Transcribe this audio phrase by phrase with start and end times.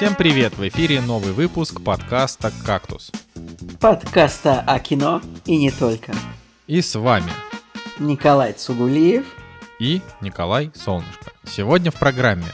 [0.00, 0.56] Всем привет!
[0.56, 3.12] В эфире новый выпуск подкаста «Кактус».
[3.80, 6.14] Подкаста о кино и не только.
[6.66, 7.30] И с вами
[7.98, 9.26] Николай Цугулиев
[9.78, 11.32] и Николай Солнышко.
[11.44, 12.46] Сегодня в программе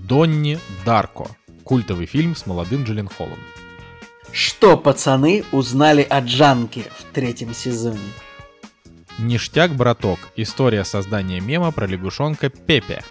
[0.00, 1.28] Донни Дарко.
[1.62, 3.38] Культовый фильм с молодым Джилленхолом.
[4.32, 8.00] Что пацаны узнали о Джанке в третьем сезоне?
[9.18, 10.20] Ништяк, браток.
[10.36, 13.02] История создания мема про лягушонка Пепе.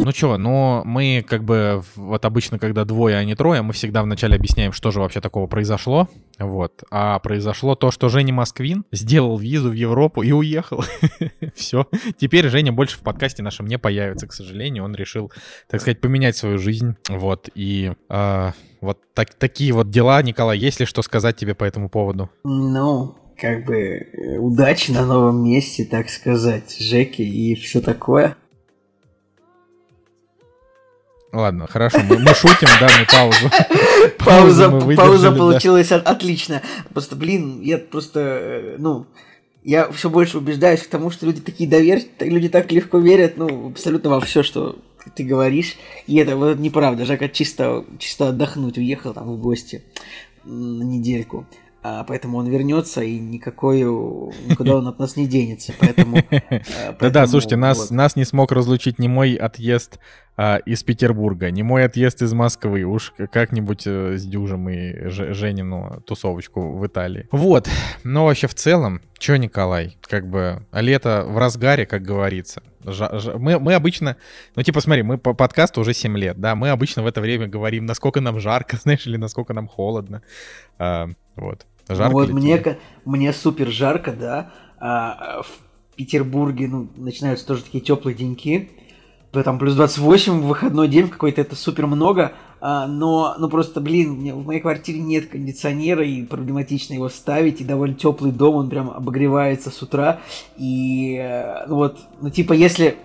[0.00, 4.02] Ну чё, ну мы как бы, вот обычно, когда двое, а не трое, мы всегда
[4.02, 6.08] вначале объясняем, что же вообще такого произошло.
[6.38, 6.82] Вот.
[6.90, 10.82] А произошло то, что Женя Москвин сделал визу в Европу и уехал.
[11.54, 11.86] Все.
[12.16, 14.84] Теперь Женя больше в подкасте нашем не появится, к сожалению.
[14.84, 15.30] Он решил,
[15.68, 16.96] так сказать, поменять свою жизнь.
[17.10, 17.50] Вот.
[17.54, 20.22] И э, вот так, такие вот дела.
[20.22, 22.30] Николай, есть ли что сказать тебе по этому поводу?
[22.44, 28.36] Ну, как бы э, удачи на новом месте, так сказать, Жеки и все такое.
[31.32, 33.50] Ладно, хорошо, мы, мы шутим, да, мы паузу.
[34.18, 35.96] Пауза, мы пауза получилась да.
[35.96, 36.62] отлично.
[36.92, 39.06] Просто, блин, я просто, э, ну,
[39.62, 42.00] я все больше убеждаюсь к тому, что люди такие довер...
[42.20, 44.78] люди так легко верят, ну, абсолютно во все, что
[45.14, 45.76] ты говоришь.
[46.06, 47.04] И это вот неправда.
[47.04, 49.82] Жака чисто, чисто отдохнуть уехал там в гости
[50.44, 51.46] на недельку
[51.82, 56.18] поэтому он вернется и никакой никуда он от нас не денется, поэтому.
[57.00, 59.98] Да-да, слушайте, нас нас не смог разлучить ни мой отъезд
[60.40, 66.00] а, из Петербурга, не мой отъезд из Москвы, уж как-нибудь э, с Дюжем и Женину
[66.06, 67.26] тусовочку в Италии.
[67.32, 67.68] Вот,
[68.04, 72.62] но вообще в целом, чё, Николай, как бы лето в разгаре, как говорится.
[72.84, 74.16] Мы, мы обычно,
[74.54, 77.48] ну типа смотри, мы по подкасту уже 7 лет, да, мы обычно в это время
[77.48, 80.22] говорим, насколько нам жарко, знаешь, или насколько нам холодно.
[81.38, 81.66] А, вот.
[81.88, 84.52] Жарко вот мне, мне супер жарко, да.
[84.78, 88.70] А, в Петербурге ну, начинаются тоже такие теплые деньки.
[89.32, 92.32] Там плюс 28 в выходной день какой-то, это супер много.
[92.60, 97.64] А, но, ну просто, блин, в моей квартире нет кондиционера, и проблематично его ставить, и
[97.64, 100.20] довольно теплый дом, он прям обогревается с утра.
[100.56, 102.96] И э, ну вот, ну типа, если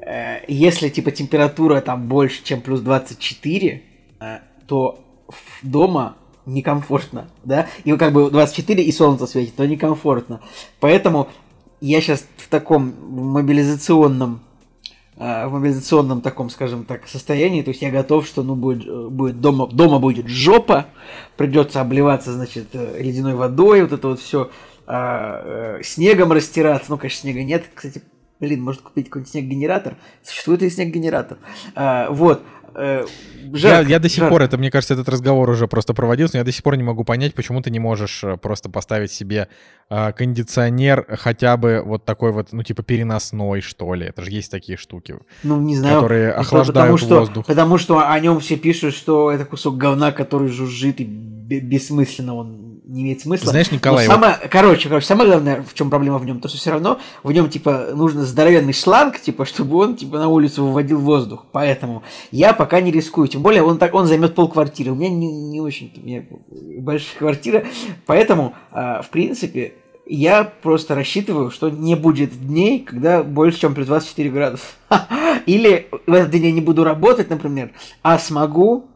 [0.00, 3.82] э, если типа температура там больше, чем плюс 24,
[4.20, 5.00] э, то
[5.62, 10.40] дома некомфортно, да, и как бы 24 и солнце светит, но некомфортно.
[10.80, 11.28] Поэтому
[11.80, 14.40] я сейчас в таком мобилизационном
[15.16, 19.40] э, в мобилизационном таком, скажем так, состоянии, то есть я готов, что ну будет, будет
[19.40, 20.86] дома, дома будет жопа,
[21.36, 24.50] придется обливаться, значит, э, ледяной водой, вот это вот все,
[24.86, 28.02] э, снегом растираться, ну, конечно, снега нет, кстати,
[28.38, 31.38] блин, может купить какой-нибудь снег-генератор, существует и снег-генератор,
[32.10, 32.42] вот,
[32.76, 33.06] э,
[33.52, 34.32] жарко, я, я до сих жарко.
[34.32, 36.82] пор, это, мне кажется, этот разговор уже просто проводился, но я до сих пор не
[36.82, 39.48] могу понять, почему ты не можешь э, просто поставить себе
[39.88, 44.06] э, кондиционер хотя бы вот такой вот, ну, типа переносной, что ли.
[44.06, 47.44] Это же есть такие штуки, ну, не знаю, которые охлаждают потому, воздух.
[47.44, 52.34] Что, потому что о нем все пишут, что это кусок говна, который жужжит и бессмысленно
[52.34, 52.65] он
[52.96, 53.50] не имеет смысла.
[53.50, 54.06] Знаешь, Николай...
[54.06, 54.50] Но самое, вот...
[54.50, 57.48] короче, короче, самое главное, в чем проблема в нем, то, что все равно в нем,
[57.48, 61.46] типа, нужно здоровенный шланг, типа, чтобы он, типа, на улицу выводил воздух.
[61.52, 63.28] Поэтому я пока не рискую.
[63.28, 64.92] Тем более, он так, он займет полквартиры.
[64.92, 66.24] У меня не, не очень, у меня
[66.78, 67.64] большая квартира.
[68.06, 69.74] Поэтому, э, в принципе,
[70.06, 74.64] я просто рассчитываю, что не будет дней, когда больше, чем плюс 24 градуса.
[75.46, 78.86] Или в этот день я не буду работать, например, а смогу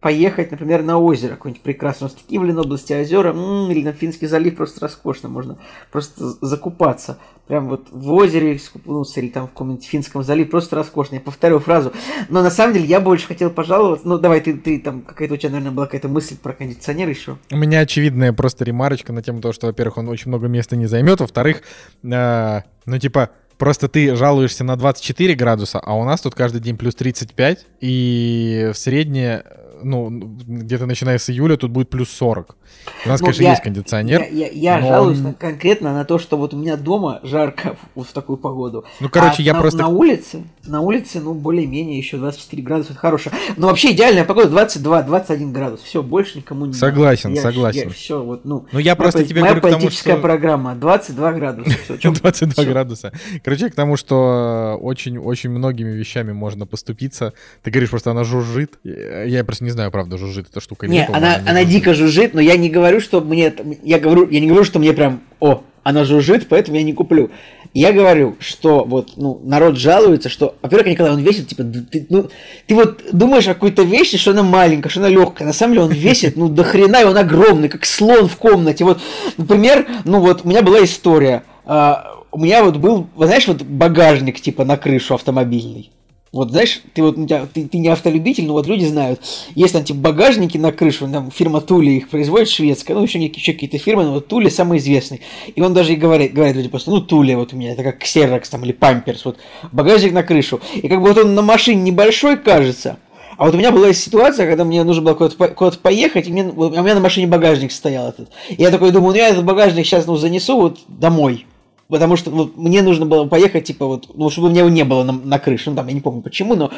[0.00, 2.08] поехать, например, на озеро какое-нибудь прекрасное.
[2.08, 5.28] В Кивлин, области озера, м-м, или на Финский залив просто роскошно.
[5.28, 5.58] Можно
[5.90, 7.18] просто закупаться.
[7.48, 10.48] Прям вот в озере скупнуться или там в каком-нибудь Финском заливе.
[10.48, 11.16] Просто роскошно.
[11.16, 11.92] Я повторю фразу.
[12.28, 14.06] Но на самом деле я больше хотел пожаловаться.
[14.06, 17.36] Ну, давай, ты, ты там, какая-то у тебя, наверное, была какая-то мысль про кондиционер еще.
[17.50, 20.86] У меня очевидная просто ремарочка на тему того, что, во-первых, он очень много места не
[20.86, 21.20] займет.
[21.20, 21.62] Во-вторых,
[22.04, 26.76] э, ну, типа, Просто ты жалуешься на 24 градуса, а у нас тут каждый день
[26.76, 29.44] плюс 35, и в среднее
[29.82, 32.56] ну, где-то начиная с июля тут будет плюс 40.
[33.04, 34.22] У нас, ну, конечно, я, есть кондиционер.
[34.30, 35.34] Я, я, я жалуюсь он...
[35.34, 38.84] конкретно на то, что вот у меня дома жарко вот в такую погоду.
[39.00, 39.78] Ну, короче, а я на, просто...
[39.78, 43.30] На улице, на улице, ну, более-менее еще 24 градуса, это хорошо.
[43.56, 45.80] Но вообще идеальная погода 22-21 градус.
[45.80, 47.42] Все, больше никому не Согласен, надо.
[47.42, 47.88] согласен.
[47.88, 48.66] Я, все, вот, ну.
[48.72, 50.16] Ну, я просто тебе моя говорю к тому, что...
[50.16, 51.76] программа 22 градуса.
[51.98, 53.12] Все, 22 градуса.
[53.44, 57.32] Короче, к тому, что очень-очень многими вещами можно поступиться.
[57.62, 58.78] Ты говоришь, просто она жужжит.
[58.84, 60.86] Я просто не знаю, правда, жужжит эта штука.
[60.86, 63.52] Не, она, она, она дико жужжит, но я не говорю, что мне...
[63.82, 65.20] Я, говорю, я не говорю, что мне прям...
[65.40, 67.30] О, она жужжит, поэтому я не куплю.
[67.74, 72.28] Я говорю, что вот, ну, народ жалуется, что, во-первых, Николай, он весит, типа, ты, ну,
[72.66, 75.46] ты вот думаешь о какой-то вещи, что она маленькая, что она легкая.
[75.46, 78.84] На самом деле он весит, ну, до хрена, и он огромный, как слон в комнате.
[78.84, 79.00] Вот,
[79.36, 81.44] например, ну, вот, у меня была история.
[81.64, 81.96] Uh,
[82.30, 85.90] у меня вот был, знаешь, вот багажник, типа, на крышу автомобильный.
[86.32, 87.16] Вот знаешь, ты вот
[87.54, 89.20] ты, ты не автолюбитель, но вот люди знают,
[89.54, 93.54] есть там типа багажники на крышу, там фирма Тули их производит шведская, ну еще, еще
[93.54, 95.22] какие-то фирмы, но вот Тули самый известный.
[95.54, 98.02] И он даже и говорит, говорит люди просто, ну Тули вот у меня, это как
[98.02, 99.38] Xerox там или Памперс, вот
[99.72, 100.60] багажник на крышу.
[100.74, 102.98] И как бы вот он на машине небольшой кажется,
[103.38, 106.42] а вот у меня была ситуация, когда мне нужно было куда-то, куда поехать, и мне,
[106.44, 108.30] у меня на машине багажник стоял этот.
[108.50, 111.46] И я такой думаю, ну я этот багажник сейчас ну, занесу вот домой.
[111.88, 114.84] Потому что вот, мне нужно было поехать, типа, вот, ну, чтобы у меня его не
[114.84, 115.70] было на, на крыше.
[115.70, 116.70] Ну, там, я не помню почему, но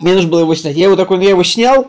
[0.00, 0.76] мне нужно было его снять.
[0.76, 1.88] Я его такой, ну, я его снял,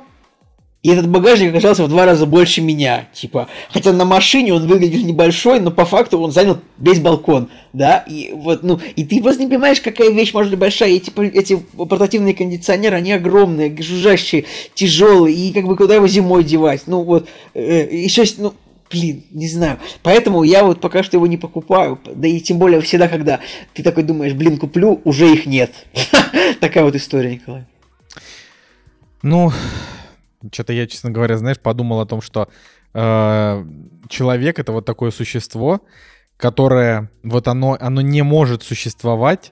[0.86, 3.48] и этот багажник оказался в два раза больше меня, типа.
[3.72, 8.06] Хотя на машине он выглядит небольшой, но по факту он занял весь балкон, да.
[8.08, 10.92] И вот, ну, и ты просто не понимаешь, какая вещь может быть большая.
[10.92, 14.46] И, типа, эти портативные кондиционеры, они огромные, жужжащие,
[14.76, 16.84] тяжелые, и как бы куда его зимой девать?
[16.86, 18.54] Ну, вот, э, еще, ну,
[18.96, 19.78] блин, не знаю.
[20.04, 22.00] Поэтому я вот пока что его не покупаю.
[22.16, 23.42] Да и тем более всегда, когда
[23.74, 25.72] ты такой думаешь, блин, куплю, уже их нет.
[26.62, 27.66] Такая вот история, Николай.
[29.22, 29.52] Ну,
[30.52, 32.48] что-то я, честно говоря, знаешь, подумал о том, что
[32.94, 33.66] э,
[34.08, 35.82] человек это вот такое существо,
[36.38, 39.52] которое вот оно, оно не может существовать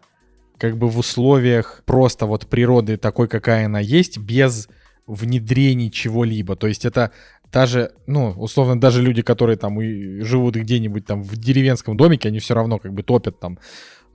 [0.57, 4.69] как бы в условиях просто вот природы такой, какая она есть, без
[5.05, 6.55] внедрений чего-либо.
[6.55, 7.11] То есть это
[7.53, 12.39] даже, ну, условно, даже люди, которые там и живут где-нибудь там в деревенском домике, они
[12.39, 13.59] все равно как бы топят там,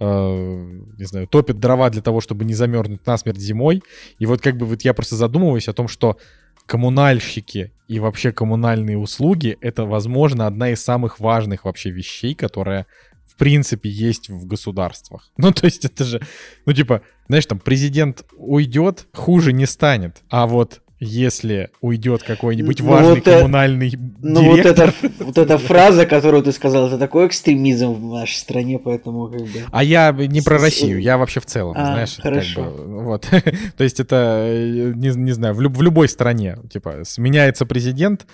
[0.01, 3.83] э, не знаю, топят дрова для того, чтобы не замерзнуть насмерть зимой.
[4.19, 6.19] И вот как бы вот я просто задумываюсь о том, что
[6.67, 12.87] коммунальщики и вообще коммунальные услуги— это, возможно, одна из самых важных вообще вещей, которая
[13.25, 15.31] в принципе есть в государствах.
[15.37, 16.21] Ну, то есть это же,
[16.67, 20.23] ну, типа, знаешь, там президент уйдет, хуже не станет.
[20.29, 25.59] А вот если уйдет какой-нибудь ну, важный вот коммунальный это, Ну вот эта, вот эта
[25.59, 29.49] фраза, которую ты сказал, это такой экстремизм в нашей стране, поэтому как бы...
[29.71, 32.17] А я не про Россию, я вообще в целом, а, знаешь.
[32.21, 32.65] Хорошо.
[32.65, 33.29] Как бы, вот.
[33.77, 38.27] То есть это, э, не, не знаю, в, люб, в любой стране, типа, сменяется президент,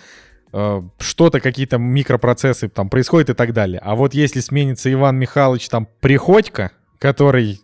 [0.53, 3.81] э, что-то, какие-то микропроцессы там происходят и так далее.
[3.85, 7.61] А вот если сменится Иван Михайлович там Приходько, который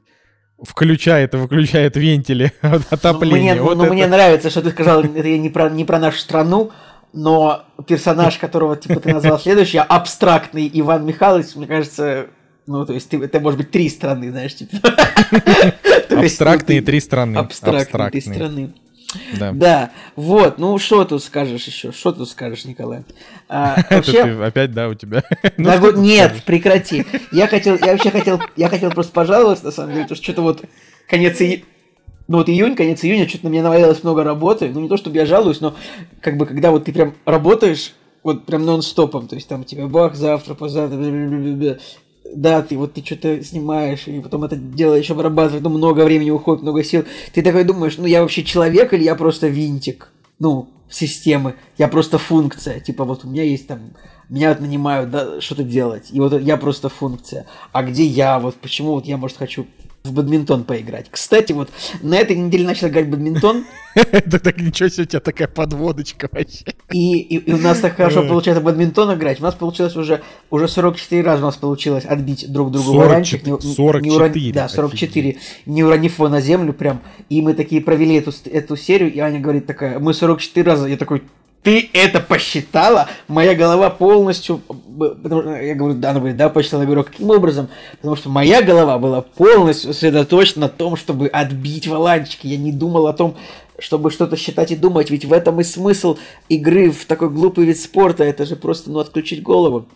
[0.62, 3.54] включает и выключает вентили отопления.
[3.54, 6.18] Ну, мне, вот ну, мне нравится, что ты сказал, это не про, не про нашу
[6.18, 6.70] страну,
[7.12, 12.26] но персонаж, которого типа ты назвал следующий, абстрактный Иван Михайлович, мне кажется,
[12.66, 14.76] ну, то есть ты, это может быть три страны, знаешь, типа.
[16.10, 17.36] Абстрактные три страны.
[17.36, 18.74] Абстрактные три страны.
[19.38, 19.52] Да.
[19.52, 21.90] да, вот, ну что тут скажешь еще?
[21.90, 23.02] Что тут скажешь, Николай?
[23.48, 24.24] А, вообще...
[24.24, 25.24] ты опять, да, у тебя?
[25.56, 26.44] ну, вот, нет, скажешь?
[26.44, 27.04] прекрати.
[27.32, 30.42] Я хотел, я вообще хотел, я хотел просто пожаловаться, на самом деле, потому что что-то
[30.42, 30.64] вот
[31.08, 31.64] конец и...
[32.28, 34.70] Ну вот июнь, конец июня, что-то на меня навалилось много работы.
[34.72, 35.74] Ну не то, чтобы я жалуюсь, но
[36.20, 40.14] как бы когда вот ты прям работаешь, вот прям нон-стопом, то есть там тебя бах,
[40.14, 40.96] завтра, позавтра,
[42.34, 46.30] да, ты вот ты что-то снимаешь, и потом это дело еще обрабатывать, ну, много времени
[46.30, 47.04] уходит, много сил.
[47.32, 50.12] Ты такой думаешь, ну, я вообще человек или я просто винтик?
[50.38, 52.80] Ну, системы, я просто функция.
[52.80, 53.92] Типа, вот у меня есть там,
[54.28, 57.46] меня вот нанимают, да, что-то делать, и вот я просто функция.
[57.72, 58.38] А где я?
[58.38, 59.66] Вот почему вот я, может, хочу
[60.02, 61.06] в бадминтон поиграть.
[61.10, 61.70] Кстати, вот
[62.02, 63.64] на этой неделе начал играть в бадминтон.
[63.94, 66.64] Это так ничего себе, у тебя такая подводочка вообще.
[66.90, 69.40] И, и, у нас так хорошо получается бадминтон играть.
[69.40, 73.46] У нас получилось уже, уже 44 раза у нас получилось отбить друг другу 40, баранчик.
[73.46, 74.00] Не, 44.
[74.00, 75.30] Не урон, да, 44.
[75.30, 75.42] Офигеть.
[75.66, 77.02] Не уронив его на землю прям.
[77.28, 80.86] И мы такие провели эту, эту серию, и Аня говорит такая, мы 44 раза.
[80.86, 81.22] Я такой,
[81.62, 83.08] ты это посчитала?
[83.28, 84.62] Моя голова полностью...
[84.98, 86.82] Я говорю, да, она говорит, да, посчитала.
[86.82, 87.68] Я говорю, каким образом?
[87.96, 92.46] Потому что моя голова была полностью сосредоточена на том, чтобы отбить валанчики.
[92.46, 93.36] Я не думал о том,
[93.78, 95.10] чтобы что-то считать и думать.
[95.10, 96.16] Ведь в этом и смысл
[96.48, 98.24] игры в такой глупый вид спорта.
[98.24, 99.86] Это же просто, ну, отключить голову.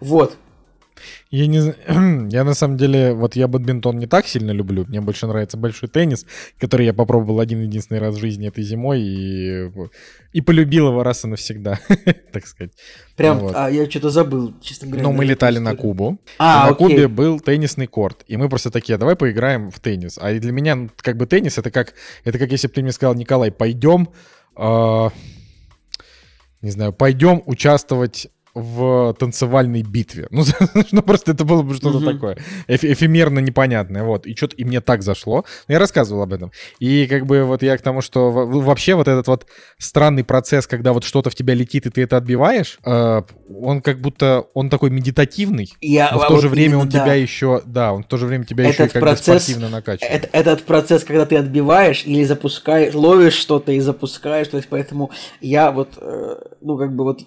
[0.00, 0.36] Вот.
[1.34, 1.58] Я не
[2.32, 4.84] я на самом деле, вот я бадминтон не так сильно люблю.
[4.86, 6.26] Мне больше нравится большой теннис,
[6.60, 9.68] который я попробовал один единственный раз в жизни этой зимой и,
[10.32, 11.80] и полюбил его раз и навсегда,
[12.32, 12.70] так сказать.
[13.16, 13.52] Прям, вот.
[13.56, 15.02] а я что-то забыл, честно говоря.
[15.02, 16.20] Ну, мы летали на Кубу.
[16.38, 16.86] А, на окей.
[16.86, 18.22] Кубе был теннисный корт.
[18.28, 20.18] И мы просто такие, давай поиграем в теннис.
[20.20, 22.92] А для меня, ну, как бы теннис, это как, это как если бы ты мне
[22.92, 24.08] сказал, Николай, пойдем,
[24.56, 25.08] э,
[26.62, 30.28] не знаю, пойдем участвовать в танцевальной битве.
[30.34, 30.42] Ну,
[30.90, 34.26] ну просто это было бы что-то такое эф- эфемерно непонятное, вот.
[34.26, 35.44] И что-то и мне так зашло.
[35.68, 36.50] Я рассказывал об этом.
[36.80, 39.46] И как бы вот я к тому, что вообще вот этот вот
[39.78, 43.22] странный процесс, когда вот что-то в тебя летит, и ты это отбиваешь, э,
[43.62, 47.00] он как будто, он такой медитативный, я, но в то же время он да.
[47.00, 49.68] тебя еще, да, он в то же время тебя этот еще как процесс, бы спортивно
[49.68, 50.12] накачивает.
[50.12, 55.10] Это, этот процесс, когда ты отбиваешь или запускаешь, ловишь что-то и запускаешь, то есть поэтому
[55.40, 57.20] я вот, э, ну как бы вот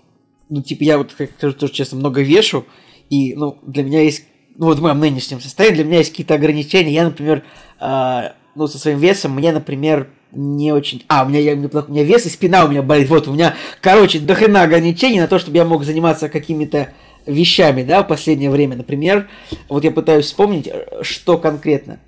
[0.49, 2.65] ну, типа, я вот, как скажу тоже честно, много вешу,
[3.09, 4.25] и, ну, для меня есть,
[4.55, 6.91] ну, вот в моем нынешнем состоянии, для меня есть какие-то ограничения.
[6.91, 7.43] Я, например,
[7.79, 8.21] э,
[8.55, 11.03] ну, со своим весом, мне, например, не очень...
[11.07, 13.09] А, у меня, я, у меня вес и спина у меня болит.
[13.09, 16.89] Вот, у меня, короче, дохрена ограничений на то, чтобы я мог заниматься какими-то
[17.25, 18.75] вещами, да, в последнее время.
[18.75, 19.29] Например,
[19.69, 21.99] вот я пытаюсь вспомнить, э, что конкретно.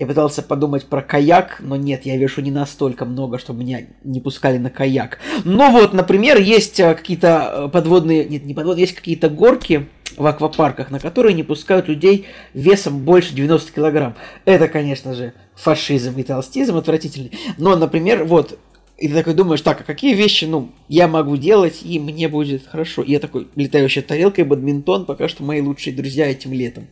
[0.00, 4.18] Я пытался подумать про каяк, но нет, я вешу не настолько много, чтобы меня не
[4.18, 5.18] пускали на каяк.
[5.44, 10.26] Но вот, например, есть э, какие-то э, подводные, нет, не подводные, есть какие-то горки в
[10.26, 14.16] аквапарках, на которые не пускают людей весом больше 90 килограмм.
[14.46, 17.32] Это, конечно же, фашизм и толстизм отвратительный.
[17.58, 18.58] Но, например, вот,
[18.96, 22.66] и ты такой думаешь, так, а какие вещи, ну, я могу делать, и мне будет
[22.66, 23.02] хорошо.
[23.02, 26.86] И я такой, летающая тарелка и бадминтон, пока что мои лучшие друзья этим летом.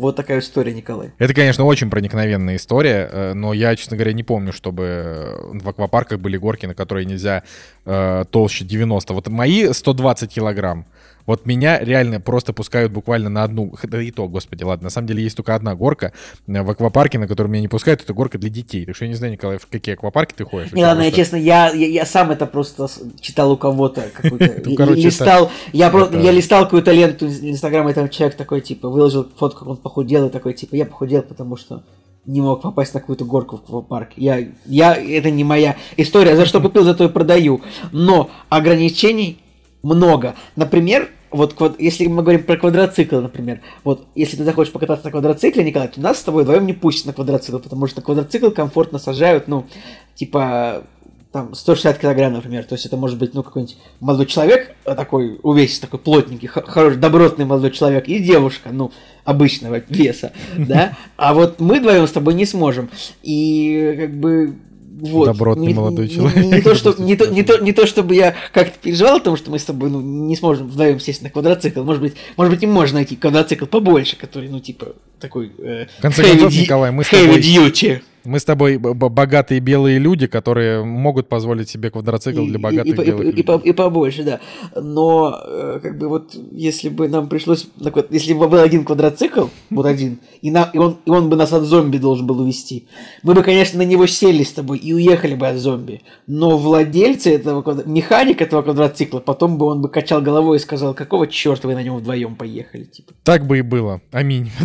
[0.00, 1.12] Вот такая история, Николай.
[1.18, 6.18] Это, конечно, очень проникновенная история, э, но я, честно говоря, не помню, чтобы в аквапарках
[6.20, 7.42] были горки, на которые нельзя
[7.84, 9.12] э, толще 90.
[9.12, 10.86] Вот мои 120 килограмм,
[11.30, 13.72] вот меня реально просто пускают буквально на одну...
[13.84, 14.84] Да и то, господи, ладно.
[14.84, 16.12] На самом деле есть только одна горка
[16.48, 18.02] э, в аквапарке, на которую меня не пускают.
[18.02, 18.84] Это горка для детей.
[18.84, 20.72] Так что я не знаю, Николай, в какие аквапарки ты ходишь.
[20.72, 22.88] Не, ладно, я честно, я, я, я сам это просто
[23.20, 24.02] читал у кого-то.
[24.24, 25.90] Листал, я,
[26.32, 30.30] листал какую-то ленту Инстаграма, и там человек такой, типа, выложил фотку, как он похудел, и
[30.30, 31.84] такой, типа, я похудел, потому что
[32.26, 34.14] не мог попасть на какую-то горку в аквапарке.
[34.16, 36.34] Я, я, это не моя история.
[36.34, 37.60] За что купил, зато и продаю.
[37.92, 39.38] Но ограничений
[39.82, 40.34] много.
[40.56, 45.64] Например, вот если мы говорим про квадроцикл, например, вот если ты захочешь покататься на квадроцикле,
[45.64, 49.46] Николай, то нас с тобой вдвоем не пустят на квадроцикл, потому что квадроцикл комфортно сажают,
[49.46, 49.66] ну,
[50.14, 50.84] типа,
[51.32, 55.38] там, 160 килограмм, например, то есть это может быть, ну, какой-нибудь молодой человек, а такой
[55.42, 58.90] увесистый, такой плотненький, хороший, добротный молодой человек, и девушка, ну,
[59.24, 62.90] обычного веса, да, а вот мы вдвоем с тобой не сможем,
[63.22, 64.56] и, как бы,
[65.00, 65.26] вот.
[65.26, 66.44] Добротный не, молодой не, человек.
[66.44, 69.20] Не, не, то, что, не, то, не, то, не то, чтобы я как-то переживал о
[69.20, 71.82] том, что мы с тобой ну, не сможем вдвоем сесть на квадроцикл.
[71.82, 75.52] Может быть, может быть, и можно найти квадроцикл побольше, который, ну, типа, такой...
[75.58, 77.40] Э, в конце концов, Николай, мы с тобой...
[77.40, 78.02] Duty.
[78.24, 83.08] Мы с тобой богатые белые люди, которые могут позволить себе квадроцикл для богатых и, белых
[83.08, 83.44] и, людей.
[83.44, 84.40] И, и, и побольше, да.
[84.80, 87.68] Но, э, как бы вот, если бы нам пришлось...
[88.10, 91.52] Если бы был один квадроцикл, вот один, и, на, и, он, и он бы нас
[91.52, 92.86] от зомби должен был увести,
[93.22, 96.02] мы бы, конечно, на него сели с тобой и уехали бы от зомби.
[96.26, 101.26] Но владельцы этого, механик этого квадроцикла, потом бы он бы качал головой и сказал, какого
[101.26, 102.84] черта вы на нем вдвоем поехали?
[102.84, 103.12] Типа.
[103.24, 104.00] Так бы и было.
[104.12, 104.50] Аминь.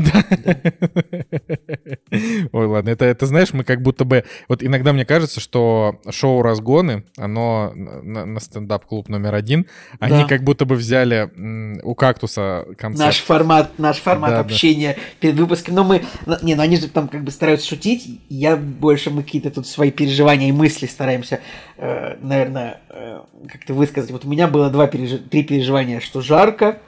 [2.52, 4.24] Ой, ладно, это, это знаешь, знаешь, мы как будто бы...
[4.48, 9.68] Вот иногда мне кажется, что шоу «Разгоны», оно на, на стендап-клуб номер один,
[10.00, 10.08] да.
[10.08, 11.30] они как будто бы взяли
[11.84, 13.08] у «Кактуса» концерт.
[13.08, 15.02] Наш формат, наш формат да, общения да.
[15.20, 15.76] перед выпуском.
[15.76, 16.04] Но мы...
[16.42, 18.22] Не, ну они же там как бы стараются шутить.
[18.30, 21.40] Я больше, мы какие-то тут свои переживания и мысли стараемся,
[21.78, 23.22] э, наверное, э,
[23.52, 24.12] как-то высказать.
[24.12, 25.20] Вот у меня было два переж...
[25.30, 26.80] три переживания, что жарко,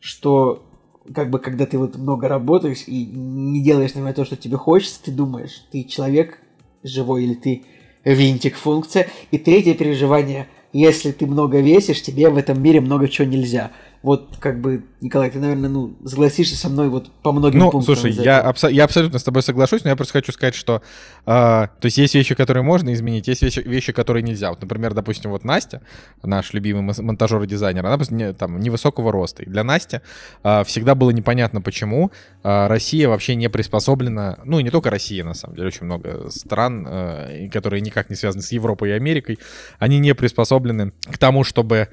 [0.00, 0.67] что
[1.14, 5.02] как бы, когда ты вот много работаешь и не делаешь, наверное, то, что тебе хочется,
[5.04, 6.38] ты думаешь, ты человек
[6.82, 7.64] живой или ты
[8.04, 9.08] винтик функция.
[9.30, 14.36] И третье переживание, если ты много весишь, тебе в этом мире много чего нельзя вот
[14.38, 17.96] как бы, Николай, ты, наверное, ну, согласишься со мной вот по многим ну, пунктам.
[17.96, 20.82] слушай, я, абсо- я абсолютно с тобой соглашусь, но я просто хочу сказать, что
[21.26, 24.50] э, то есть есть вещи, которые можно изменить, есть вещи, вещи, которые нельзя.
[24.50, 25.82] Вот, например, допустим, вот Настя,
[26.22, 29.42] наш любимый монтажер и дизайнер, она не, там невысокого роста.
[29.42, 30.00] И для Насти
[30.44, 32.12] э, всегда было непонятно, почему
[32.44, 36.30] э, Россия вообще не приспособлена, ну, и не только Россия, на самом деле, очень много
[36.30, 39.40] стран, э, которые никак не связаны с Европой и Америкой,
[39.80, 41.88] они не приспособлены к тому, чтобы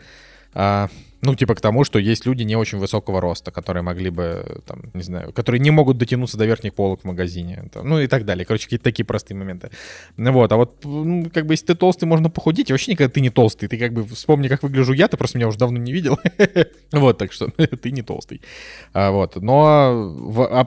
[0.56, 0.90] а,
[1.26, 4.84] ну, типа к тому, что есть люди не очень высокого роста, которые могли бы, там,
[4.94, 8.26] не знаю, которые не могут дотянуться до верхних полок в магазине, там, ну и так
[8.26, 8.46] далее.
[8.46, 9.72] Короче, какие-то такие простые моменты.
[10.18, 13.12] Ну вот, а вот, ну, как бы, если ты толстый, можно похудеть, и вообще никогда
[13.12, 13.68] ты не толстый.
[13.68, 16.20] Ты как бы вспомни, как выгляжу я, ты просто меня уже давно не видел.
[16.92, 17.48] Вот, так что
[17.82, 18.42] ты не толстый.
[18.94, 20.16] А, вот, но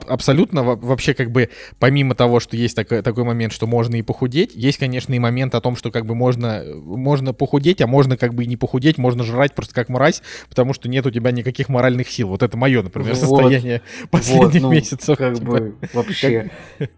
[0.07, 1.49] абсолютно вообще как бы,
[1.79, 5.61] помимо того, что есть такой момент, что можно и похудеть, есть, конечно, и момент о
[5.61, 9.23] том, что как бы можно, можно похудеть, а можно как бы и не похудеть, можно
[9.23, 12.29] жрать просто как мразь, потому что нет у тебя никаких моральных сил.
[12.29, 15.17] Вот это мое, например, вот, состояние последних вот, ну, месяцев.
[15.17, 15.51] Как типа.
[15.51, 16.51] бы вообще.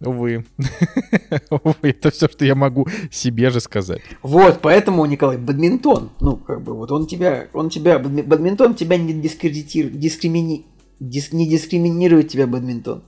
[0.00, 0.46] Увы.
[1.50, 4.00] Увы, это все, что я могу себе же сказать.
[4.22, 9.12] Вот, поэтому, Николай, бадминтон, ну, как бы, вот он тебя, он тебя, бадминтон тебя не
[9.12, 10.64] дискредитирует, дискримини,
[11.00, 13.02] дис, не дискриминирует тебя бадминтон.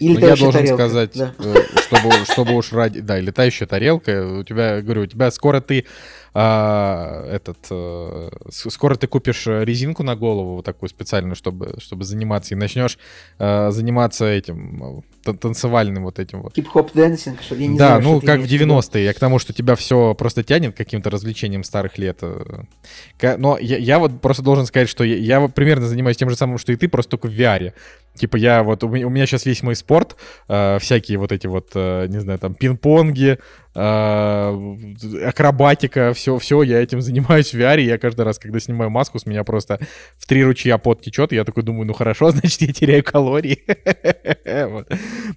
[0.00, 0.74] И я должен тарелка.
[0.74, 1.34] сказать, да.
[1.38, 3.00] Э, чтобы, чтобы уж ради...
[3.00, 4.40] Да, летающая тарелка.
[4.40, 5.84] У тебя, говорю, у тебя скоро ты
[6.32, 12.54] а, этот, а, скоро ты купишь резинку на голову вот такую специальную, чтобы, чтобы заниматься,
[12.54, 12.98] и начнешь
[13.38, 16.54] а, заниматься этим танцевальным вот этим вот.
[16.54, 19.52] Хип-хоп dancing, что я не Да, знаю, ну как в 90-е, я к тому, что
[19.52, 22.22] тебя все просто тянет каким-то развлечением старых лет.
[22.22, 26.58] Но я, я вот просто должен сказать, что я, я примерно занимаюсь тем же самым,
[26.58, 27.72] что и ты, просто только в VR.
[28.14, 30.16] Типа я вот, у меня, у меня сейчас весь мой спорт,
[30.48, 33.38] э, всякие вот эти вот что, не знаю, там, пинг-понги,
[33.74, 39.18] э, акробатика, все, все, я этим занимаюсь в VR, я каждый раз, когда снимаю маску,
[39.18, 39.78] с меня просто
[40.16, 43.62] в три ручья пот течет, я такой думаю, ну хорошо, значит, я теряю калории.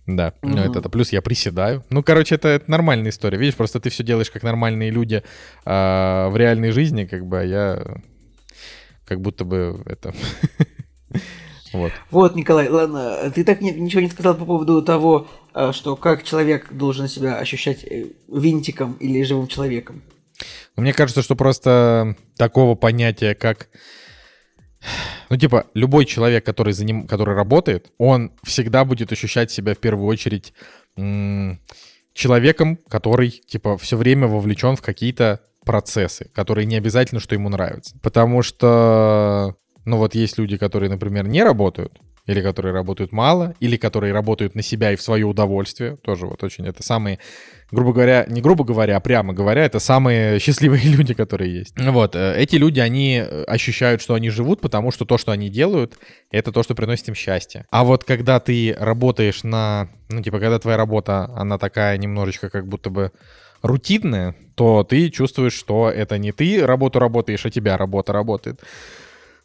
[0.06, 1.84] Да, ну это плюс я приседаю.
[1.89, 5.24] Ну, короче, это нормальная история, видишь, просто ты все делаешь как нормальные люди
[5.65, 7.84] а, в реальной жизни, как бы, а я
[9.06, 10.13] как будто бы это...
[11.74, 11.92] Вот.
[12.12, 16.72] Вот, Николай, ладно, ты так ничего не сказал по поводу того, а, что как человек
[16.72, 20.01] должен себя ощущать э, винтиком или живым человеком.
[20.75, 23.70] Мне кажется, что просто такого понятия, как...
[25.30, 29.77] Ну, типа, любой человек, который, за ним, который работает, он всегда будет ощущать себя в
[29.77, 30.53] первую очередь
[30.98, 31.60] м-
[32.13, 37.98] человеком, который, типа, все время вовлечен в какие-то процессы, которые не обязательно, что ему нравятся.
[38.01, 41.94] Потому что ну вот есть люди, которые, например, не работают,
[42.25, 45.98] или которые работают мало, или которые работают на себя и в свое удовольствие.
[45.98, 47.20] Тоже вот очень это самые,
[47.70, 51.74] грубо говоря, не грубо говоря, а прямо говоря, это самые счастливые люди, которые есть.
[51.78, 55.50] Вот, э, эти люди, они э, ощущают, что они живут, потому что то, что они
[55.50, 55.98] делают,
[56.32, 57.66] это то, что приносит им счастье.
[57.70, 62.68] А вот когда ты работаешь на, ну типа, когда твоя работа, она такая немножечко как
[62.68, 63.12] будто бы
[63.62, 68.62] рутинная, то ты чувствуешь, что это не ты работу работаешь, а тебя работа работает.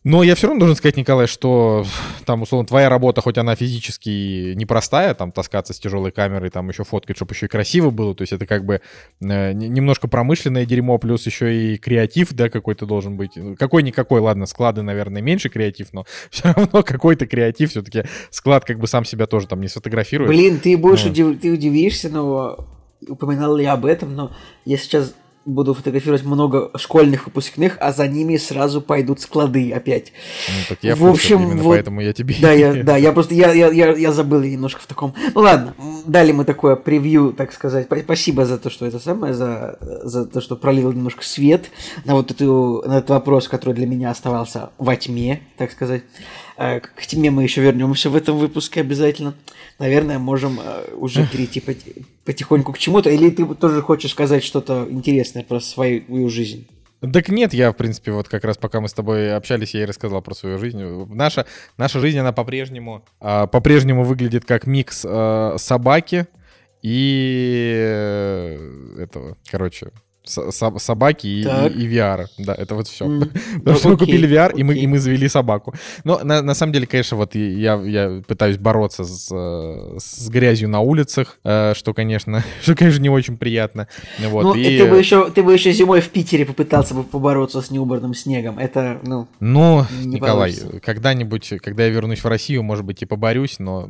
[0.08, 1.84] Но я все равно должен сказать, Николай, что
[2.24, 6.82] там, условно, твоя работа, хоть она физически непростая, там, таскаться с тяжелой камерой, там, еще
[6.82, 8.80] фоткать, чтобы еще и красиво было, то есть это как бы
[9.20, 13.32] э, немножко промышленное дерьмо, плюс еще и креатив, да, какой-то должен быть.
[13.58, 18.86] Какой-никакой, ладно, склады, наверное, меньше креатив, но все равно какой-то креатив, все-таки склад как бы
[18.86, 20.30] сам себя тоже там не сфотографирует.
[20.30, 21.10] Блин, ты будешь ну.
[21.10, 21.38] удив...
[21.38, 22.66] ты удивишься, но
[23.06, 24.32] упоминал ли я об этом, но
[24.64, 25.14] я сейчас
[25.49, 30.12] буду фотографировать много школьных выпускных, а за ними сразу пойдут склады опять.
[30.49, 32.35] Ну, так я в общем, именно вот, поэтому я тебе...
[32.40, 35.14] Да, я, да, я просто, я, я, я, я забыл немножко в таком...
[35.35, 35.75] Ну ладно,
[36.07, 37.88] дали мы такое превью, так сказать.
[38.05, 41.71] Спасибо за то, что это самое, за, за то, что пролил немножко свет
[42.04, 46.02] на вот эту, на этот вопрос, который для меня оставался во тьме, так сказать.
[46.58, 49.34] Э, к теме мы еще вернемся в этом выпуске обязательно.
[49.78, 51.62] Наверное, можем э, уже перейти
[52.25, 53.10] потихоньку к чему-то.
[53.10, 56.66] Или ты тоже хочешь сказать что-то интересное про свою жизнь?
[57.00, 59.84] Так нет, я, в принципе, вот как раз пока мы с тобой общались, я и
[59.84, 60.82] рассказал про свою жизнь.
[60.82, 66.26] Наша, наша жизнь, она по-прежнему, э, по-прежнему выглядит как микс э, собаки
[66.82, 68.58] и
[68.99, 69.92] этого, короче,
[70.28, 72.26] собаки и, и, и VR.
[72.38, 73.06] Да, это вот все.
[73.06, 73.21] Mm.
[73.58, 75.75] Потому ну, что мы купили VR, и, мы, и мы завели собаку.
[76.04, 79.28] Но на, на самом деле, конечно, вот я, я пытаюсь бороться с,
[79.99, 83.88] с грязью на улицах, э, что, конечно, что, конечно, не очень приятно.
[84.19, 84.78] Вот, ну, и...
[84.78, 88.58] ты, бы еще, ты бы еще зимой в Питере попытался бы побороться с неубранным снегом.
[88.58, 93.88] Это, ну, Ну, Николай, когда-нибудь, когда я вернусь в Россию, может быть, и поборюсь, но...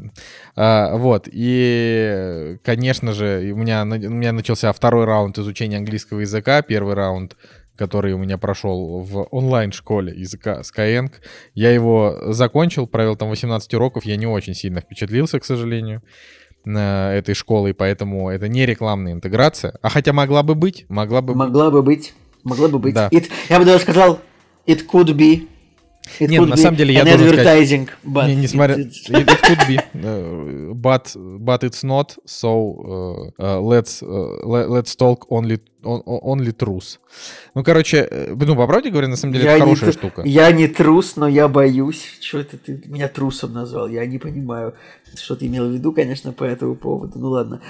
[0.57, 6.28] А, вот, и, конечно же, у меня, у меня начался второй раунд изучения английского языка,
[6.63, 7.37] первый раунд,
[7.77, 11.13] который у меня прошел в онлайн-школе языка Skyeng.
[11.55, 16.03] Я его закончил, провел там 18 уроков, я не очень сильно впечатлился, к сожалению
[16.65, 19.79] этой школой, поэтому это не рекламная интеграция.
[19.81, 22.15] А хотя могла бы быть, могла бы Могла бы быть,
[22.45, 22.95] могла бы быть.
[22.95, 23.09] Да.
[23.09, 24.21] It, я бы даже сказал,
[24.67, 25.49] it could be.
[26.21, 27.73] It Нет, на самом деле я должен сказать...
[28.05, 28.77] But не, несмотря...
[28.77, 34.47] It, it, it could be, uh, but, but it's not, so uh, uh, let's, uh,
[34.47, 36.99] let's talk only, only truth.
[37.55, 40.23] Ну, короче, ну, по правде говоря, на самом деле, я это хорошая не, штука.
[40.25, 42.19] Я не трус, но я боюсь.
[42.21, 43.89] Что это ты меня трусом назвал?
[43.89, 44.75] Я не понимаю,
[45.17, 47.19] что ты имел в виду, конечно, по этому поводу.
[47.19, 47.61] Ну, ладно.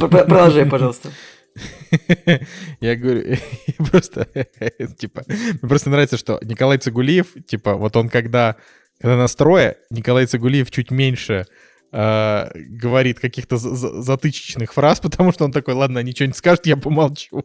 [0.00, 1.10] Продолжай, пожалуйста.
[2.80, 3.36] Я говорю,
[3.90, 4.26] просто,
[4.98, 8.56] типа, мне просто нравится, что Николай Цигулиев, типа, вот он когда,
[9.00, 11.46] когда настроя, Николай Цигулиев чуть меньше
[11.92, 17.44] э, говорит каких-то затычечных фраз, потому что он такой, ладно, ничего не скажет, я помолчу.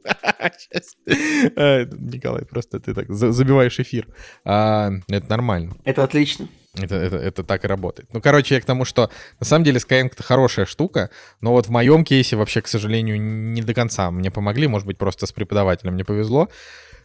[1.06, 4.08] Э, Николай, просто ты так забиваешь эфир.
[4.44, 5.76] А, это нормально.
[5.86, 6.48] Это отлично.
[6.76, 8.10] Это, это, это так и работает.
[8.14, 11.10] Ну, короче, я к тому, что на самом деле Skyeng это хорошая штука,
[11.42, 14.98] но вот в моем кейсе вообще, к сожалению, не до конца мне помогли, может быть,
[14.98, 16.50] просто с преподавателем не повезло.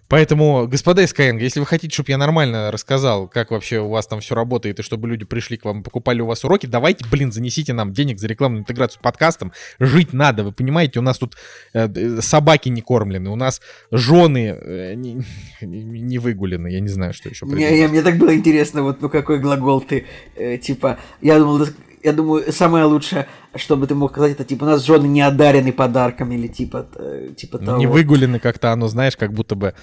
[0.09, 4.07] Поэтому, господа из Skyeng, если вы хотите, чтобы я нормально рассказал, как вообще у вас
[4.07, 7.05] там все работает, и чтобы люди пришли к вам и покупали у вас уроки, давайте,
[7.11, 9.53] блин, занесите нам денег за рекламную интеграцию подкастом.
[9.79, 11.37] Жить надо, вы понимаете, у нас тут
[11.73, 15.25] э, собаки не кормлены, у нас жены э, не,
[15.61, 19.09] не выгулены, я не знаю, что еще мне, я, мне так было интересно, вот, ну
[19.09, 21.67] какой глагол ты, э, типа, я думал,
[22.05, 25.23] я думаю, самое лучшее, что бы ты мог сказать, это типа у нас жены не
[25.23, 27.79] одарены подарками или типа, э, типа того.
[27.79, 29.75] Не выгулены как-то, оно, знаешь, как будто бы...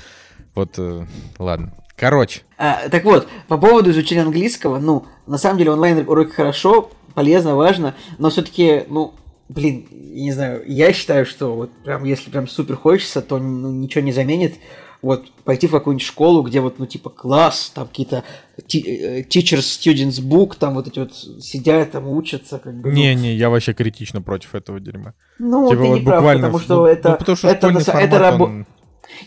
[0.53, 1.05] Вот, э,
[1.39, 1.73] ладно.
[1.97, 2.41] Короче.
[2.57, 7.55] А, так вот, по поводу изучения английского, ну, на самом деле онлайн уроки хорошо, полезно,
[7.55, 9.15] важно, но все-таки, ну,
[9.49, 14.03] блин, не знаю, я считаю, что вот прям, если прям супер хочется, то ну, ничего
[14.03, 14.55] не заменит
[15.01, 18.23] вот пойти в какую-нибудь школу, где вот, ну, типа, класс, там какие-то
[18.57, 22.91] э, teachers, students book, там вот эти вот сидят, там учатся, как бы.
[22.91, 23.35] Не-не, ну.
[23.35, 25.13] я вообще критично против этого дерьма.
[25.39, 27.91] Ну, типа, ты вот не прав, потому что ну, это, ну, потому что это, это,
[27.91, 28.45] это, рабо...
[28.45, 28.65] он...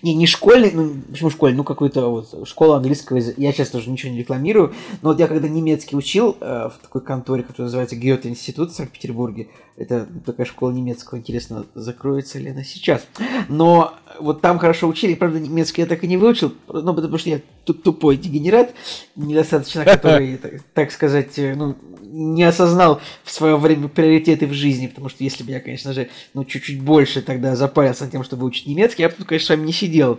[0.02, 3.40] Не, не школьный, ну, почему школьный, ну, какой-то вот школа английского языка.
[3.40, 7.00] Я сейчас тоже ничего не рекламирую, но вот я когда немецкий учил э, в такой
[7.00, 12.62] конторе, которая называется Гёте институт в Санкт-Петербурге, это такая школа немецкого, интересно, закроется ли она
[12.62, 13.06] сейчас.
[13.48, 17.30] Но вот там хорошо учили, правда, немецкий я так и не выучил, ну, потому что
[17.30, 18.72] я тупой дегенерат,
[19.16, 20.38] недостаточно, который,
[20.74, 21.76] так сказать, э, ну,
[22.14, 26.08] не осознал в свое время приоритеты в жизни, потому что если бы я, конечно же,
[26.32, 29.72] ну, чуть-чуть больше тогда запарился тем, чтобы учить немецкий, я бы конечно, с вами не
[29.74, 30.18] сидел.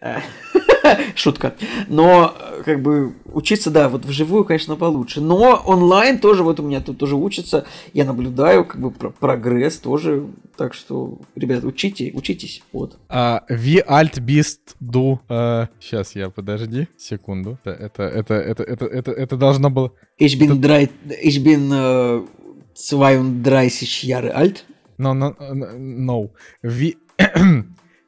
[1.14, 1.54] Шутка.
[1.88, 2.34] Но,
[2.64, 5.20] как бы, учиться, да, вот вживую, конечно, получше.
[5.20, 7.66] Но онлайн тоже, вот у меня тут тоже учатся.
[7.92, 10.26] Я наблюдаю, как бы, про прогресс тоже.
[10.56, 12.62] Так что, ребят, учите, учитесь.
[12.72, 12.98] Вот.
[13.08, 15.18] А, wie alt bist du?
[15.28, 17.58] Uh, сейчас я, подожди, секунду.
[17.64, 19.92] Это, это, это, это, это, это должно было...
[20.18, 20.90] Ich bin, drei,
[21.22, 22.26] ich bin uh,
[22.74, 24.64] 32 Jahre alt.
[24.98, 25.34] No, no,
[25.78, 26.30] no.
[26.62, 26.96] Wie...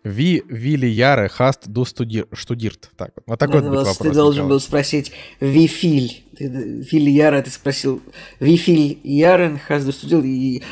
[0.04, 2.90] Ви Вилли Яре хаст до штудирт.
[2.96, 3.98] Так, вот такой вот вопрос.
[3.98, 6.10] Ты должен был спросить Ви Филь.
[6.38, 8.00] Вилли Яре ты спросил
[8.40, 10.24] Ви Филь Ярен хаст до студирт.
[10.24, 10.62] И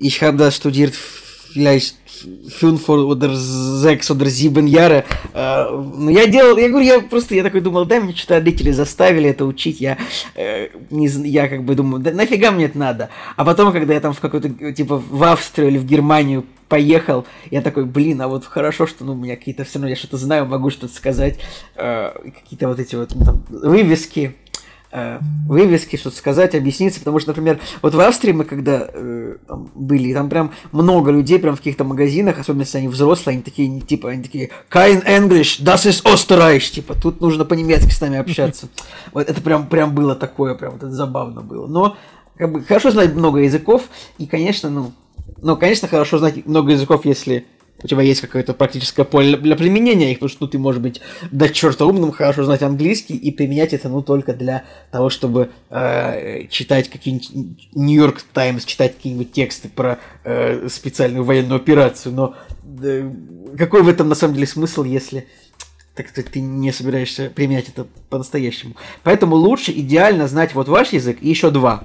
[0.00, 0.94] ich habe das studiert
[1.52, 1.96] vielleicht
[2.48, 5.04] fünf oder sechs oder sieben Jahre.
[5.34, 9.30] Ну, я делал, я говорю, я просто, я такой думал, да, мне что-то родители заставили
[9.30, 9.98] это учить, я,
[10.34, 13.08] э, не, я как бы думаю, да нафига мне это надо?
[13.36, 17.60] А потом, когда я там в какой-то, типа, в Австрию или в Германию поехал, я
[17.60, 20.46] такой, блин, а вот хорошо, что, ну, у меня какие-то, все равно я что-то знаю,
[20.46, 21.38] могу что-то сказать,
[21.76, 22.12] э,
[22.42, 24.36] какие-то вот эти вот, ну, там, вывески,
[24.92, 29.70] э, вывески, что-то сказать, объясниться, потому что, например, вот в Австрии мы когда э, там
[29.74, 33.80] были, там прям много людей прям в каких-то магазинах, особенно если они взрослые, они такие,
[33.80, 38.68] типа, они такие, kein English, das ist Österreich, типа, тут нужно по-немецки с нами общаться.
[39.12, 41.66] Вот это прям, прям было такое, прям вот это забавно было.
[41.66, 41.96] Но,
[42.36, 43.82] как бы, хорошо знать много языков,
[44.18, 44.92] и, конечно, ну,
[45.40, 47.46] ну, конечно, хорошо знать много языков, если
[47.82, 51.00] у тебя есть какое-то практическое поле для применения их, потому что ну, ты можешь быть
[51.30, 56.46] до черта умным, хорошо знать английский и применять это ну только для того, чтобы э,
[56.48, 57.30] читать какие-нибудь
[57.74, 62.14] Нью-Йорк Таймс, читать какие-нибудь тексты про э, специальную военную операцию.
[62.14, 62.34] Но
[62.82, 63.10] э,
[63.58, 65.26] какой в этом на самом деле смысл, если
[65.94, 68.76] так сказать, ты не собираешься применять это по-настоящему.
[69.02, 71.84] Поэтому лучше идеально знать вот ваш язык и еще два.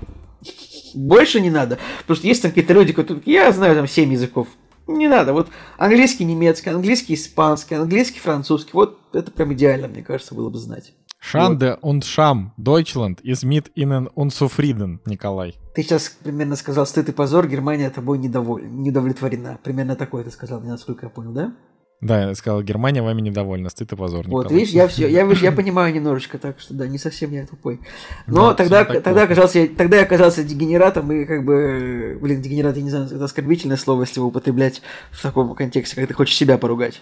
[0.93, 1.77] Больше не надо.
[1.99, 4.47] Потому что есть там какие-то люди, которые, я знаю там семь языков.
[4.88, 5.34] Не надо.
[5.34, 8.71] Вот английский, немецкий, английский, испанский, английский, французский.
[8.73, 10.93] Вот это прям идеально, мне кажется, было бы знать.
[11.19, 15.56] Шанде und Scham, Deutschland ist mit ihnen unzufrieden, Николай.
[15.76, 18.63] Ты сейчас примерно сказал стыд и позор, Германия тобой недоволь...
[18.69, 19.60] недовлетворена.
[19.63, 21.54] Примерно такое ты сказал, насколько я понял, да?
[21.99, 24.27] Да, я сказал, Германия вами недовольна, стыд и позор.
[24.27, 24.43] Николай.
[24.43, 27.79] Вот, видишь, я все, я, я понимаю немножечко так, что да, не совсем я тупой.
[28.27, 32.83] Но да, тогда, тогда, оказался, тогда я оказался дегенератом, и как бы, блин, дегенерат, я
[32.83, 36.60] не знаю, это оскорбительное слово, если его употреблять в таком контексте, когда ты хочешь себя
[36.60, 37.01] поругать.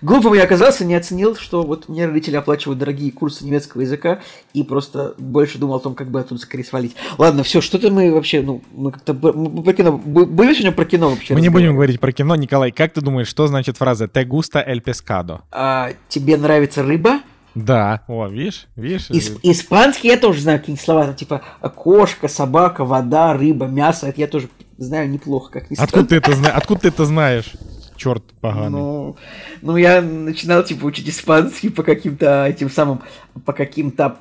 [0.00, 4.20] Глупым я оказался, не оценил, что вот мне родители оплачивают дорогие курсы немецкого языка,
[4.54, 6.94] и просто больше думал о том, как бы оттуда скорее свалить.
[7.18, 11.10] Ладно, все, что-то мы вообще, ну, мы как-то, мы про кино, были сегодня про кино
[11.10, 11.34] вообще?
[11.34, 14.24] Мы не будем говорить про кино, Николай, как ты думаешь, что значит значит фраза «Te
[14.24, 15.42] gusta el pescado»?
[15.50, 17.20] А, тебе нравится рыба?
[17.54, 19.10] Да, о, видишь, видишь.
[19.10, 21.42] Ис- испанский я тоже знаю какие-нибудь слова, там типа
[21.74, 24.06] кошка, собака, вода, рыба, мясо.
[24.06, 26.56] Это я тоже знаю неплохо, как ни Откуда ты это знаешь?
[26.56, 27.52] Откуда ты это знаешь?
[27.96, 28.70] Черт поганый.
[28.70, 29.16] Ну,
[29.60, 33.02] ну, я начинал типа учить испанский по каким-то этим самым,
[33.44, 34.16] по каким-то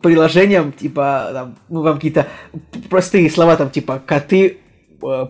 [0.00, 2.28] приложениям, типа, там, ну, вам какие-то
[2.88, 4.58] простые слова, там, типа, коты,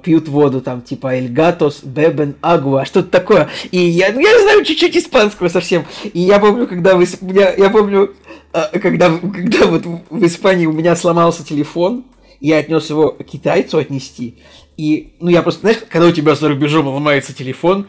[0.02, 3.48] пьют воду, там, типа Эль Гатос, Бебен, Агуа, что-то такое.
[3.70, 5.84] И я, ну, я знаю чуть-чуть испанского совсем.
[6.04, 8.14] И я помню, когда вы, меня, я помню,
[8.52, 12.04] э, когда, когда вот в Испании у меня сломался телефон,
[12.40, 14.38] я отнес его китайцу отнести.
[14.76, 17.88] И, ну, я просто, знаешь, когда у тебя за рубежом ломается телефон,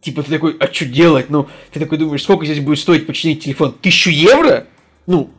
[0.00, 1.30] типа ты такой, а что делать?
[1.30, 3.74] Ну, ты такой думаешь, сколько здесь будет стоить починить телефон?
[3.80, 4.66] Тысячу евро?
[5.06, 5.30] Ну,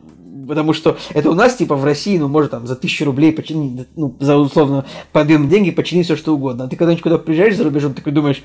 [0.50, 3.86] потому что это у нас, типа, в России, ну, может, там, за тысячу рублей починить,
[3.94, 6.64] ну, за, условно, подъем деньги починить все, что угодно.
[6.64, 8.42] А ты когда-нибудь куда приезжаешь за рубежом, такой думаешь,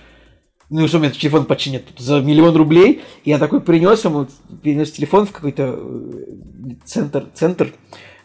[0.70, 3.02] ну, что мне телефон починят за миллион рублей?
[3.24, 4.28] И я такой принес ему,
[4.62, 7.74] принес телефон в какой-то э, центр, центр,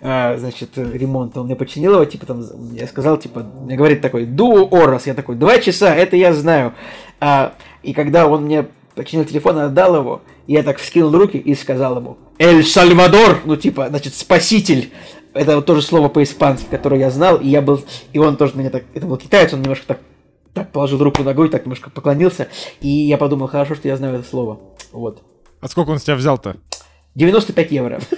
[0.02, 1.40] а, значит, ремонта.
[1.40, 5.06] Он мне починил его, типа, там, я сказал, типа, мне говорит такой, дуо орос.
[5.06, 6.74] Я такой, два часа, это я знаю.
[7.18, 8.66] А, и когда он мне
[9.02, 13.88] починил телефон, отдал его, я так вскинул руки и сказал ему, Эль Сальвадор, ну типа,
[13.88, 14.92] значит, спаситель
[15.32, 17.82] это вот тоже слово по-испански, которое я знал, и я был,
[18.12, 19.98] и он тоже меня так, это был китаец, он немножко так,
[20.52, 22.48] так положил руку ногой, так немножко поклонился,
[22.80, 24.60] и я подумал, хорошо, что я знаю это слово.
[24.92, 25.22] Вот.
[25.60, 26.56] А сколько он с тебя взял-то?
[27.14, 28.00] 95 евро.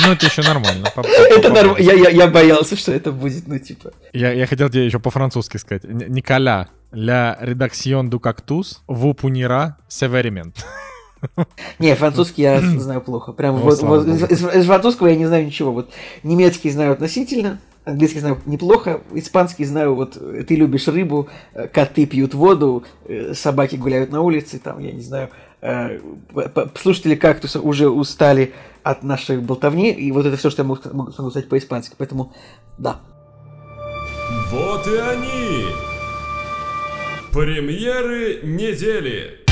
[0.00, 0.86] Ну, это еще нормально.
[0.96, 1.82] Это нормально.
[1.82, 3.92] Я, я, я боялся, что это будет, ну, типа.
[4.12, 5.82] Я, я хотел тебе еще по-французски сказать.
[5.84, 10.64] Николя, ля редакцион ду кактус, ву пунира северимент.
[11.78, 13.32] Не, французский я знаю плохо.
[13.32, 15.72] Прям ну, вот, вот из, из французского я не знаю ничего.
[15.72, 15.90] Вот
[16.22, 20.12] немецкий знаю относительно, английский знаю неплохо, испанский знаю, вот
[20.46, 25.00] ты любишь рыбу, э, коты пьют воду, э, собаки гуляют на улице, там, я не
[25.00, 25.98] знаю, э,
[26.80, 31.30] слушатели кактуса уже устали от нашей болтовни, и вот это все, что я могу, могу
[31.30, 32.32] сказать по-испански, поэтому
[32.78, 33.00] да.
[34.50, 35.87] Вот и они!
[37.38, 39.44] Премьеры недели!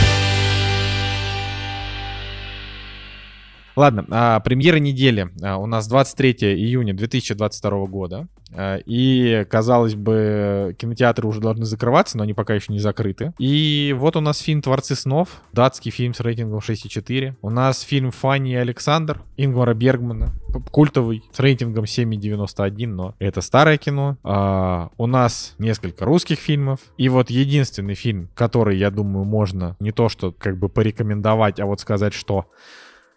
[3.76, 5.28] Ладно, а, премьера недели.
[5.40, 8.26] А, у нас 23 июня 2022 года.
[8.52, 13.32] А, и, казалось бы, кинотеатры уже должны закрываться, но они пока еще не закрыты.
[13.38, 17.36] И вот у нас фильм «Творцы снов», датский фильм с рейтингом 6,4.
[17.42, 20.32] У нас фильм «Фанни и Александр» Ингмара Бергмана,
[20.70, 24.16] культовый, с рейтингом 7,91, но это старое кино.
[24.22, 26.80] А, у нас несколько русских фильмов.
[26.96, 31.66] И вот единственный фильм, который, я думаю, можно не то что как бы порекомендовать, а
[31.66, 32.46] вот сказать, что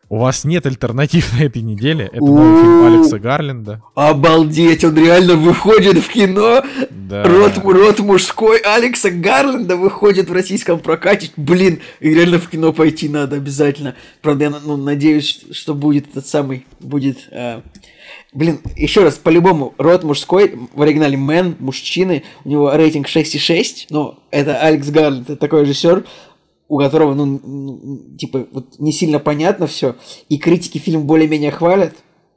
[0.10, 2.06] у вас нет альтернатив на этой неделе.
[2.12, 3.84] Это новый фильм Алекса Гарленда.
[3.94, 6.64] Обалдеть, он реально выходит в кино.
[6.90, 7.24] Да.
[7.24, 11.32] Рот, рот мужской Алекса Гарленда выходит в российском прокате.
[11.38, 13.96] Блин, реально в кино пойти надо обязательно.
[14.22, 17.28] Правда, я ну, надеюсь, что будет этот самый, будет...
[17.32, 17.62] Э...
[18.32, 24.20] Блин, еще раз, по-любому, род мужской, в оригинале Мэн, мужчины, у него рейтинг 6,6, но
[24.30, 26.06] это Алекс Гарленд, это такой режиссер,
[26.70, 29.96] у которого, ну, типа, вот не сильно понятно все,
[30.30, 31.96] и критики фильм более-менее хвалят,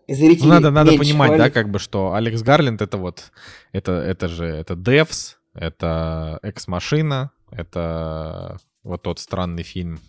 [0.09, 1.47] зрители ну, надо, надо понимать, хвалят.
[1.47, 3.31] да, как бы, что Алекс Гарленд это вот,
[3.73, 10.01] это, это же, это Devs, это Экс-машина, это вот тот странный фильм,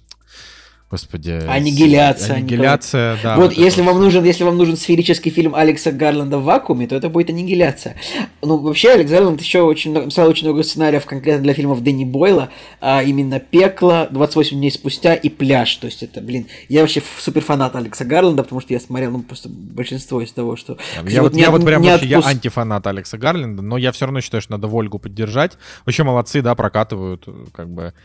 [0.94, 1.32] Господи.
[1.48, 2.36] Аннигиляция.
[2.36, 3.36] Аннигиляция, да.
[3.36, 6.96] Вот, вот если вам нужен, если вам нужен сферический фильм Алекса Гарленда в вакууме, то
[6.96, 7.96] это будет аннигиляция.
[8.44, 12.06] Ну, вообще, Алекс Гарланд еще очень много, писал очень много сценариев конкретно для фильмов Дэнни
[12.06, 15.78] Бойла, а именно «Пекло», «28 дней спустя» и «Пляж».
[15.78, 19.24] То есть это, блин, я вообще супер фанат Алекса Гарланда, потому что я смотрел, ну,
[19.24, 20.78] просто большинство из того, что...
[21.08, 22.28] Я вот, вот, я вот прям вообще, отпуск...
[22.28, 25.54] я антифанат Алекса Гарленда, но я все равно считаю, что надо Вольгу поддержать.
[25.88, 27.96] Вообще молодцы, да, прокатывают, как бы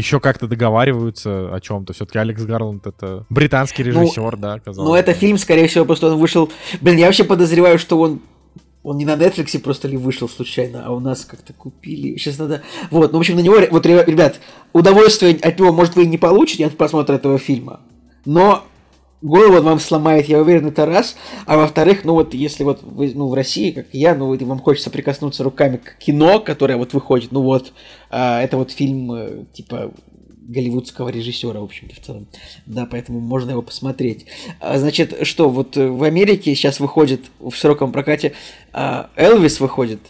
[0.00, 1.92] еще как-то договариваются о чем-то.
[1.92, 4.88] Все-таки Алекс Гарланд это британский режиссер, ну, да, казалось.
[4.88, 6.50] Ну, это фильм, скорее всего, просто он вышел.
[6.80, 8.20] Блин, я вообще подозреваю, что он
[8.82, 12.16] он не на Netflix просто ли вышел случайно, а у нас как-то купили.
[12.16, 12.62] Сейчас надо.
[12.90, 14.40] Вот, ну, в общем, на него, вот, ребят,
[14.72, 17.80] удовольствие от него, может, вы и не получите от просмотра этого фильма.
[18.24, 18.64] Но
[19.22, 21.16] голову он вам сломает, я уверен, это раз.
[21.46, 24.58] А во-вторых, ну вот если вот вы ну, в России, как я, ну вот, вам
[24.58, 27.72] хочется прикоснуться руками к кино, которое вот выходит, ну вот,
[28.10, 29.92] а, это вот фильм э, типа
[30.50, 32.26] голливудского режиссера, в общем-то, в целом.
[32.66, 34.26] Да, поэтому можно его посмотреть.
[34.58, 38.32] А, значит, что, вот э, в Америке сейчас выходит в широком прокате
[38.72, 40.00] а, Элвис выходит,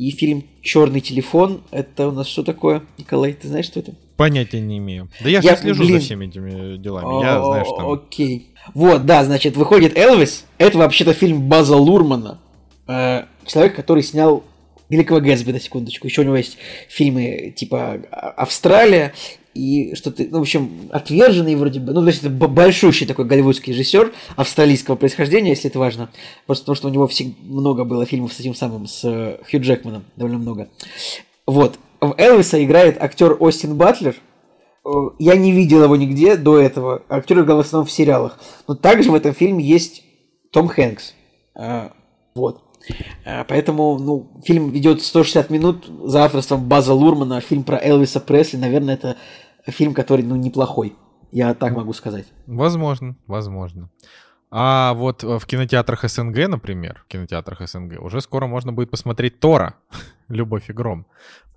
[0.00, 1.62] и фильм Черный телефон.
[1.70, 3.34] Это у нас что такое, Николай?
[3.34, 3.92] Ты знаешь, что это?
[4.16, 5.10] Понятия не имею.
[5.20, 5.98] Да я, я слежу блин...
[5.98, 7.22] за всеми этими делами.
[7.22, 8.54] Я знаю, что Окей.
[8.72, 10.46] Вот, да, значит, выходит Элвис.
[10.56, 12.40] Это вообще-то фильм База Лурмана.
[12.86, 14.42] Э, человек, который снял
[14.88, 16.06] Великого Гэтсби, на секундочку.
[16.06, 16.56] Еще у него есть
[16.88, 19.12] фильмы типа Австралия
[19.54, 23.72] и что-то, ну, в общем, отверженный вроде бы, ну, то есть это большущий такой голливудский
[23.72, 26.10] режиссер австралийского происхождения, если это важно,
[26.46, 29.60] просто потому что у него всегда много было фильмов с этим самым, с э, Хью
[29.60, 30.68] Джекманом, довольно много.
[31.46, 34.16] Вот, в Элвиса играет актер Остин Батлер.
[34.84, 37.02] Э, я не видел его нигде до этого.
[37.08, 38.38] Актер играл в основном в сериалах.
[38.66, 40.02] Но также в этом фильме есть
[40.52, 41.14] Том Хэнкс.
[41.54, 41.90] Э,
[42.34, 42.62] вот.
[43.24, 47.40] Э, поэтому, ну, фильм ведет 160 минут за авторством База Лурмана.
[47.40, 48.56] Фильм про Элвиса Пресли.
[48.56, 49.16] Наверное, это
[49.66, 50.94] фильм, который, ну, неплохой.
[51.32, 52.26] Я так могу сказать.
[52.46, 53.88] Возможно, возможно.
[54.50, 59.74] А вот в кинотеатрах СНГ, например, в кинотеатрах СНГ уже скоро можно будет посмотреть Тора.
[60.28, 61.06] Любовь и гром.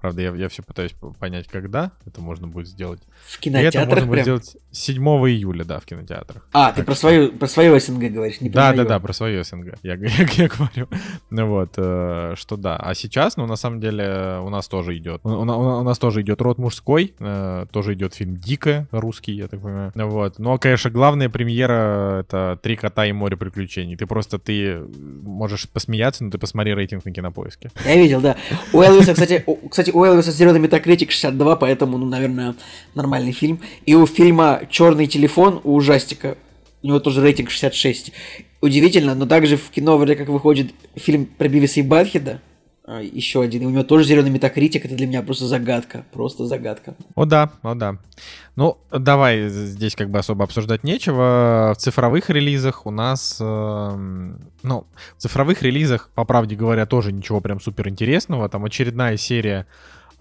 [0.03, 2.99] Правда, я, я все пытаюсь понять, когда это можно будет сделать.
[3.25, 6.45] В кинотеатрах И это можно будет сделать 7 июля, да, в кинотеатрах.
[6.51, 9.41] А, так ты про, свою, про свою СНГ говоришь, не Да, да, да, про свою
[9.45, 9.75] СНГ.
[9.81, 10.89] Я, я, я говорю.
[11.29, 12.75] Ну вот, э, что да.
[12.75, 15.21] А сейчас, ну, на самом деле, у нас тоже идет.
[15.23, 19.47] У, у, у нас тоже идет род мужской, э, тоже идет фильм Дикая, русский, я
[19.47, 19.93] так понимаю.
[19.95, 20.37] Вот.
[20.37, 23.95] Но, конечно, главная премьера это Три кота и море приключений.
[23.95, 24.81] Ты просто ты
[25.23, 27.71] можешь посмеяться, но ты посмотри рейтинг на кинопоиске.
[27.85, 28.35] Я видел, да.
[28.73, 32.56] У Элвиса, кстати, кстати, у Элвиса зеленый метакритик 62, поэтому, ну, наверное,
[32.95, 33.62] нормальный фильм.
[33.86, 36.38] И у фильма Черный телефон у ужастика,
[36.82, 38.12] у него тоже рейтинг 66.
[38.62, 42.41] удивительно, но также в кино вроде как выходит фильм про Бивиса и Батхеда,
[42.87, 46.95] еще один, у него тоже зеленый метакритик, это для меня просто загадка, просто загадка.
[47.15, 47.97] О да, о да.
[48.55, 51.73] Ну, давай, здесь как бы особо обсуждать нечего.
[51.75, 54.85] В цифровых релизах у нас, э, ну,
[55.17, 58.49] в цифровых релизах, по правде говоря, тоже ничего прям супер интересного.
[58.49, 59.65] Там очередная серия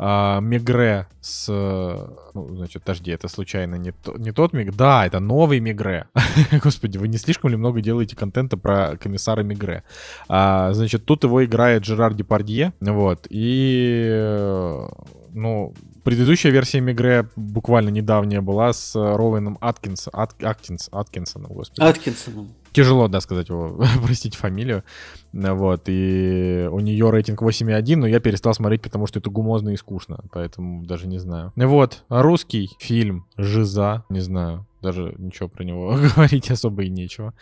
[0.05, 1.47] а, Мигре с...
[1.49, 4.75] Ну, значит, подожди, это случайно не, то, не тот Миг...
[4.75, 6.07] Да, это новый Мигре.
[6.65, 9.85] Господи, вы не слишком ли много делаете контента про комиссара Мигре?
[10.29, 14.89] А, значит, тут его играет Жерар Депардье, вот, и...
[15.35, 21.81] Ну, предыдущая версия Мигре буквально недавняя была с Роуэном Аткинс, Ат, Аткинс, Аткинсоном, господи.
[21.81, 22.49] Аткинсоном.
[22.73, 24.85] Тяжело, да, сказать его, простите фамилию.
[25.33, 29.77] Вот, и у нее рейтинг 8,1, но я перестал смотреть, потому что это гумозно и
[29.77, 31.53] скучно, поэтому даже не знаю.
[31.57, 37.35] Вот, русский фильм «Жиза», не знаю, даже ничего про него говорить особо и нечего.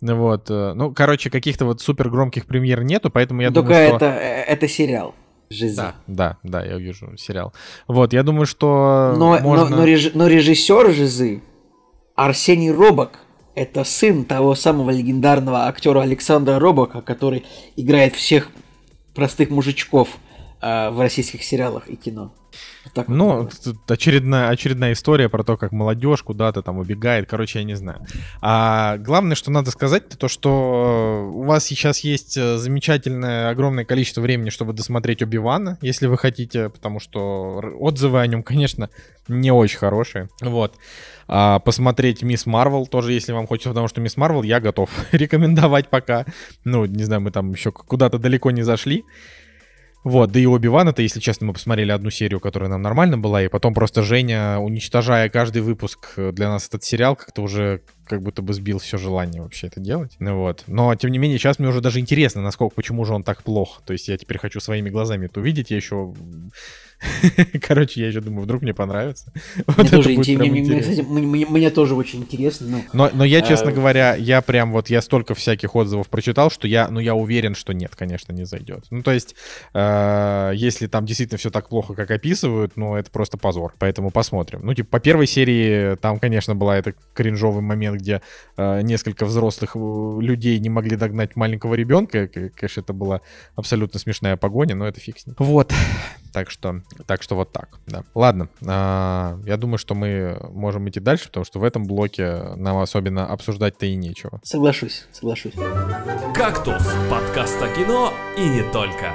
[0.00, 3.96] Вот, э, ну, короче, каких-то вот супер громких премьер нету, поэтому я Только думаю, что...
[3.96, 5.14] это, э, это сериал.
[5.50, 5.94] Жиза.
[6.06, 7.52] Да, да, да, я вижу сериал.
[7.86, 9.68] Вот, я думаю, что но, можно...
[9.68, 10.12] но, но, реж...
[10.14, 11.42] но режиссер Жизы
[12.14, 13.18] Арсений Робок
[13.54, 17.44] это сын того самого легендарного актера Александра Робока, который
[17.76, 18.50] играет всех
[19.14, 20.08] простых мужичков
[20.64, 22.34] э, в российских сериалах и кино.
[22.94, 27.28] так ну, вот очередная, очередная история про то, как молодежь куда-то там убегает.
[27.28, 28.06] Короче, я не знаю.
[28.40, 34.22] А главное, что надо сказать, то что у вас сейчас есть э, замечательное огромное количество
[34.22, 38.88] времени, чтобы досмотреть Оби-Вана, если вы хотите, потому что отзывы о нем, конечно,
[39.28, 40.28] не очень хорошие.
[40.40, 40.76] Вот.
[41.26, 45.88] А, посмотреть Мисс Марвел тоже, если вам хочется, потому что Мисс Марвел я готов рекомендовать
[45.88, 46.26] пока.
[46.64, 49.04] Ну, не знаю, мы там еще куда-то далеко не зашли.
[50.04, 53.42] Вот, да и Оби-Ван, это, если честно, мы посмотрели одну серию, которая нам нормально была,
[53.42, 58.22] и потом просто Женя, уничтожая каждый выпуск э, для нас этот сериал, как-то уже как
[58.22, 60.12] будто бы сбил все желание вообще это делать.
[60.18, 60.64] Ну вот.
[60.66, 63.80] Но, тем не менее, сейчас мне уже даже интересно, насколько, почему же он так плох.
[63.86, 65.70] То есть я теперь хочу своими глазами это увидеть.
[65.70, 66.14] Я еще
[67.62, 69.32] Короче, я еще думаю, вдруг мне понравится.
[69.76, 72.66] Мне, тоже, мне, мне, кстати, мне, мне тоже очень интересно.
[72.68, 73.72] Но, но, но я, честно а...
[73.72, 77.72] говоря, я прям вот, я столько всяких отзывов прочитал, что я, ну, я уверен, что
[77.72, 78.84] нет, конечно, не зайдет.
[78.90, 79.34] Ну, то есть,
[79.74, 83.74] э, если там действительно все так плохо, как описывают, ну, это просто позор.
[83.78, 84.60] Поэтому посмотрим.
[84.62, 88.22] Ну, типа, по первой серии там, конечно, была это кринжовый момент, где
[88.56, 92.28] э, несколько взрослых э, людей не могли догнать маленького ребенка.
[92.28, 93.20] Конечно, это была
[93.56, 95.36] абсолютно смешная погоня, но это фиг с ним.
[95.38, 95.72] Вот.
[96.34, 98.02] Так что так что вот так, да.
[98.12, 102.78] Ладно, а, я думаю, что мы можем идти дальше, потому что в этом блоке нам
[102.78, 104.40] особенно обсуждать-то и нечего.
[104.42, 105.54] Соглашусь, соглашусь.
[106.34, 109.12] «Кактус»— подкаст о кино и не только.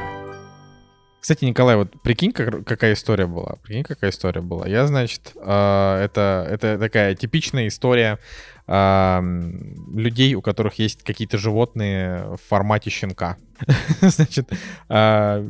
[1.20, 3.58] Кстати, Николай, вот прикинь, как, какая история была.
[3.64, 4.66] Прикинь, какая история была.
[4.66, 8.18] Я, значит, э, это, это такая типичная история
[8.66, 9.20] э,
[9.94, 13.36] людей, у которых есть какие-то животные в формате щенка.
[14.02, 14.50] Значит,
[14.88, 15.50] э,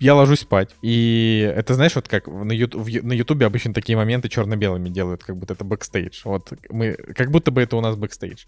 [0.00, 0.70] я ложусь спать.
[0.80, 5.36] И это, знаешь, вот как на, ютуб, на Ютубе обычно такие моменты черно-белыми делают, как
[5.36, 6.22] будто это бэкстейдж.
[6.24, 8.46] Вот мы, как будто бы это у нас бэкстейдж.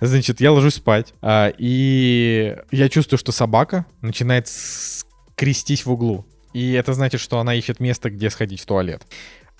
[0.00, 4.48] Значит, я ложусь спать, а, и я чувствую, что собака начинает
[5.34, 6.26] крутиться в углу.
[6.52, 9.02] И это значит, что она ищет место, где сходить в туалет.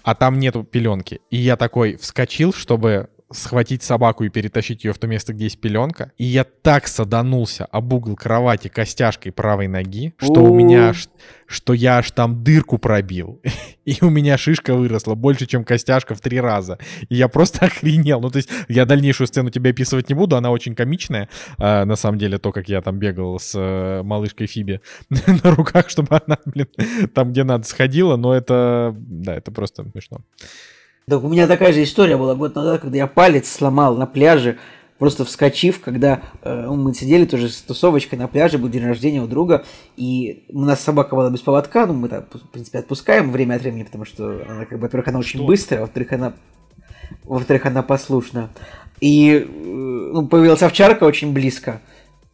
[0.05, 1.20] А там нету пеленки.
[1.31, 5.61] И я такой вскочил, чтобы схватить собаку и перетащить ее в то место, где есть
[5.61, 6.12] пеленка.
[6.16, 11.09] И я так саданулся об угол кровати костяшкой правой ноги, что у меня аж,
[11.47, 13.40] что я аж там дырку пробил.
[13.85, 16.79] И у меня шишка выросла больше, чем костяшка в три раза.
[17.09, 18.20] И я просто охренел.
[18.20, 21.29] Ну, то есть, я дальнейшую сцену тебе описывать не буду, она очень комичная.
[21.59, 25.90] А, на самом деле, то, как я там бегал с э, малышкой Фиби на руках,
[25.90, 26.68] чтобы она, блин,
[27.12, 28.16] там, где надо, сходила.
[28.16, 30.20] Но это, да, это просто смешно.
[31.07, 34.57] Так у меня такая же история была год назад, когда я палец сломал на пляже,
[34.99, 39.27] просто вскочив, когда э, мы сидели тоже с тусовочкой на пляже, был день рождения у
[39.27, 43.57] друга, и у нас собака была без поводка, ну мы там, в принципе, отпускаем время
[43.57, 45.47] от времени, потому что она, как бы, во-первых, она очень Что?
[45.47, 46.33] быстрая, во-вторых, она,
[47.25, 48.48] во-вторых, она послушна.
[49.00, 51.83] И э, ну, появилась овчарка очень близко,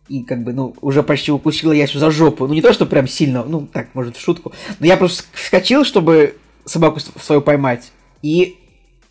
[0.07, 2.47] и как бы, ну, уже почти укусила ясю за жопу.
[2.47, 4.53] Ну, не то, что прям сильно, ну, так, может, в шутку.
[4.79, 7.91] Но я просто вскочил, чтобы собаку свою поймать.
[8.23, 8.60] И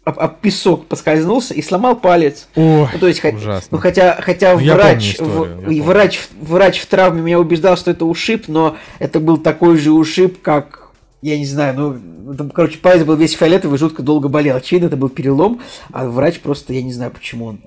[0.04, 2.47] об, об песок поскользнулся и сломал палец.
[2.56, 3.68] О, ну, то есть, ужасно.
[3.72, 8.06] Ну, хотя, хотя ну, врач, историю, в, врач, врач в травме меня убеждал, что это
[8.06, 10.89] ушиб, но это был такой же ушиб, как
[11.22, 14.56] я не знаю, ну, там, короче, палец был весь фиолетовый, жутко долго болел.
[14.56, 17.60] Очевидно, это был перелом, а врач просто, я не знаю, почему он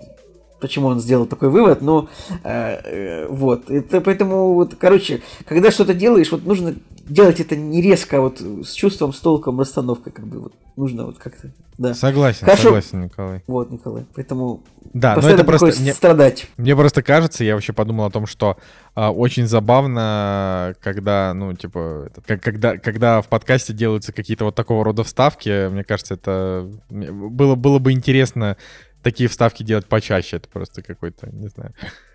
[0.62, 2.08] почему он сделал такой вывод, но
[2.44, 2.48] э,
[2.84, 3.70] э, вот.
[3.70, 6.74] Это поэтому, вот, короче, когда что-то делаешь, вот нужно
[7.08, 11.04] делать это не резко, а вот с чувством, с толком, расстановкой, как бы вот нужно
[11.04, 11.50] вот как-то.
[11.78, 11.94] Да.
[11.94, 12.64] Согласен, Хорошо.
[12.64, 13.42] согласен, Николай.
[13.46, 14.04] Вот, Николай.
[14.14, 14.62] Поэтому
[14.94, 15.80] Да, но это просто...
[15.80, 16.46] мне- страдать.
[16.56, 18.56] Мне просто кажется, я вообще подумал о том, что
[18.94, 24.54] а, очень забавно, когда, ну, типа, это, как- когда, когда в подкасте делаются какие-то вот
[24.54, 28.56] такого рода вставки, мне кажется, это было, было бы интересно
[29.02, 30.36] такие вставки делать почаще.
[30.36, 31.74] Это просто какой-то, не знаю,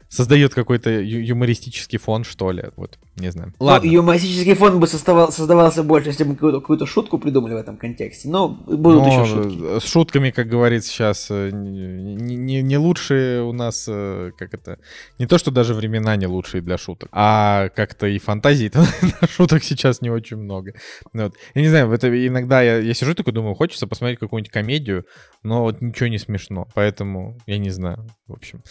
[0.10, 2.66] создает какой-то ю- юмористический фон, что ли.
[2.76, 3.54] Вот, не знаю.
[3.60, 7.58] Ну, юмористический фон бы создавал, создавался больше, если бы мы какую-то, какую-то шутку придумали в
[7.58, 8.30] этом контексте.
[8.30, 9.80] Но будут Но, еще шутки.
[9.80, 14.80] С шутками, как говорится сейчас, э, не, не- не лучшие у нас, э, как это,
[15.20, 18.72] не то, что даже времена не лучшие для шуток, а как-то и фантазий
[19.22, 20.74] на шуток сейчас не очень много.
[21.14, 21.36] Ну Вот.
[21.56, 25.06] Я не знаю, это иногда я, я сижу такой, думаю, хочется посмотреть какую-нибудь комедию,
[25.44, 28.62] но вот ничего не смешно, поэтому я не знаю, в общем.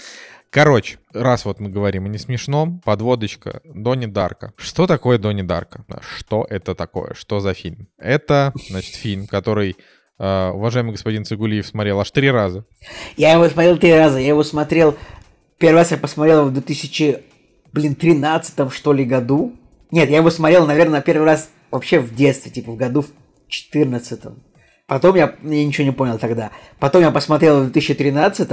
[0.50, 4.52] Короче, раз вот мы говорим о не смешном, подводочка Донни Дарка.
[4.56, 5.84] Что такое Донни Дарка?
[6.00, 7.12] Что это такое?
[7.14, 7.88] Что за фильм?
[7.98, 9.76] Это, значит, фильм, который
[10.18, 12.64] э, уважаемый господин Цигулиев смотрел аж три раза.
[13.16, 14.18] Я его смотрел три раза.
[14.18, 14.96] Я его смотрел...
[15.58, 19.56] Первый раз я посмотрел в 2013 что ли году.
[19.90, 23.08] Нет, я его смотрел, наверное, первый раз вообще в детстве, типа в году в
[23.48, 24.20] 14
[24.86, 26.52] Потом я, я ничего не понял тогда.
[26.78, 28.48] Потом я посмотрел в 2013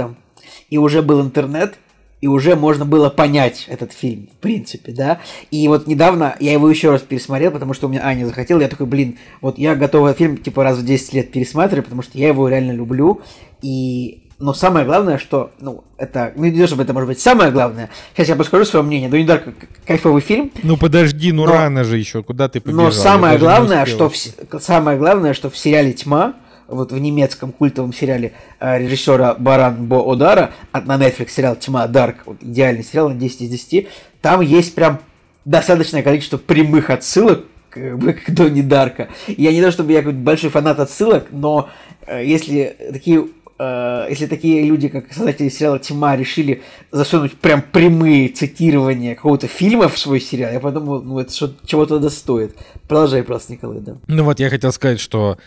[0.68, 1.78] и уже был интернет,
[2.20, 5.20] и уже можно было понять этот фильм, в принципе, да.
[5.52, 8.68] И вот недавно я его еще раз пересмотрел, потому что у меня Аня захотела, я
[8.68, 12.18] такой, блин, вот я готов этот фильм типа раз в 10 лет пересматривать, потому что
[12.18, 13.20] я его реально люблю,
[13.62, 17.50] и но самое главное, что, ну, это, ну, не то, чтобы это может быть самое
[17.50, 17.88] главное.
[18.14, 19.08] Сейчас я подскажу свое мнение.
[19.08, 19.44] Донни Дарк
[19.86, 22.84] кайфовый фильм, Ну подожди, ну Но- рано же еще, куда ты побежал?
[22.86, 24.16] но самое главное, что в,
[24.60, 26.34] самое главное, что в сериале Тьма,
[26.66, 31.86] вот в немецком культовом сериале э, режиссера Баран Бо Одара, от на Netflix сериал Тьма
[31.86, 33.88] Дарк, вот идеальный сериал на 10 из 10,
[34.22, 34.98] там есть прям
[35.44, 39.08] достаточное количество прямых отсылок как бы, к Донни Дарка.
[39.28, 41.68] Я не то чтобы я какой-то большой фанат отсылок, но
[42.06, 43.26] э, если такие
[43.58, 49.88] э, если такие люди, как создатели сериала Тьма, решили засунуть прям прямые цитирования какого-то фильма
[49.88, 52.56] в свой сериал, я подумал, ну это что, чего-то достоит.
[52.88, 53.96] Продолжай просто, Николай, да.
[54.06, 55.38] Ну вот я хотел сказать, что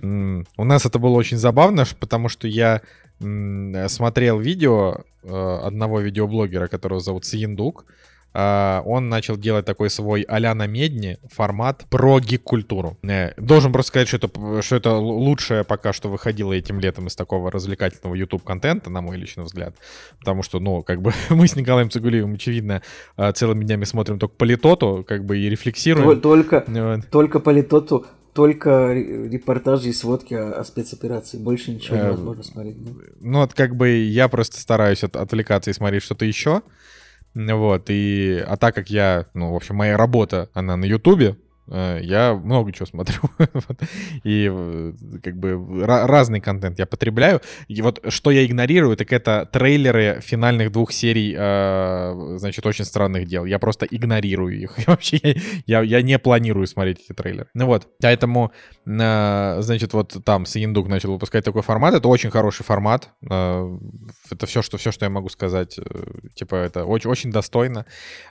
[0.00, 2.80] у нас это было очень забавно, потому что я
[3.20, 7.84] смотрел видео э, одного видеоблогера, которого зовут Сиендук.
[8.34, 12.96] А, Он начал делать такой свой а-ля на медне формат про гик-культуру.
[13.02, 17.14] Э, Должен просто сказать, что это, что это лучшее пока что выходило этим летом из
[17.16, 19.74] такого развлекательного YouTube-контента, на мой личный взгляд.
[20.18, 22.82] Потому что, ну, как бы мы с Николаем Цигулиевым, очевидно,
[23.16, 26.08] э, целыми днями смотрим только политоту, как бы и рефлексируем.
[26.08, 27.10] Тол- Только, Вот.
[27.10, 31.36] только по литоту, только ре- репортажи и сводки о, о спецоперации.
[31.36, 32.76] Больше ничего Э, невозможно смотреть.
[33.20, 36.62] Ну, вот как бы я просто стараюсь от- отвлекаться и смотреть что-то еще.
[37.34, 38.44] Вот, и...
[38.46, 41.36] А так как я, ну, в общем, моя работа, она на Ютубе,
[42.02, 43.20] я много чего смотрю.
[44.24, 44.92] И э,
[45.22, 45.50] как бы
[45.84, 47.40] ра- разный контент я потребляю.
[47.68, 53.26] И вот что я игнорирую, так это трейлеры финальных двух серий, э, значит, очень странных
[53.26, 53.44] дел.
[53.44, 54.74] Я просто игнорирую их.
[54.86, 57.48] Вообще я, я, не планирую смотреть эти трейлеры.
[57.54, 58.52] Ну вот, поэтому,
[58.86, 61.94] э, значит, вот там Сиендук начал выпускать такой формат.
[61.94, 63.10] Это очень хороший формат.
[63.30, 63.78] Э,
[64.30, 65.78] Это все, что, все, что я могу сказать.
[65.78, 65.82] Э,
[66.34, 67.84] Типа, это очень, очень достойно.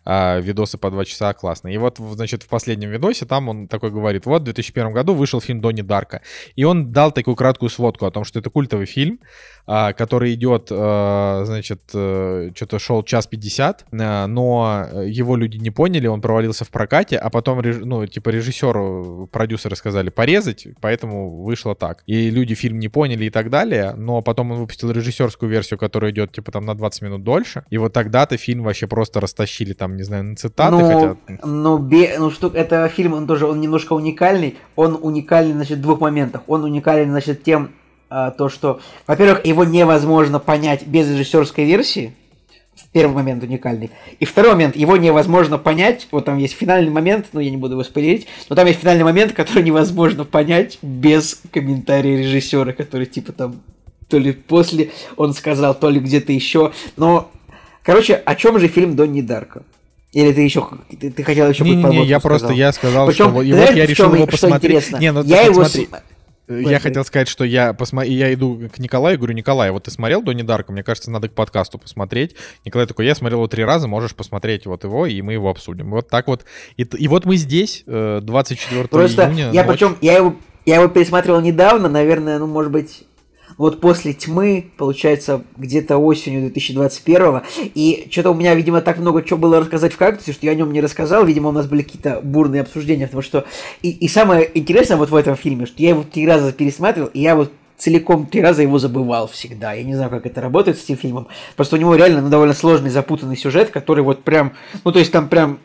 [0.06, 1.70] А, Видосы по два часа классно.
[1.70, 5.40] И вот, значит, в последнем видосе там он такой говорит, вот в 2001 году вышел
[5.40, 6.22] фильм Донни Дарка.
[6.58, 9.20] И он дал такую краткую сводку о том, что это культовый фильм,
[9.66, 16.08] а, который идет, э, значит, что-то шел час 50, э, но его люди не поняли,
[16.08, 22.04] он провалился в прокате, а потом, ну, типа, режиссеру, продюсеры сказали порезать, поэтому вышло так.
[22.08, 26.12] И люди фильм не поняли и так далее, но потом он выпустил режиссерскую версию, которая
[26.12, 29.96] идет, типа, там на 20 минут дольше, и вот тогда-то фильм вообще просто растащили, там,
[29.96, 31.46] не знаю, на цитаты, ну, хотя...
[31.46, 34.58] ну, бе- ну, что, это фильм, он тоже, он немножко уникальный.
[34.76, 36.42] Он уникальный, значит, в двух моментах.
[36.48, 37.72] Он уникален, значит, тем,
[38.10, 42.14] а, то, что, во-первых, его невозможно понять без режиссерской версии.
[42.92, 43.92] Первый момент уникальный.
[44.20, 46.08] И второй момент, его невозможно понять.
[46.12, 49.04] Вот там есть финальный момент, но я не буду его спойлерить, но там есть финальный
[49.04, 53.62] момент, который невозможно понять без комментария режиссера, который типа там
[54.10, 56.74] то ли после он сказал, то ли где-то еще.
[56.98, 57.32] Но,
[57.82, 59.64] короче, о чем же фильм Донни Дарка?
[60.14, 60.68] Или ты еще
[61.00, 62.58] ты, ты хотел еще какую-то Не-не-не, я подводку просто, сказал?
[62.58, 64.92] я сказал, Причем, что и вот я решил его посмотреть.
[65.00, 65.88] Не, ну я так его смотри.
[65.88, 68.04] с- Я хотел сказать, что я посмо...
[68.04, 70.74] я иду к Николаю и говорю, Николай, вот ты смотрел Донни Дарка?
[70.74, 72.36] Мне кажется, надо к подкасту посмотреть.
[72.66, 75.92] Николай такой, я смотрел его три раза, можешь посмотреть вот его, и мы его обсудим.
[75.92, 76.44] Вот так вот.
[76.76, 79.52] И, и вот мы здесь, э, 24 Просто июня.
[79.54, 79.78] я ночь.
[79.78, 80.36] причем, я его,
[80.66, 83.04] я его пересматривал недавно, наверное, ну, может быть,
[83.62, 87.42] вот после тьмы, получается, где-то осенью 2021
[87.76, 90.56] и что-то у меня, видимо, так много чего было рассказать в кактусе, что я о
[90.56, 93.46] нем не рассказал, видимо, у нас были какие-то бурные обсуждения, потому что...
[93.84, 97.20] И, и самое интересное вот в этом фильме, что я его три раза пересматривал, и
[97.20, 99.74] я вот целиком три раза его забывал всегда.
[99.74, 101.28] Я не знаю, как это работает с этим фильмом.
[101.56, 104.54] Просто у него реально ну, довольно сложный, запутанный сюжет, который вот прям...
[104.84, 105.60] Ну, то есть там прям...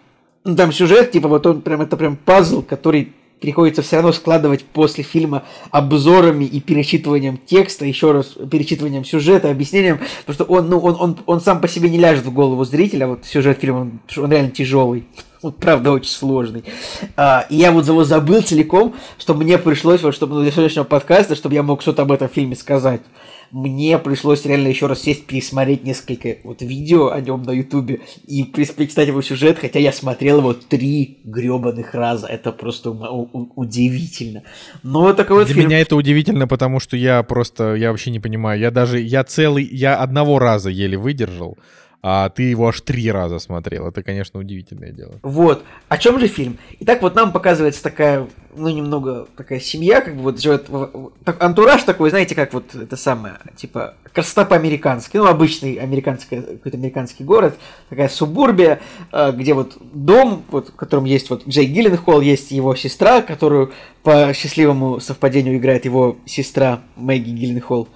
[0.44, 1.80] Ну, там сюжет, типа, вот он прям...
[1.80, 8.12] Это прям пазл, который приходится все равно складывать после фильма обзорами и перечитыванием текста, еще
[8.12, 11.98] раз перечитыванием сюжета, объяснением, потому что он, ну, он, он, он сам по себе не
[11.98, 15.06] ляжет в голову зрителя, вот сюжет фильма, он, он реально тяжелый.
[15.42, 16.64] Вот правда очень сложный.
[17.16, 21.34] А, и я вот его забыл целиком, что мне пришлось, вот, чтобы для сегодняшнего подкаста,
[21.34, 23.02] чтобы я мог что-то об этом фильме сказать
[23.50, 28.44] мне пришлось реально еще раз сесть, пересмотреть несколько вот видео о нем на ютубе и
[28.44, 32.26] представить его сюжет, хотя я смотрел его три гребаных раза.
[32.26, 34.42] Это просто удивительно.
[34.82, 35.68] Но такой вот Для фильм.
[35.68, 38.60] меня это удивительно, потому что я просто, я вообще не понимаю.
[38.60, 41.56] Я даже, я целый, я одного раза еле выдержал
[42.08, 43.88] а ты его аж три раза смотрел.
[43.88, 45.18] Это, конечно, удивительное дело.
[45.24, 45.64] Вот.
[45.88, 46.56] О чем же фильм?
[46.78, 50.70] Итак, вот нам показывается такая, ну, немного такая семья, как бы вот живет,
[51.24, 56.76] так, антураж такой, знаете, как вот это самое, типа, красота по-американски, ну, обычный американский, какой-то
[56.76, 58.78] американский город, такая субурбия,
[59.10, 63.72] а, где вот дом, вот, в котором есть вот Джей Гилленхолл, есть его сестра, которую
[64.04, 67.88] по счастливому совпадению играет его сестра Мэгги Гилленхолл.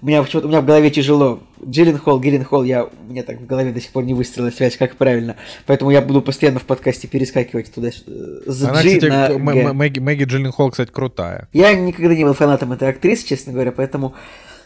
[0.00, 1.40] У меня почему-то у меня в голове тяжело.
[1.66, 4.96] Джилленхол, Гилленхол, я, у меня так в голове до сих пор не выстрелила связь, как
[4.96, 5.34] правильно.
[5.66, 9.72] Поэтому я буду постоянно в подкасте перескакивать туда с Она, G кстати, на Г.
[9.72, 11.48] Мэгги, Мэгги Джилленхол, кстати, крутая.
[11.52, 14.14] Я никогда не был фанатом этой актрисы, честно говоря, поэтому,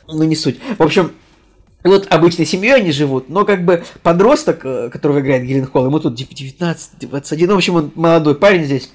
[0.07, 0.61] ну, не суть.
[0.77, 1.13] В общем,
[1.83, 6.21] вот обычной семьей они живут, но как бы подросток, э, которого играет Гилленхол, ему тут
[6.21, 8.91] 19-21, в общем, он молодой парень здесь,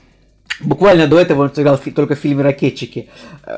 [0.60, 3.10] Буквально до этого он сыграл только в фильме «Ракетчики».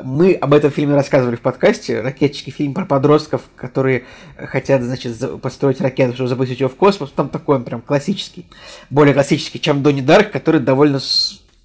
[0.03, 2.01] Мы об этом фильме рассказывали в подкасте.
[2.01, 4.03] «Ракетчики»– фильм про подростков, которые
[4.37, 7.11] хотят, значит, построить ракету, чтобы запустить ее в космос.
[7.15, 8.45] Там такой он прям классический.
[8.89, 10.99] Более классический, чем «Донни Дарк», который довольно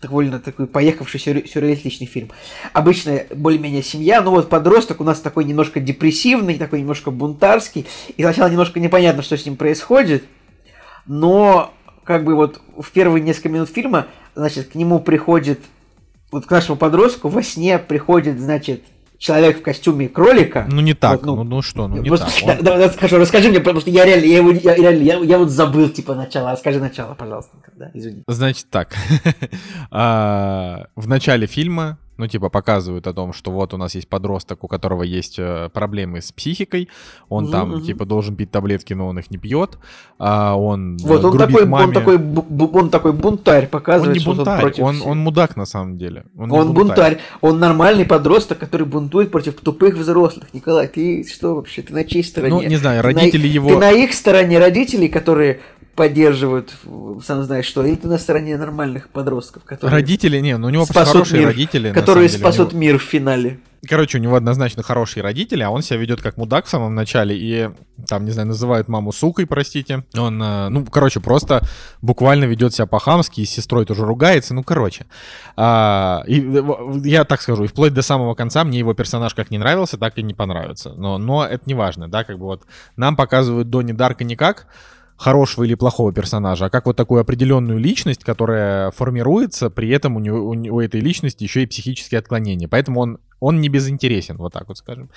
[0.00, 2.30] довольно такой поехавший сюрреалистичный фильм.
[2.74, 8.22] Обычная более-менее семья, но вот подросток у нас такой немножко депрессивный, такой немножко бунтарский, и
[8.22, 10.24] сначала немножко непонятно, что с ним происходит,
[11.06, 11.72] но
[12.04, 15.60] как бы вот в первые несколько минут фильма значит, к нему приходит,
[16.30, 18.82] вот к нашему подростку во сне приходит, значит,
[19.18, 20.66] человек в костюме кролика.
[20.70, 22.58] Ну не так, вот, ну, ну, ну что, ну не просто, так.
[22.58, 22.64] Он...
[22.64, 25.38] Да, да, скажу, расскажи мне, потому что я реально, я, его, я, реально, я, я
[25.38, 26.52] вот забыл, типа, начало.
[26.52, 28.22] Расскажи начало, пожалуйста, да, извини.
[28.26, 28.94] Значит так,
[29.90, 34.64] а, в начале фильма ну, типа, показывают о том, что вот у нас есть подросток,
[34.64, 36.88] у которого есть э, проблемы с психикой,
[37.28, 37.80] он угу, там, угу.
[37.80, 39.78] типа, должен пить таблетки, но он их не пьет,
[40.18, 41.86] а он э, Вот, он такой, маме.
[41.86, 45.66] он такой, он такой бунтарь, показывает, он не бунтарь, что он, он, он мудак на
[45.66, 46.24] самом деле.
[46.36, 46.74] Он, он бунтарь.
[46.74, 50.52] бунтарь, он нормальный подросток, который бунтует против тупых взрослых.
[50.52, 52.54] Николай, ты что вообще, ты на чьей стороне?
[52.54, 53.68] Ну, не знаю, родители ты его...
[53.68, 55.60] Ты на их стороне родителей, которые
[55.94, 56.74] поддерживают,
[57.24, 59.92] сам знаешь что, или ты на стороне нормальных подростков, которые...
[59.94, 61.92] Родители, не, ну у него спасут хорошие мир, родители.
[61.92, 62.80] Которые деле, спасут него...
[62.80, 63.60] мир в финале.
[63.86, 67.36] Короче, у него однозначно хорошие родители, а он себя ведет как мудак в самом начале
[67.36, 67.70] и
[68.08, 70.04] там, не знаю, называет маму сукой, простите.
[70.16, 71.62] Он, э, ну, короче, просто
[72.02, 75.06] буквально ведет себя по-хамски, и с сестрой тоже ругается, ну, короче.
[75.56, 76.62] А, и,
[77.04, 80.18] я так скажу, и вплоть до самого конца мне его персонаж как не нравился, так
[80.18, 80.94] и не понравится.
[80.96, 82.62] Но, но это не важно, да, как бы вот
[82.96, 84.66] нам показывают Донни Дарка не как
[85.16, 90.20] хорошего или плохого персонажа, а как вот такую определенную личность, которая формируется, при этом у,
[90.20, 92.66] него, у, у этой личности еще и психические отклонения.
[92.68, 95.10] Поэтому он, он не безинтересен, вот так вот скажем.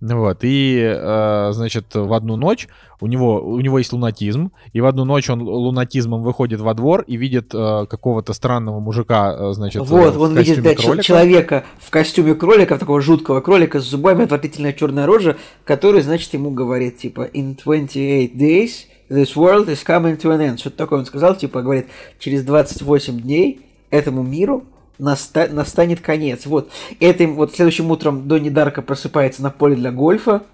[0.00, 0.38] Вот.
[0.42, 2.68] И, э, значит, в одну ночь
[3.00, 7.02] у него, у него есть лунатизм, и в одну ночь он лунатизмом выходит во двор
[7.06, 11.02] и видит э, какого-то странного мужика, э, значит, Вот, в он видит да, кролика.
[11.02, 16.50] человека в костюме кролика, такого жуткого кролика с зубами, отвратительная черная рожа, который, значит, ему
[16.50, 18.70] говорит, типа, in 28 days
[19.10, 20.58] This world is coming to an end.
[20.60, 21.88] Что-то такое он сказал, типа, говорит,
[22.20, 24.64] через 28 дней этому миру
[24.98, 26.46] наста- настанет конец.
[26.46, 26.70] Вот.
[27.00, 30.44] Этим вот следующим утром Донни Дарка просыпается на поле для гольфа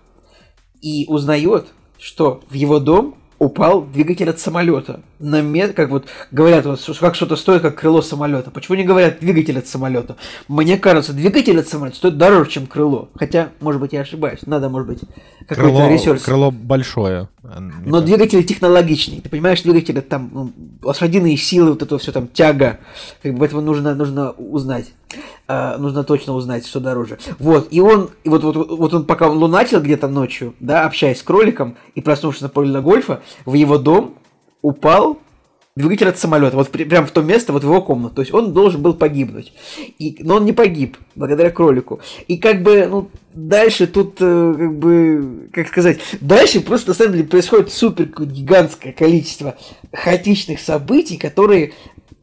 [0.81, 1.67] и узнает,
[1.99, 5.01] что в его дом упал двигатель от самолета.
[5.18, 8.51] На мет, как вот говорят, вот, как что-то стоит, как крыло самолета.
[8.51, 10.16] Почему не говорят двигатель от самолета?
[10.49, 13.09] Мне кажется, двигатель от самолета стоит дороже, чем крыло.
[13.14, 14.41] Хотя, может быть, я ошибаюсь.
[14.47, 15.01] Надо, может быть,
[15.47, 16.22] какой-то ресурс.
[16.22, 17.28] Крыло большое.
[17.84, 19.20] Но двигатель технологичный.
[19.20, 22.78] Ты понимаешь, двигатель это там ну, лошадиные силы, вот это все там тяга.
[23.22, 24.87] Как бы этого нужно, нужно узнать.
[25.49, 27.18] Uh, нужно точно узнать, что дороже.
[27.38, 31.20] Вот, и он, и вот, вот, вот он пока он лунатил где-то ночью, да, общаясь
[31.20, 34.16] с кроликом, и проснувшись на поле для гольфа, в его дом
[34.61, 35.20] упал
[35.76, 38.16] двигатель от самолета, вот при, прям в то место, вот в его комнату.
[38.16, 39.53] То есть он должен был погибнуть.
[39.99, 42.01] И, но он не погиб, благодаря кролику.
[42.26, 47.12] И как бы, ну, дальше тут, э, как бы, как сказать, дальше просто на самом
[47.12, 49.55] деле происходит супер гигантское количество
[49.92, 51.74] хаотичных событий, которые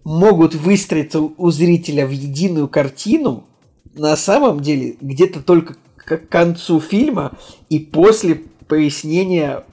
[0.03, 3.45] могут выстроиться у зрителя в единую картину,
[3.93, 7.33] на самом деле где-то только к концу фильма
[7.69, 9.63] и после пояснения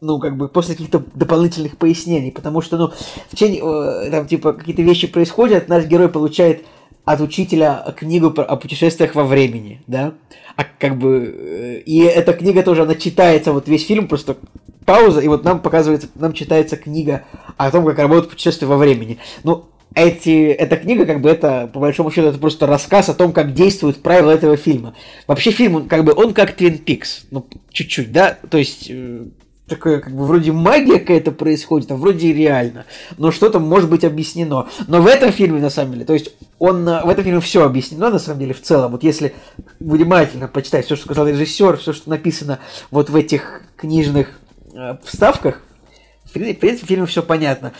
[0.00, 4.54] ну, как бы после каких-то дополнительных пояснений, потому что, ну, в течение, э, там, типа,
[4.54, 6.64] какие-то вещи происходят, наш герой получает
[7.04, 10.14] от учителя книгу о путешествиях во времени, да,
[10.56, 14.36] а как бы, э, и эта книга тоже, она читается, вот весь фильм, просто
[14.86, 17.24] пауза, и вот нам показывается, нам читается книга
[17.56, 19.18] о том, как работают путешествия во времени.
[19.44, 23.32] Ну, эти, эта книга, как бы, это, по большому счету, это просто рассказ о том,
[23.32, 24.94] как действуют правила этого фильма.
[25.26, 29.24] Вообще фильм, он, как бы, он как Twin Peaks, ну, чуть-чуть, да, то есть, э,
[29.66, 32.84] такое, как бы, вроде магия какая-то происходит, а вроде реально.
[33.18, 34.68] Но что-то может быть объяснено.
[34.86, 38.10] Но в этом фильме, на самом деле, то есть, он, в этом фильме все объяснено,
[38.10, 38.92] на самом деле, в целом.
[38.92, 39.34] Вот если
[39.78, 42.58] внимательно почитать все, что сказал режиссер, все, что написано
[42.90, 44.38] вот в этих книжных
[44.74, 45.62] э, вставках,
[46.24, 47.72] в принципе, в фильме все понятно.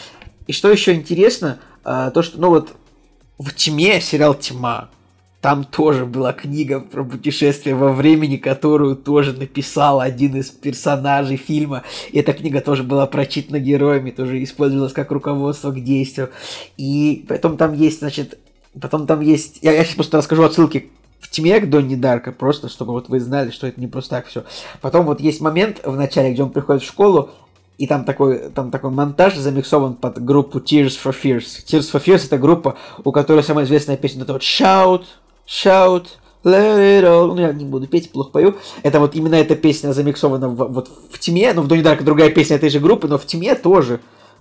[0.47, 2.75] И что еще интересно, э, то, что, ну вот,
[3.39, 4.91] в тьме сериал «Тьма»,
[5.41, 11.83] там тоже была книга про путешествие во времени, которую тоже написал один из персонажей фильма.
[12.13, 16.31] И эта книга тоже была прочитана героями, тоже использовалась как руководство к действию.
[16.77, 18.39] И потом там есть, значит,
[18.79, 19.61] потом там есть...
[19.63, 23.19] Я, я сейчас просто расскажу отсылки в тьме к Донни Дарка, просто чтобы вот вы
[23.19, 24.45] знали, что это не просто так все.
[24.83, 27.31] Потом вот есть момент в начале, где он приходит в школу,
[27.81, 31.65] и там такой, там такой монтаж замиксован под группу Tears for Fears.
[31.67, 35.05] Tears for Fears это группа, у которой самая известная песня это вот Shout,
[35.47, 36.05] shout,
[36.45, 37.29] let it all.
[37.29, 38.57] Ну, я не буду петь, плохо пою.
[38.83, 41.55] Это вот именно эта песня замиксована в, вот в тьме.
[41.55, 44.01] Ну, в Донни Дарка другая песня этой же группы, но в тьме тоже.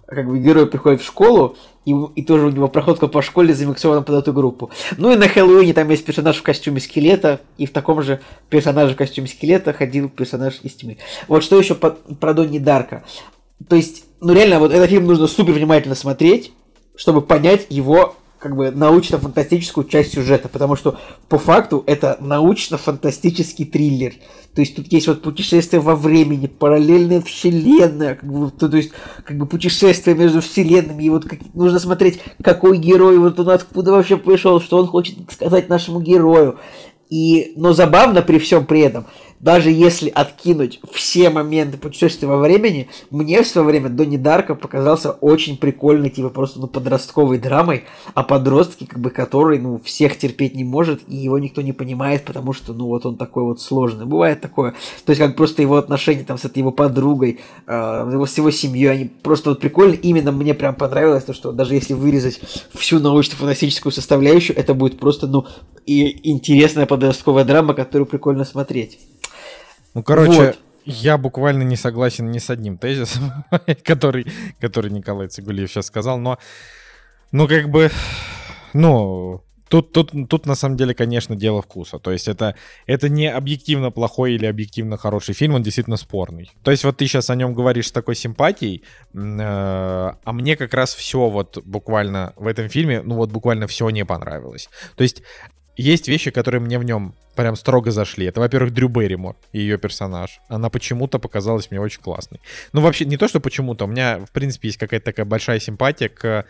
[0.10, 1.55] Как бы герой приходит в школу,
[1.86, 4.72] и, и тоже у него проходка по школе замиксована под эту группу.
[4.97, 8.95] Ну и на Хэллоуине там есть персонаж в костюме скелета, и в таком же персонаже
[8.95, 10.97] в костюме скелета ходил персонаж из тьмы.
[11.28, 13.03] Вот что еще по, про Донни Дарка.
[13.68, 16.53] То есть, ну реально, вот этот фильм нужно супер внимательно смотреть,
[16.95, 24.14] чтобы понять его как бы научно-фантастическую часть сюжета, потому что по факту это научно-фантастический триллер.
[24.56, 28.92] То есть тут есть вот путешествие во времени, параллельная вселенная, как бы, то, то есть
[29.24, 33.92] как бы путешествие между вселенными, и вот как, нужно смотреть, какой герой, вот он откуда
[33.92, 36.58] вообще пришел, что он хочет сказать нашему герою.
[37.10, 39.08] И, но забавно при всем при этом,
[39.40, 45.12] даже если откинуть все моменты путешествия во времени, мне в свое время Донни Дарка показался
[45.12, 50.56] очень прикольной, типа просто ну, подростковой драмой о подростке, как бы, который ну, всех терпеть
[50.56, 54.06] не может, и его никто не понимает, потому что ну вот он такой вот сложный.
[54.06, 54.72] Бывает такое.
[55.06, 58.52] То есть как просто его отношения там с этой его подругой, э, его, с его
[58.52, 60.00] семьей, они просто вот прикольные.
[60.00, 62.42] Именно мне прям понравилось то, что даже если вырезать
[62.74, 65.46] всю научно-фантастическую составляющую, это будет просто ну
[65.86, 69.00] и интересная подростковая драма, которую прикольно смотреть.
[70.00, 70.60] Ну, короче, вот.
[70.86, 73.43] я буквально не согласен ни с одним тезисом,
[73.84, 74.26] который,
[74.62, 76.38] который Николай Цигулиев сейчас сказал, но,
[77.34, 77.91] ну, как бы,
[78.72, 82.00] ну, Тут, тут, тут на самом деле, конечно, дело вкуса.
[82.00, 82.56] То есть это,
[82.88, 86.50] это не объективно плохой или объективно хороший фильм, он действительно спорный.
[86.64, 88.84] То есть вот ты сейчас о нем говоришь с такой симпатией,
[89.14, 93.88] э, а мне как раз все вот буквально в этом фильме, ну вот буквально все
[93.91, 94.70] не понравилось.
[94.95, 95.22] То есть
[95.82, 98.25] есть вещи, которые мне в нем прям строго зашли.
[98.25, 100.41] Это, во-первых, Дрю Берримор и ее персонаж.
[100.49, 102.41] Она почему-то показалась мне очень классной.
[102.73, 103.86] Ну, вообще, не то, что почему-то.
[103.86, 106.45] У меня, в принципе, есть какая-то такая большая симпатия к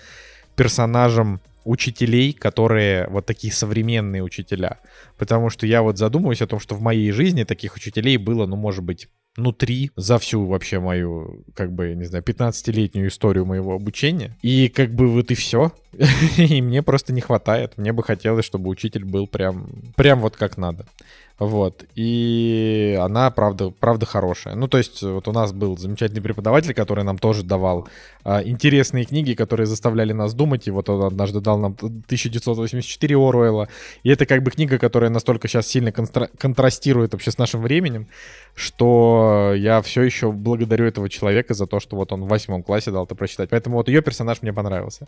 [0.56, 4.80] персонажам учителей, которые вот такие современные учителя.
[5.18, 8.56] Потому что я вот задумываюсь о том, что в моей жизни таких учителей было, ну,
[8.56, 13.74] может быть, ну, три за всю вообще мою, как бы, не знаю, 15-летнюю историю моего
[13.74, 14.38] обучения.
[14.42, 15.72] И как бы вот и все.
[16.38, 17.78] и мне просто не хватает.
[17.78, 20.86] Мне бы хотелось, чтобы учитель был прям, прям вот как надо.
[21.40, 21.86] Вот.
[21.96, 24.56] И она, правда, правда хорошая.
[24.56, 27.88] Ну, то есть, вот у нас был замечательный преподаватель, который нам тоже давал
[28.26, 30.68] а, интересные книги, которые заставляли нас думать.
[30.68, 33.70] И вот он однажды дал нам 1984 Оруэлла.
[34.04, 38.08] И это как бы книга, которая настолько сейчас сильно контра- контрастирует вообще с нашим временем,
[38.54, 42.92] что я все еще благодарю этого человека за то, что вот он в восьмом классе
[42.92, 43.50] дал это прочитать.
[43.50, 45.08] Поэтому вот ее персонаж мне понравился.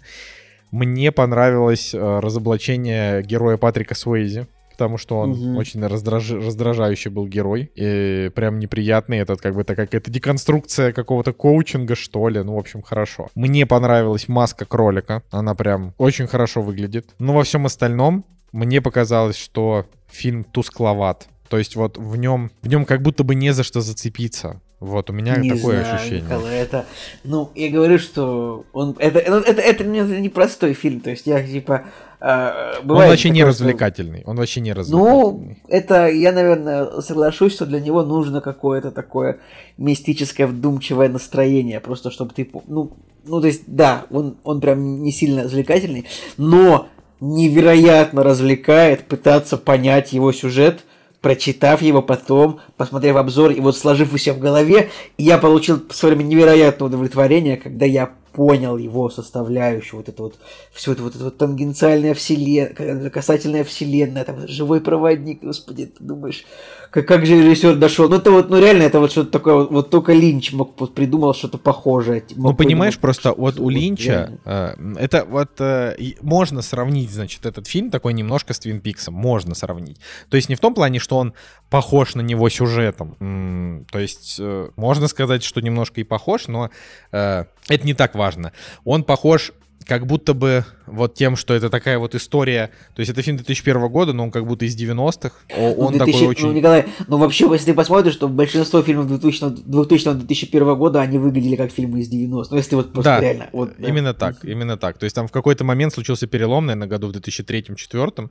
[0.72, 4.48] Мне понравилось э, разоблачение героя Патрика Суэйзи
[4.82, 5.60] потому что он угу.
[5.60, 6.32] очень раздраж...
[6.32, 7.72] раздражающий был герой.
[7.76, 9.20] И прям неприятный.
[9.20, 12.42] Этот как бы это какая-то деконструкция какого-то коучинга, что ли.
[12.42, 13.30] Ну, в общем, хорошо.
[13.36, 15.22] Мне понравилась маска кролика.
[15.30, 17.12] Она прям очень хорошо выглядит.
[17.20, 21.28] Но во всем остальном мне показалось, что фильм тускловат.
[21.48, 24.62] То есть вот в нем, в нем как будто бы не за что зацепиться.
[24.82, 26.24] Вот у меня Не такое знаю, ощущение.
[26.24, 26.86] Николай, это,
[27.24, 31.44] ну, я говорю, что он, это, это, это, это, это непростой фильм, то есть я,
[31.44, 31.84] типа,
[32.20, 34.24] э, Он бывает вообще не такое, развлекательный.
[34.26, 35.62] Он вообще не Ну, развлекательный.
[35.68, 39.38] это, я, наверное, соглашусь, что для него нужно какое-то такое
[39.78, 45.12] мистическое, вдумчивое настроение, просто чтобы ты, ну, ну, то есть, да, он, он прям не
[45.12, 46.08] сильно развлекательный,
[46.38, 46.88] но
[47.20, 50.86] невероятно развлекает пытаться понять его сюжет,
[51.22, 55.96] прочитав его потом, посмотрев обзор и вот сложив у себя в голове, я получил в
[55.96, 60.40] свое время невероятное удовлетворение, когда я понял его составляющую, вот это вот,
[60.72, 66.46] все это вот, это вот тангенциальная вселенная, касательная вселенная, там живой проводник, господи, ты думаешь,
[66.92, 69.72] как, как же режиссер дошел, ну это вот, ну реально, это вот что-то такое, вот,
[69.72, 72.24] вот только Линч мог вот придумал что-то похожее.
[72.36, 77.90] Ну, понимаешь, просто вот у Линча э, это вот э, можно сравнить, значит, этот фильм
[77.92, 80.00] такой немножко с Твин Пиксом, можно сравнить.
[80.30, 81.34] То есть не в том плане, что он
[81.70, 83.16] похож на него сюжетом.
[83.20, 86.70] М, То есть э, можно сказать, что немножко и похож, но
[87.12, 88.52] э, это не так важно.
[88.84, 89.52] Он похож
[89.86, 93.88] как будто бы вот тем, что это такая вот история, то есть это фильм 2001
[93.90, 95.32] года, но он как будто из 90-х.
[95.58, 96.48] О- Ну, Он 2000 такой очень...
[96.48, 101.72] Ну, Николай, ну вообще, если ты посмотришь, то большинство фильмов 2000-2001 года, они выглядели как
[101.72, 103.50] фильмы из 90 Ну, если вот просто Да, реально.
[103.52, 103.88] Вот, да.
[103.88, 104.98] Именно так, именно так.
[104.98, 108.30] То есть там в какой-то момент случился перелом, наверное, году в 2003-2004.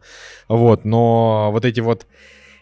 [0.49, 2.07] Вот, но вот эти вот...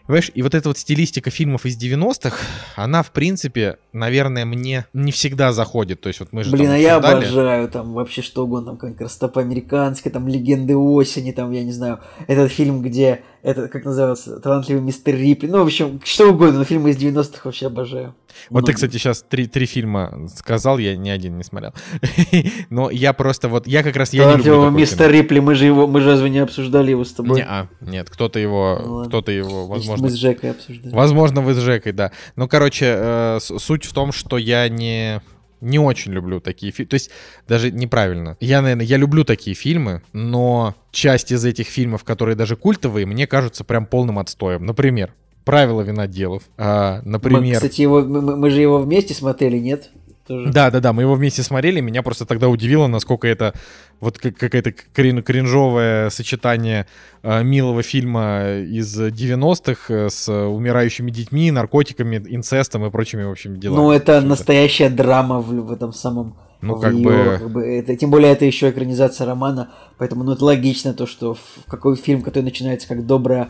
[0.09, 2.35] Понимаешь, и вот эта вот стилистика фильмов из 90-х,
[2.75, 6.01] она, в принципе, наверное, мне не всегда заходит.
[6.01, 7.25] То есть вот мы же Блин, там а я обсуждали.
[7.25, 11.71] обожаю там вообще что угодно, там какая-нибудь красота американская, там легенды осени, там, я не
[11.71, 16.59] знаю, этот фильм, где, это, как называется, талантливый мистер Рипли, ну, в общем, что угодно,
[16.59, 18.15] но фильмы из 90-х вообще обожаю.
[18.49, 21.73] Вот ты, кстати, сейчас три, три фильма сказал, я ни один не смотрел.
[22.69, 25.87] Но я просто вот, я как раз, я не люблю мистер Рипли, мы же его,
[25.87, 27.37] мы же разве не обсуждали его с тобой?
[27.37, 30.93] Не-а, нет, кто-то его, Ну кто-то его, возможно, Мы с Жекой обсуждали.
[30.93, 32.11] Возможно, вы с Жекой, да.
[32.35, 35.21] Ну, короче, э, суть в том, что я не
[35.61, 36.89] не очень люблю такие фильмы.
[36.89, 37.11] То есть,
[37.47, 38.37] даже неправильно.
[38.39, 43.27] Я, наверное, я люблю такие фильмы, но часть из этих фильмов, которые даже культовые, мне
[43.27, 44.65] кажутся прям полным отстоем.
[44.65, 45.13] Например,
[45.45, 46.43] «Правила виноделов».
[46.57, 47.55] А, Мы, например...
[47.55, 49.89] кстати, его, мы, мы- мы же его вместе смотрели, нет?
[50.29, 50.51] Тоже.
[50.51, 53.51] Да, да, да, мы его вместе смотрели, меня просто тогда удивило, насколько это
[53.99, 56.85] вот как- какое-то крин- кринжовое сочетание
[57.23, 63.59] э, милого фильма из 90-х э, с умирающими детьми, наркотиками, инцестом и прочими, в общем,
[63.59, 63.79] делами.
[63.81, 66.35] Ну, это настоящая драма в, в этом самом...
[66.61, 70.93] Ну, как её, бы- это, тем более, это еще экранизация романа, поэтому, ну, это логично,
[70.93, 73.49] то, что в какой фильм, который начинается как добрая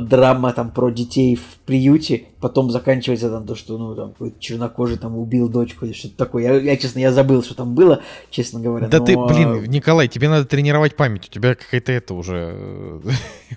[0.00, 4.96] драма там про детей в приюте, потом заканчивается там то, что, ну, там, какой-то чернокожий
[4.98, 6.42] там убил дочку или что-то такое.
[6.42, 8.88] Я, я, честно, я забыл, что там было, честно говоря.
[8.88, 11.28] Да ты, но- блин, Николай, тебе надо тренировать память.
[11.28, 12.54] У тебя какая-то это уже...
[12.54, 13.00] э,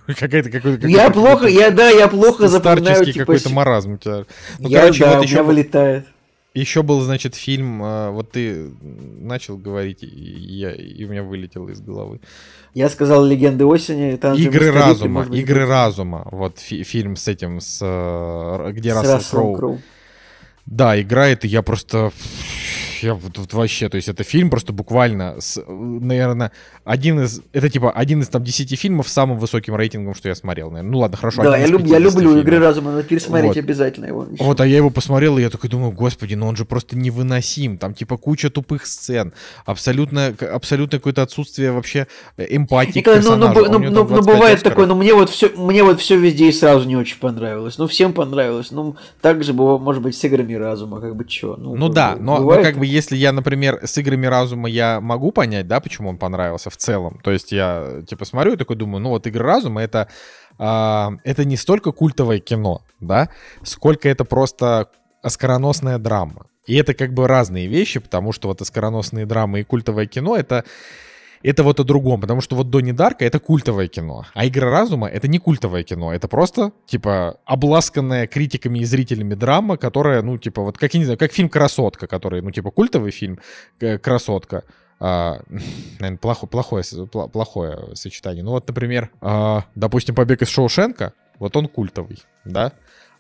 [0.14, 0.88] Какая-то какой-то...
[0.88, 4.26] Я плохо, я, да, я плохо запоминаю, типа, какой-то маразм у тебя.
[4.60, 6.06] Ну, я, короче, да, вот еще вылетает.
[6.58, 11.70] Еще был, значит, фильм, э, вот ты начал говорить, и, я, и у меня вылетело
[11.70, 12.20] из головы.
[12.74, 16.28] Я сказал «Легенды осени», там Игры разума, быть, игры это- разума.
[16.32, 19.56] Вот фи- фильм с этим, с э, где с Рассел Кроу.
[19.56, 19.82] Кроу.
[20.66, 22.12] Да, играет, и я просто...
[23.04, 26.52] Я вот, вообще, то есть это фильм просто буквально, с, наверное,
[26.84, 27.42] один из...
[27.54, 30.92] Это типа один из там 10 фильмов с самым высоким рейтингом, что я смотрел, наверное.
[30.92, 31.44] Ну ладно, хорошо.
[31.44, 32.46] Да, я, люб- я 50 люблю фильмов.
[32.46, 33.58] «Игры разума», надо пересмотреть Вот.
[33.58, 34.26] обязательно его.
[34.30, 34.44] ещё.
[34.44, 37.78] Вот, а я его посмотрел, и я такой думаю, господи, ну он же просто невыносим.
[37.78, 39.34] Там типа куча тупых сцен,
[39.66, 44.26] абсолютно, абсолютно какое-то отсутствие вообще э, эмпатии Николай, ну, ну, А ну, ну, ну, 25
[44.26, 44.64] бывает Оскаров.
[44.64, 47.78] такое, ну мне вот все, мне вот все везде и сразу не очень понравилось.
[47.78, 48.72] Ну всем понравилось.
[48.72, 51.56] Ну так же было, может быть, с играми разума, как бы чё.
[51.58, 52.87] Ну, Ну да, но, но как бы.
[52.88, 57.20] Если я, например, с играми разума я могу понять, да, почему он понравился в целом.
[57.24, 60.08] То есть я типа смотрю и такой думаю, ну вот игры разума это
[60.58, 63.30] а, это не столько культовое кино, да,
[63.64, 64.90] сколько это просто
[65.22, 66.48] оскароносная драма.
[66.66, 70.66] И это как бы разные вещи, потому что вот оскароносные драмы и культовое кино это
[71.44, 75.08] это вот о другом, потому что вот Донни Дарка это культовое кино, а Игра разума
[75.08, 80.62] это не культовое кино, это просто типа обласканная критиками и зрителями драма, которая, ну типа
[80.62, 83.40] вот как я не знаю, как фильм Красотка, который, ну типа культовый фильм
[83.80, 84.64] э, Красотка.
[85.00, 85.42] А,
[86.00, 86.84] наверное, плохо, плохое,
[87.32, 88.44] плохое сочетание.
[88.44, 92.74] Ну вот, например, а, допустим, Побег из Шоушенка, вот он культовый, да?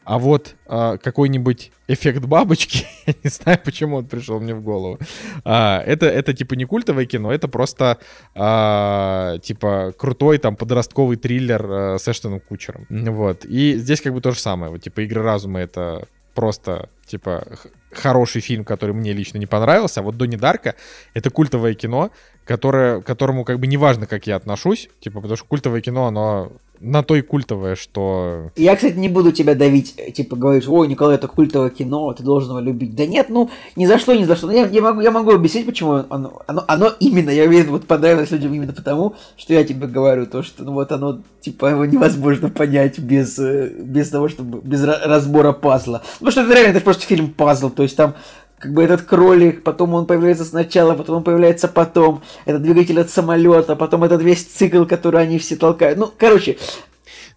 [0.08, 5.00] А вот а, какой-нибудь эффект бабочки, я не знаю, почему он пришел мне в голову.
[5.44, 7.98] А, это, это типа не культовое кино, это просто
[8.34, 12.88] а, типа крутой там подростковый триллер а, с Эштоном Кучером.
[12.90, 13.44] Вот.
[13.44, 14.72] И здесь как бы то же самое.
[14.72, 17.46] Вот типа Игры разума это просто типа
[17.92, 20.00] хороший фильм, который мне лично не понравился.
[20.00, 20.76] А вот Донни Дарка
[21.16, 22.12] это культовое кино,
[22.46, 26.54] которое, которому как бы не важно, как я отношусь, типа, потому что культовое кино, оно
[26.80, 28.52] на той культовое, что...
[28.56, 32.52] Я, кстати, не буду тебя давить, типа, говоришь, ой, Николай, это культовое кино, ты должен
[32.52, 32.96] его любить.
[32.96, 34.52] Да нет, ну, ни за что, ни за что.
[34.52, 38.32] Я, я, могу, я могу объяснить, почему оно, оно, оно именно, я уверен, вот понравилось
[38.32, 42.50] людям именно потому, что я тебе говорю, то, что, ну, вот оно, типа, его невозможно
[42.50, 46.04] понять без, э, без того, чтобы, без разбора пазла.
[46.20, 48.16] Ну, что это реально, это просто фильм пазл, то есть там
[48.60, 53.10] как бы этот кролик, потом он появляется сначала, потом он появляется потом, это двигатель от
[53.10, 56.00] самолета, потом этот весь цикл, который они все толкают.
[56.00, 56.58] Ну, короче,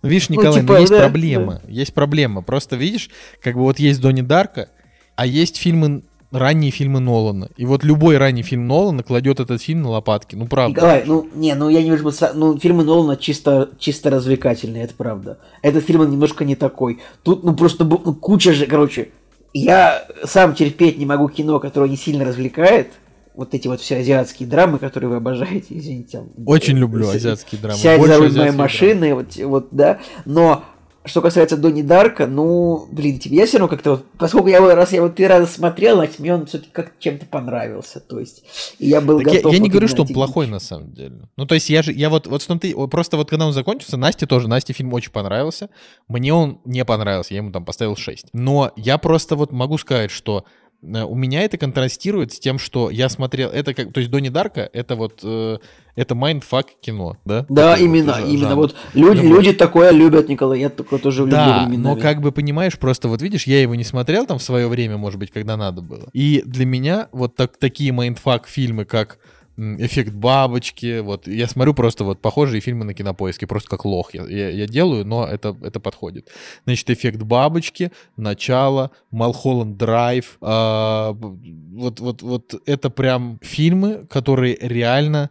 [0.03, 1.61] ну, видишь, Николай, ну, типа, ну, есть да, проблема.
[1.63, 1.71] Да.
[1.71, 2.43] Есть проблема.
[2.43, 3.11] Просто видишь,
[3.43, 4.71] как бы вот есть Донни Дарка,
[5.15, 6.03] а есть фильмы,
[6.33, 7.51] ранние фильмы Нолана.
[7.59, 10.37] И вот любой ранний фильм Нолана кладет этот фильм на лопатки.
[10.37, 10.75] Ну, правда.
[10.75, 15.39] Николай, ну, не, ну я не вижу, ну, фильмы Нолана чисто, чисто развлекательные, это правда.
[15.61, 17.01] Этот фильм немножко не такой.
[17.23, 19.11] Тут, ну, просто ну, куча же, короче,
[19.53, 22.93] я сам терпеть не могу кино, которое не сильно развлекает.
[23.35, 26.25] Вот эти вот все азиатские драмы, которые вы обожаете, извините.
[26.45, 27.79] Очень люблю азиатские драмы.
[27.79, 30.01] Сядь за руль моей машины, вот, вот, да.
[30.25, 30.65] Но
[31.05, 34.93] что касается Донни Дарка, ну, блин, тебе я все равно как-то вот, поскольку я раз
[34.93, 38.45] я его три раза смотрел, значит, мне он все-таки как чем-то понравился, то есть,
[38.79, 39.53] и я был так готов.
[39.53, 41.29] Я, я не говорю, что он плохой на самом деле.
[41.37, 43.97] Ну, то есть я же, я вот, вот в том-то, просто вот когда он закончился,
[43.97, 45.71] Насте тоже, Насте фильм очень понравился,
[46.07, 48.27] мне он не понравился, я ему там поставил 6.
[48.35, 50.45] Но я просто вот могу сказать, что
[50.83, 54.69] у меня это контрастирует с тем, что я смотрел, это как, то есть Донни Дарка,
[54.73, 55.59] это вот, э,
[55.95, 57.45] это mindfuck кино, да?
[57.49, 58.57] Да, Такой именно, вот, именно, жанр.
[58.57, 62.79] вот люди, люди такое любят, Николай, я такое тоже люблю Да, но как бы понимаешь,
[62.79, 65.83] просто вот видишь, я его не смотрел там в свое время, может быть, когда надо
[65.83, 69.19] было, и для меня вот так, такие mindfuck фильмы, как
[69.61, 71.01] эффект бабочки.
[71.01, 74.67] Вот я смотрю просто вот похожие фильмы на кинопоиске, просто как лох я, я, я
[74.67, 76.29] делаю, но это, это подходит.
[76.65, 80.39] Значит, эффект бабочки, начало, Малхолланд Драйв.
[80.41, 85.31] Э, вот, вот, вот это прям фильмы, которые реально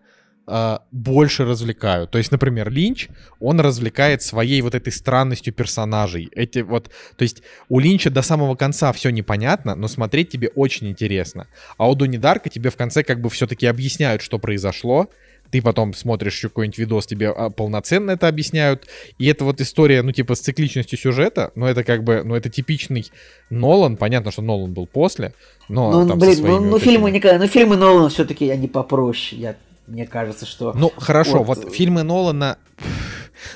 [0.50, 2.12] э, больше развлекают.
[2.12, 6.30] То есть, например, Линч, он развлекает своей вот этой странностью персонажей.
[6.32, 10.90] Эти вот, то есть у Линча до самого конца все непонятно, но смотреть тебе очень
[10.90, 11.48] интересно.
[11.78, 15.10] А у Донни Дарка тебе в конце как бы все-таки объясняют, что произошло,
[15.52, 18.88] ты потом смотришь еще какой-нибудь видос, тебе а, полноценно это объясняют.
[19.18, 22.50] И это вот история, ну, типа, с цикличностью сюжета, но это как бы, ну, это
[22.50, 23.06] типичный
[23.50, 23.98] Нолан.
[23.98, 25.34] Понятно, что Нолан был после,
[25.68, 27.38] но ну, там блин, ну, ну, вот фильмы, этими...
[27.38, 29.42] ну, фильмы Нолана все-таки они попроще.
[29.42, 29.56] Я
[29.90, 30.72] мне кажется, что...
[30.74, 32.58] Ну, хорошо, вот, вот фильмы Нолана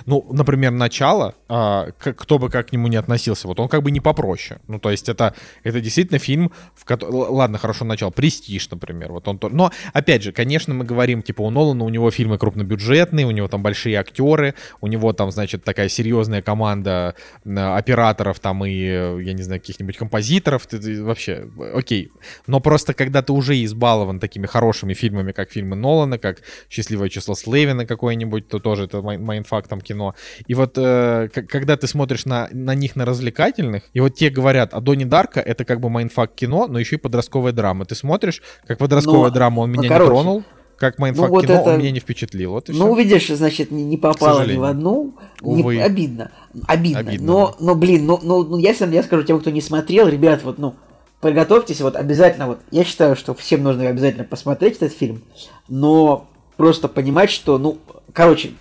[0.05, 3.91] ну, например, начало, а, кто бы как к нему не относился, вот он как бы
[3.91, 4.59] не попроще.
[4.67, 7.15] Ну, то есть это, это действительно фильм, в котором...
[7.15, 8.11] Ладно, хорошо, начало.
[8.11, 9.11] Престиж, например.
[9.11, 9.39] Вот он...
[9.51, 13.47] Но, опять же, конечно, мы говорим, типа, у Нолана у него фильмы крупнобюджетные, у него
[13.47, 17.15] там большие актеры, у него там, значит, такая серьезная команда
[17.45, 20.65] операторов там и, я не знаю, каких-нибудь композиторов.
[20.67, 22.11] Ты, ты, вообще, окей.
[22.47, 27.35] Но просто когда ты уже избалован такими хорошими фильмами, как фильмы Нолана, как «Счастливое число
[27.35, 30.13] Слейвина» какой-нибудь, то тоже это mindfuck там кино.
[30.47, 34.73] И вот э, когда ты смотришь на, на них, на развлекательных, и вот те говорят,
[34.73, 37.85] а Донни Дарка это как бы mindfuck кино, но еще и подростковая драма.
[37.85, 40.43] Ты смотришь, как подростковая ну, драма, он меня короче, не тронул,
[40.77, 41.69] как mindfuck ну, вот кино, это...
[41.71, 42.51] он меня не впечатлил.
[42.51, 43.03] Вот ну, все.
[43.03, 45.15] видишь, значит, не, не попало ни в одну.
[45.41, 45.75] Увы.
[45.75, 45.81] Не...
[45.81, 46.31] Обидно.
[46.67, 46.99] Обидно.
[46.99, 47.25] Обидно.
[47.25, 50.59] Но, но, блин, ну, ну, ну я, я скажу тем, кто не смотрел, ребят, вот,
[50.59, 50.75] ну,
[51.19, 55.23] приготовьтесь, вот обязательно, вот, я считаю, что всем нужно обязательно посмотреть этот фильм,
[55.67, 57.77] но просто понимать, что, ну,
[58.11, 58.51] короче,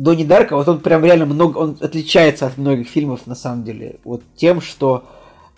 [0.00, 3.96] Донни Дарка, вот он прям реально много, он отличается от многих фильмов на самом деле,
[4.02, 5.04] вот тем, что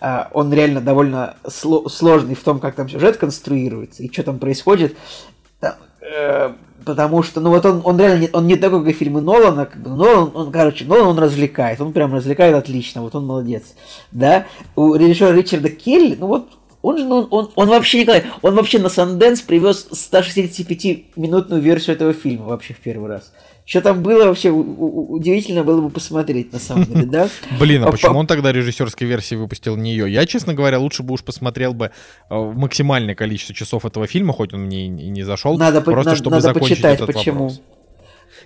[0.01, 4.39] э, он реально довольно сло- сложный в том, как там сюжет конструируется и что там
[4.39, 4.97] происходит,
[5.61, 6.51] там, э,
[6.83, 9.81] потому что, ну вот он, он реально не, он не такой, как фильмы Нолана, как
[9.81, 13.75] бы, Нолан, он, короче, Нолан он развлекает, он прям развлекает отлично, вот он молодец,
[14.11, 16.49] да, у режиссера Ричарда Келли, ну вот
[16.81, 22.11] он же, ну, он, он вообще, Николай, он вообще на Санденс привез 165-минутную версию этого
[22.11, 23.31] фильма вообще в первый раз.
[23.65, 27.29] Что там было вообще удивительно было бы посмотреть, на самом деле, да?
[27.59, 30.11] Блин, а почему он тогда режиссерской версии выпустил не ее?
[30.11, 31.91] Я, честно говоря, лучше бы уж посмотрел бы
[32.29, 36.41] э, максимальное количество часов этого фильма, хоть он мне и не зашел, надо, просто чтобы
[36.41, 37.51] закончить почитать, этот почему.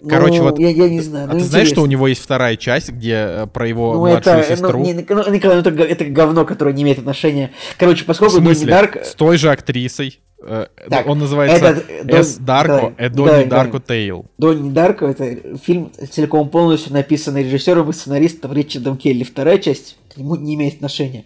[0.08, 0.60] Короче, ну, вот.
[0.60, 1.30] Я, я не знаю.
[1.30, 4.00] А ну, ты знаешь, что у него есть вторая часть, где э, про его ну,
[4.00, 4.80] младшую это, сестру?
[4.80, 7.52] Ну, не, ну, Николай, ну, это, это говно, которое не имеет отношения.
[7.78, 8.68] Короче, поскольку смысле?
[8.68, 8.98] Дарк...
[9.04, 10.20] С той же актрисой.
[10.40, 14.26] Э, так, он называется С Дарко, да, Донни да, Дарко Тейл.
[14.38, 19.24] Донни Дарко это фильм целиком полностью написанный режиссером и сценаристом Ричардом Келли.
[19.24, 21.26] Вторая часть к нему не имеет отношения.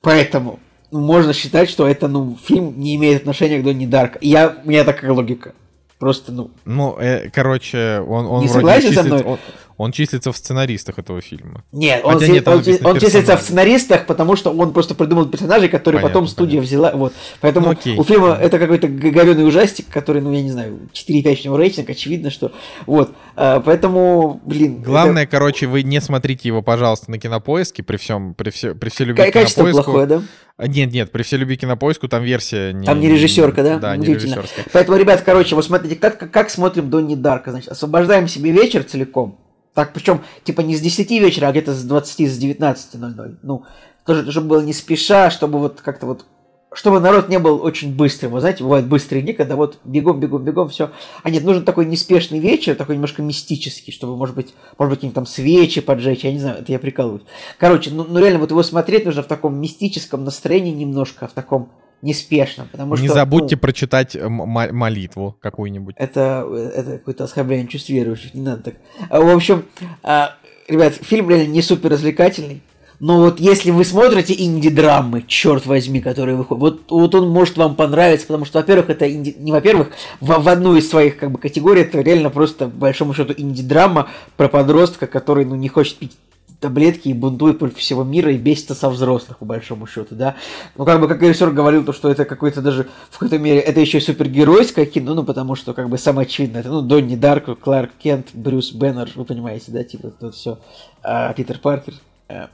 [0.00, 0.60] Поэтому
[0.92, 4.18] можно считать, что это ну фильм не имеет отношения к Донни Дарко.
[4.20, 5.54] Я, у меня такая логика.
[6.02, 6.50] Просто, ну...
[6.64, 9.22] Ну, э, короче, он, он не вроде согласен со мной?
[9.22, 9.38] Он,
[9.76, 11.64] Он числится в сценаристах этого фильма.
[11.72, 15.26] Нет, он, Хотя нет, он, написано он числится в сценаристах, потому что он просто придумал
[15.26, 16.66] персонажей, которые Понятно, потом студия понятно.
[16.66, 16.92] взяла.
[16.92, 17.12] Вот.
[17.40, 17.96] Поэтому Ну, окей.
[17.98, 21.90] у фильма это какой-то говеный ужастик, который, ну, я не знаю, 4,5 у него рейтинг,
[21.90, 22.52] очевидно, что.
[22.86, 23.12] Вот.
[23.36, 24.76] А, поэтому, блин.
[24.80, 28.88] это- Главное, короче, вы не смотрите его, пожалуйста, на кинопоиске при всем, при все, при
[28.90, 29.84] всей любви к качество кинопоиску.
[29.92, 30.22] плохое, да?
[30.58, 32.84] А, Нет, нет, при всей любви кинопоиску там версия не...
[32.84, 33.78] Там не режиссерка, да?
[33.78, 34.34] Да, не Удивительно.
[34.34, 34.66] режиссерская.
[34.72, 37.50] Поэтому, ребят, короче, вот смотрите, как, как, как смотрим Донни Дарка.
[37.52, 39.38] Значит, освобождаем себе вечер целиком.
[39.74, 43.36] Так, причем, типа, не с 10 вечера, а где-то с 20, с 19.00.
[43.42, 43.64] Ну,
[44.04, 46.26] тоже, чтобы было не спеша, чтобы вот как-то вот
[46.74, 48.32] чтобы народ не был очень быстрым.
[48.32, 50.90] Вы знаете, бывают быстрые дни, когда вот бегом, бегом, бегом, все.
[51.22, 55.14] А нет, нужен такой неспешный вечер, такой немножко мистический, чтобы, может быть, может быть, какие-нибудь
[55.14, 57.24] там свечи поджечь, я не знаю, это я прикалываюсь.
[57.58, 61.70] Короче, ну, ну реально, вот его смотреть нужно в таком мистическом настроении немножко, в таком
[62.02, 63.14] неспешном, потому Не что...
[63.14, 65.94] забудьте ну, прочитать молитву какую-нибудь.
[65.98, 68.74] это, это какое-то оскорбление чувств верующих, не надо так.
[69.08, 69.64] А, В общем,
[70.02, 70.34] а,
[70.68, 72.62] ребят, фильм реально не супер развлекательный.
[73.02, 77.74] Но вот если вы смотрите инди-драмы, черт возьми, которые выходят, вот, вот он может вам
[77.74, 79.34] понравиться, потому что, во-первых, это инди...
[79.40, 79.90] не во-первых,
[80.20, 84.08] в, в одну из своих как бы категорий это реально просто, по большому счету, инди-драма
[84.36, 86.16] про подростка, который, ну, не хочет пить
[86.62, 90.36] таблетки и бунтует против всего мира и бесится со взрослых, по большому счету, да.
[90.76, 93.80] Ну, как бы, как режиссер говорил, то, что это какой-то даже, в какой-то мере, это
[93.80, 97.58] еще и супергеройское кино, ну, потому что, как бы, самое очевидное, это, ну, Донни Дарк,
[97.60, 100.58] Кларк Кент, Брюс Беннер, вы понимаете, да, типа, это все,
[101.02, 101.94] а, Питер Паркер,
[102.28, 102.48] а,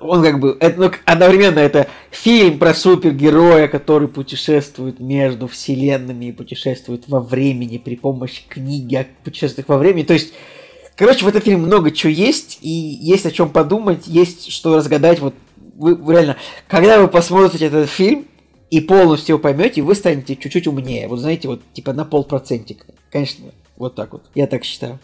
[0.00, 6.32] он как бы, это, ну, одновременно это фильм про супергероя, который путешествует между вселенными и
[6.32, 10.32] путешествует во времени при помощи книги о путешествиях во времени, то есть
[10.98, 15.20] Короче, в этом фильме много чего есть, и есть о чем подумать, есть что разгадать.
[15.20, 15.32] Вот
[15.76, 16.36] вы, вы реально,
[16.66, 18.26] когда вы посмотрите этот фильм
[18.68, 21.06] и полностью его поймете, вы станете чуть-чуть умнее.
[21.06, 22.84] Вот знаете, вот типа на полпроцентика.
[23.12, 23.44] Конечно,
[23.76, 24.24] вот так вот.
[24.34, 24.98] Я так считаю.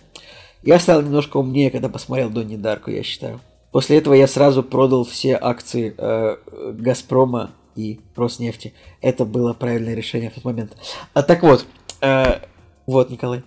[0.65, 3.41] Я стал немножко умнее, когда посмотрел Донни Дарку, я считаю.
[3.71, 6.37] После этого я сразу продал все акции э,
[6.73, 8.75] Газпрома и Роснефти.
[9.01, 10.77] Это было правильное решение в тот момент.
[11.13, 11.65] А так вот,
[12.01, 12.41] э,
[12.85, 13.45] вот, Николай.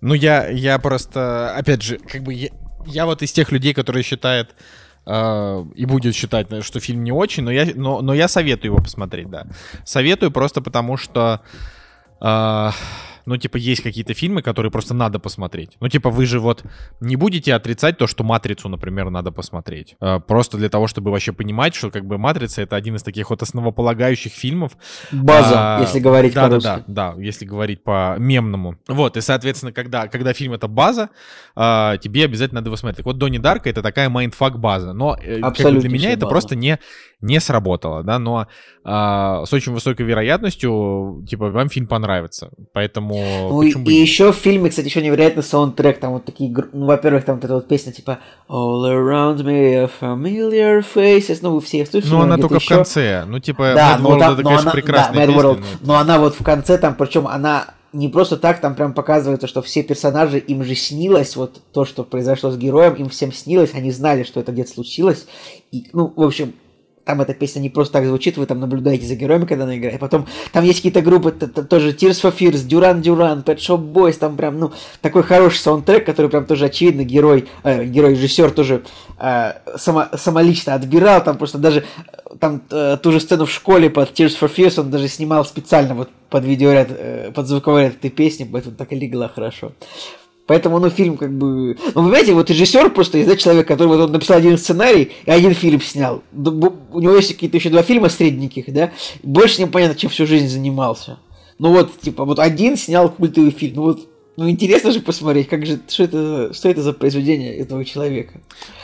[0.00, 2.48] Ну, я, я просто, опять же, как бы я,
[2.86, 4.54] я вот из тех людей, которые считают
[5.06, 8.82] э, и будет считать, что фильм не очень, но я, но, но я советую его
[8.82, 9.46] посмотреть, да.
[9.84, 11.40] Советую просто потому, что
[12.20, 12.70] э,
[13.28, 15.76] ну, типа, есть какие-то фильмы, которые просто надо посмотреть.
[15.80, 16.64] Ну, типа, вы же вот
[17.00, 19.96] не будете отрицать то, что «Матрицу», например, надо посмотреть.
[20.00, 23.28] Э, Просто для того, чтобы вообще понимать, что, как бы, «Матрица»— это один из таких
[23.28, 24.72] вот основополагающих фильмов.
[25.12, 26.64] База, А, если говорить да, по-русски.
[26.66, 28.76] Да, да, да, если говорить по мемному.
[28.88, 31.10] Вот, и, соответственно, когда, когда фильм это база,
[31.54, 32.96] а, тебе обязательно надо его смотреть.
[32.96, 36.20] Так вот, Донни Дарко это такая mindfuck база, но э, как бы для меня это
[36.22, 36.30] база.
[36.30, 36.78] просто не,
[37.20, 38.46] не сработало, да, но
[38.84, 42.50] а, с очень высокой вероятностью, типа, вам фильм понравится.
[42.72, 43.14] Поэтому
[43.50, 47.24] Ну, и, и еще в фильме, кстати, еще невероятный саундтрек, там вот такие, ну, во-первых,
[47.24, 51.80] там вот эта вот песня типа All around me are familiar faces, ну, вы все
[51.80, 52.12] их слышали.
[52.12, 52.76] Ну, она только в еще.
[52.76, 53.24] конце.
[53.26, 55.64] Ну, типа, Да, Mad World там, это, но конечно, она, прекрасная да, Mad песня, World,
[55.82, 59.46] но- но она вот в конце там, причем она не просто так, там прям показывается,
[59.48, 63.70] что все персонажи, им же снилось вот то, что произошло с героем, им всем снилось,
[63.74, 65.26] они знали, что это где-то случилось,
[65.72, 66.52] и, ну, в общем,
[67.08, 69.98] там эта песня не просто так звучит, вы там наблюдаете за героями, когда она играет.
[69.98, 74.36] Потом там есть какие-то группы, тоже Tears for Fears, Duran Duran, Pet Shop Boys, там
[74.36, 78.82] прям, ну, такой хороший саундтрек, который прям тоже очевидно герой, э, герой-режиссер тоже
[79.18, 83.88] э, само, самолично отбирал, там просто даже э, там э, ту же сцену в школе
[83.88, 87.94] под Tears for Fears он даже снимал специально вот под видеоряд, э, под звуковой ряд
[87.94, 89.72] этой песни, поэтому так и легла хорошо.
[90.48, 91.76] Поэтому, ну, фильм как бы...
[91.88, 95.52] Ну, понимаете, вот режиссер просто да, человек, который вот он написал один сценарий и один
[95.54, 96.22] фильм снял.
[96.32, 98.90] Бу- У него есть какие-то еще два фильма средненьких, да,
[99.22, 101.18] больше непонятно, чем всю жизнь занимался.
[101.58, 103.74] Ну вот, типа, вот один снял культовый фильм.
[103.76, 107.84] Ну вот, ну интересно же посмотреть, как же, что это, что это за произведение этого
[107.84, 108.40] человека.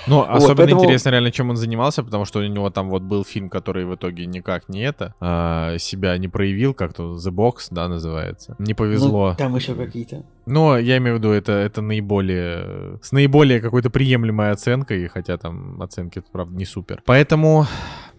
[0.09, 3.25] Ну, особенно поэтому- интересно реально, чем он занимался, потому что у него там вот был
[3.25, 7.87] фильм, который в итоге никак не это, а, себя не проявил, как-то The Box, да,
[7.87, 8.57] называется.
[8.59, 9.35] Не Ну, повезло.
[9.39, 10.25] там еще какие-то.
[10.47, 12.99] Но я имею в виду, это, это наиболее...
[13.01, 17.01] С наиболее какой-то приемлемой оценкой, хотя там оценки, правда, не супер.
[17.07, 17.67] Поэтому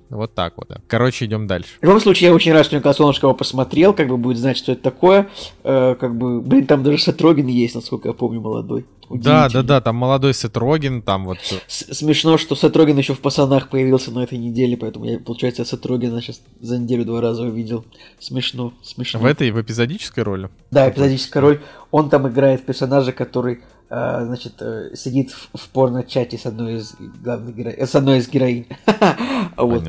[0.10, 0.68] вот так вот.
[0.70, 0.78] да.
[0.88, 1.70] Короче, идем дальше.
[1.80, 4.58] В любом случае, я очень рад, что Николай Солнышко его посмотрел, как бы будет знать,
[4.58, 5.30] что это такое.
[5.64, 8.86] Э, как бы, блин, там даже Сатрогин есть, насколько я помню, молодой.
[9.10, 11.38] Да, да, да, там молодой Сет Роген, там вот...
[11.68, 16.22] С- Смешно, что Сатрогин еще в пацанах появился на этой неделе, поэтому я, получается, Сатрогина
[16.22, 17.86] сейчас за неделю два раза увидел.
[18.20, 19.20] Смешно, смешно.
[19.20, 20.49] В этой, в эпизодической роли?
[20.72, 21.62] Да, эпизодическая роль.
[21.91, 27.86] Он там играет персонажа, который, значит, э, сидит в, порно-чате с одной из главных героинь,
[27.86, 28.67] с одной из героинь.
[29.57, 29.88] Вот.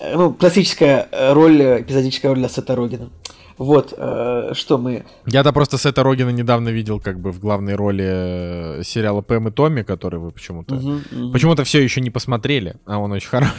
[0.00, 3.10] Э, Ну, классическая роль, э, эпизодическая роль для Сета Рогина.
[3.58, 5.04] Вот, э, что мы...
[5.26, 9.50] Я-то просто Сета Рогина недавно видел как бы в главной роли э, сериала Пэм и
[9.50, 10.76] Томми, который вы почему-то...
[10.76, 11.32] Мгм, мгм.
[11.32, 13.52] Почему-то все еще не посмотрели, а он очень хороший.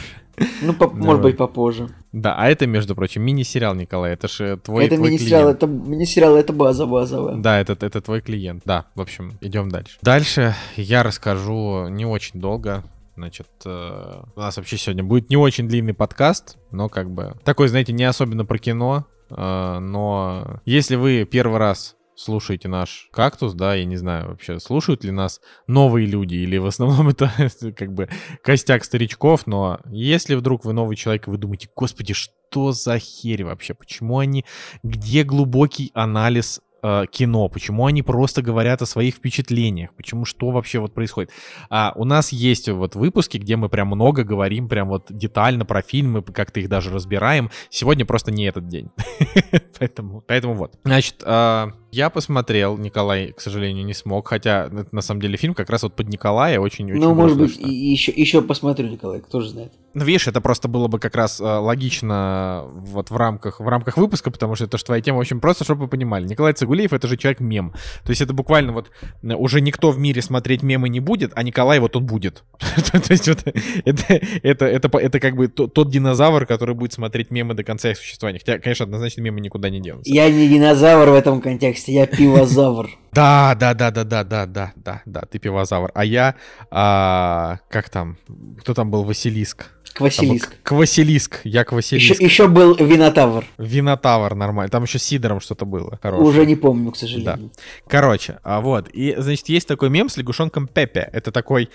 [0.62, 1.90] Ну, по- может быть, попозже.
[2.12, 5.56] Да, а это, между прочим, мини-сериал, Николай, это же твой, это твой мини-сериал, клиент.
[5.62, 7.36] это мини-сериал, это база базовая.
[7.36, 8.62] Да, это, это твой клиент.
[8.64, 9.98] Да, в общем, идем дальше.
[10.02, 12.84] Дальше я расскажу не очень долго.
[13.16, 17.68] Значит, э, у нас вообще сегодня будет не очень длинный подкаст, но как бы такой,
[17.68, 23.74] знаете, не особенно про кино, э, но если вы первый раз слушаете наш кактус, да,
[23.74, 27.32] я не знаю вообще, слушают ли нас новые люди, или в основном это
[27.76, 28.08] как бы
[28.42, 33.44] костяк старичков, но если вдруг вы новый человек, и вы думаете, господи, что за херь
[33.44, 34.44] вообще, почему они,
[34.82, 40.78] где глубокий анализ э, кино, почему они просто говорят о своих впечатлениях, почему что вообще
[40.78, 41.30] вот происходит.
[41.68, 45.82] А, у нас есть вот выпуски, где мы прям много говорим, прям вот детально про
[45.82, 47.50] фильмы, как-то их даже разбираем.
[47.68, 48.90] Сегодня просто не этот день.
[49.78, 50.78] поэтому, поэтому вот.
[50.84, 55.54] Значит, а, я посмотрел, Николай, к сожалению, не смог, хотя это на самом деле фильм
[55.54, 59.50] как раз вот под Николая очень-очень Ну, может быть, еще, еще посмотрю, Николай, кто же
[59.50, 59.72] знает.
[59.92, 63.96] Ну, видишь, это просто было бы как раз э, логично вот в рамках, в рамках
[63.96, 66.26] выпуска, потому что это же твоя тема очень просто, чтобы вы понимали.
[66.28, 67.72] Николай Цигулиев— это же человек-мем.
[68.04, 68.90] То есть это буквально вот
[69.22, 72.44] э, уже никто в мире смотреть мемы не будет, а Николай вот он будет.
[72.58, 73.42] То есть вот
[73.84, 77.90] это, это, это, это как бы то- тот динозавр, который будет смотреть мемы до конца
[77.90, 78.38] их существования.
[78.38, 80.12] Хотя, конечно, однозначно мемы никуда не денутся.
[80.12, 82.90] Я не динозавр в этом контексте, я пивозавр.
[83.12, 85.90] Да, да, да, да, да, да, да, да, да, ты пивозавр.
[85.94, 86.36] А я,
[86.70, 88.16] а, как там,
[88.60, 89.64] кто там был, Василиск?
[89.64, 90.50] Там Квасилиск.
[90.62, 92.20] К- Квасилиск, я Еще, Квасилиск.
[92.20, 93.44] еще был винотавр.
[93.58, 94.70] Винотавр нормально.
[94.70, 95.98] Там еще с Сидором что-то было.
[96.00, 96.28] хорошее.
[96.28, 97.50] Уже не помню, к сожалению.
[97.88, 98.88] Короче, а вот.
[98.92, 101.10] И, значит, есть такой мем с лягушонком Пепе.
[101.12, 101.68] Это такой...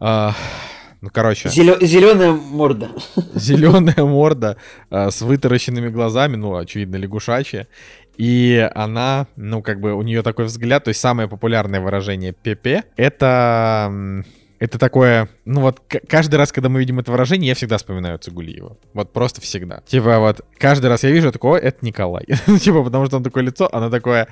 [0.00, 0.32] а,
[1.02, 2.88] ну, короче, Зеленая морда.
[3.34, 4.56] зеленая морда
[4.88, 7.68] а, с вытаращенными глазами, ну, очевидно, лягушачья.
[8.16, 12.84] И она, ну, как бы у нее такой взгляд, то есть самое популярное выражение Пепе,
[12.96, 14.24] это...
[14.58, 18.78] Это такое, ну вот каждый раз, когда мы видим это выражение, я всегда вспоминаю Цигулиева.
[18.94, 19.82] Вот просто всегда.
[19.86, 22.24] Типа вот каждый раз я вижу, «О, это Николай.
[22.60, 24.28] Типа потому что он такое лицо, оно такое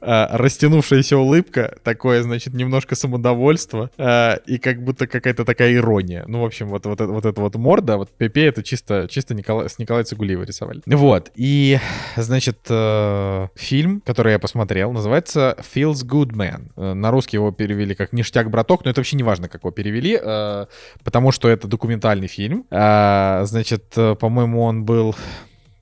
[0.00, 6.24] э, растянувшаяся улыбка, такое, значит, немножко самодовольство э, и как будто какая-то такая ирония.
[6.26, 9.68] Ну, в общем, вот, вот, вот эта вот морда, вот Пепе, это чисто, чисто Николай,
[9.68, 10.82] с Николая Цигулиева рисовали.
[10.86, 11.78] Вот, и,
[12.16, 16.70] значит, э, фильм, который я посмотрел, называется Feels Good Man.
[16.76, 19.70] Э, На русский его перевели как «Ништяк, браток», но это вообще не важно, как его
[19.70, 20.66] перевели, э,
[21.04, 22.64] потому что это документальный фильм.
[22.70, 25.14] А, значит, э, по-моему, он был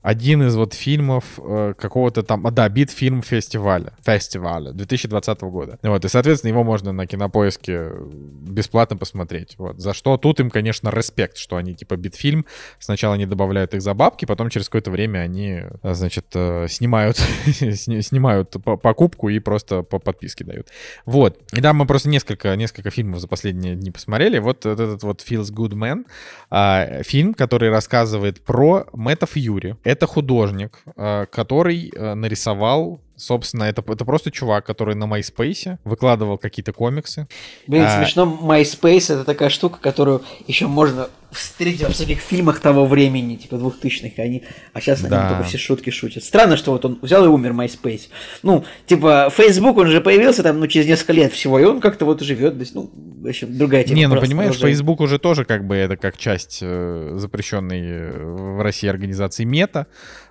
[0.05, 5.79] один из вот фильмов э, какого-то там, а, да, бит-фильм фестиваля, фестиваля 2020 года.
[5.81, 9.55] Вот, и, соответственно, его можно на кинопоиске бесплатно посмотреть.
[9.57, 12.45] Вот, за что тут им, конечно, респект, что они типа бит-фильм,
[12.77, 17.17] сначала они добавляют их за бабки, потом через какое-то время они, э, значит, э, снимают,
[17.47, 20.67] сни- снимают по- покупку и просто по подписке дают.
[21.07, 24.37] Вот, и да, мы просто несколько, несколько фильмов за последние дни посмотрели.
[24.37, 26.05] Вот этот вот Feels Good Man,
[26.51, 29.77] а, фильм, который рассказывает про Мэтта Фьюри.
[29.95, 36.37] Это художник, а, который а, нарисовал, собственно, это, это просто чувак, который на MySpace выкладывал
[36.37, 37.27] какие-то комиксы.
[37.67, 37.97] Блин, А.
[37.97, 43.57] смешно, MySpace это такая штука, которую еще можно встретить во всяких фильмах того времени, типа
[43.57, 44.43] двухтысячных, они,
[44.73, 45.19] а сейчас Да.
[45.27, 46.23] они только все шутки шутят.
[46.23, 48.03] Странно, что вот он взял и умер, MySpace.
[48.41, 52.05] Ну, типа, Facebook, он же появился там, ну, через несколько лет всего, и он как-то
[52.05, 53.97] вот живет, то есть, ну, в общем, другая тема.
[53.97, 54.75] Не, ну понимаешь, продолжаем.
[54.75, 59.87] Facebook уже тоже как бы это как часть э, запрещенной э, в России организации Мета.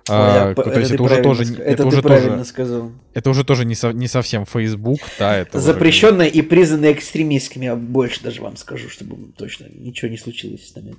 [0.07, 2.91] А, я то есть ты это уже тоже, это это уже тоже, сказал.
[3.13, 7.67] это уже тоже не, со- не совсем Facebook, да, это уже- Запрещенная и признанная экстремистскими,
[7.67, 10.95] а больше даже вам скажу, чтобы точно ничего не случилось с нами.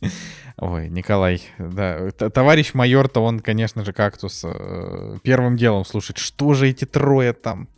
[0.56, 6.68] Ой, Николай, да, товарищ майор-то он, конечно же, кактус э, первым делом слушает, что же
[6.68, 7.68] эти трое там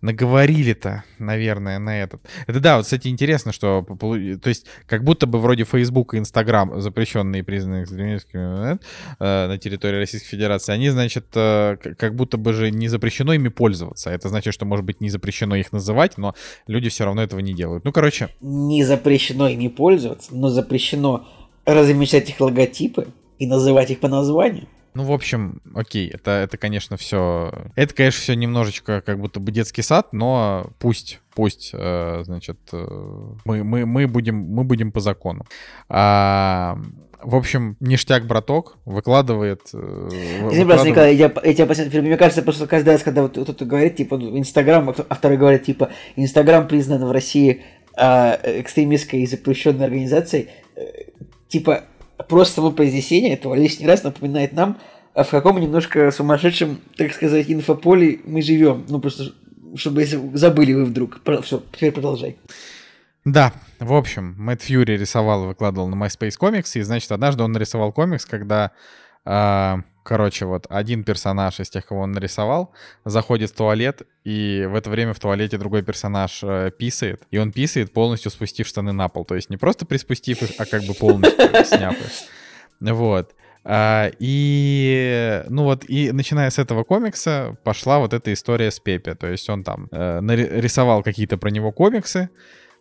[0.00, 2.22] наговорили-то, наверное, на этот.
[2.46, 6.80] Это да, вот, кстати, интересно, что, то есть, как будто бы вроде Facebook и Instagram,
[6.80, 8.78] запрещенные и признанные экстремистскими э,
[9.18, 13.48] э, на территории Российской Федерации, они, значит, э, как будто бы же не запрещено ими
[13.48, 14.10] пользоваться.
[14.10, 16.34] Это значит, что, может быть, не запрещено их называть, но
[16.66, 17.84] люди все равно этого не делают.
[17.84, 21.26] Ну, короче, Не запрещено ими пользоваться, но запрещено
[21.64, 23.08] размещать их логотипы
[23.38, 24.68] и называть их по названию.
[24.96, 27.52] Ну, в общем, окей, это, это, конечно, все...
[27.74, 32.86] Это, конечно, все немножечко как будто бы детский сад, но пусть, пусть, э, значит, э,
[33.44, 35.44] мы, мы, мы, будем, мы будем по закону.
[35.90, 36.78] А,
[37.22, 39.60] в общем, ништяк, браток, выкладывает...
[39.74, 40.08] э,
[40.48, 43.66] Извини, выкладывает- Николай, я, я тебя последний, мне кажется, просто каждый раз, когда вот кто-то
[43.66, 47.64] говорит, типа, ну, Инстаграм, а второй говорит, типа, Инстаграм признан в России
[47.94, 50.80] а, экстремистской и запрещенной организацией, э,
[51.48, 51.84] типа,
[52.28, 54.78] просто само произнесение этого лишний раз напоминает нам
[55.16, 58.84] а в каком немножко сумасшедшем, так сказать, инфополе мы живем.
[58.86, 59.32] Ну, просто,
[59.74, 61.20] чтобы забыли вы вдруг.
[61.42, 62.36] Все, теперь продолжай.
[63.24, 67.52] Да, в общем, Мэтт Фьюри рисовал и выкладывал на MySpace комиксы, и, значит, однажды он
[67.52, 68.72] нарисовал комикс, когда,
[69.24, 69.76] э,
[70.06, 72.72] короче, вот один персонаж из тех, кого он нарисовал,
[73.04, 77.52] заходит в туалет, и в это время в туалете другой персонаж э, писает, и он
[77.52, 80.94] писает, полностью спустив штаны на пол, то есть не просто приспустив их, а как бы
[80.94, 82.92] полностью сняв их.
[82.92, 83.34] Вот.
[83.68, 89.16] А, и, ну вот, и начиная с этого комикса пошла вот эта история с Пепе.
[89.16, 92.30] То есть он там э, нарисовал какие-то про него комиксы,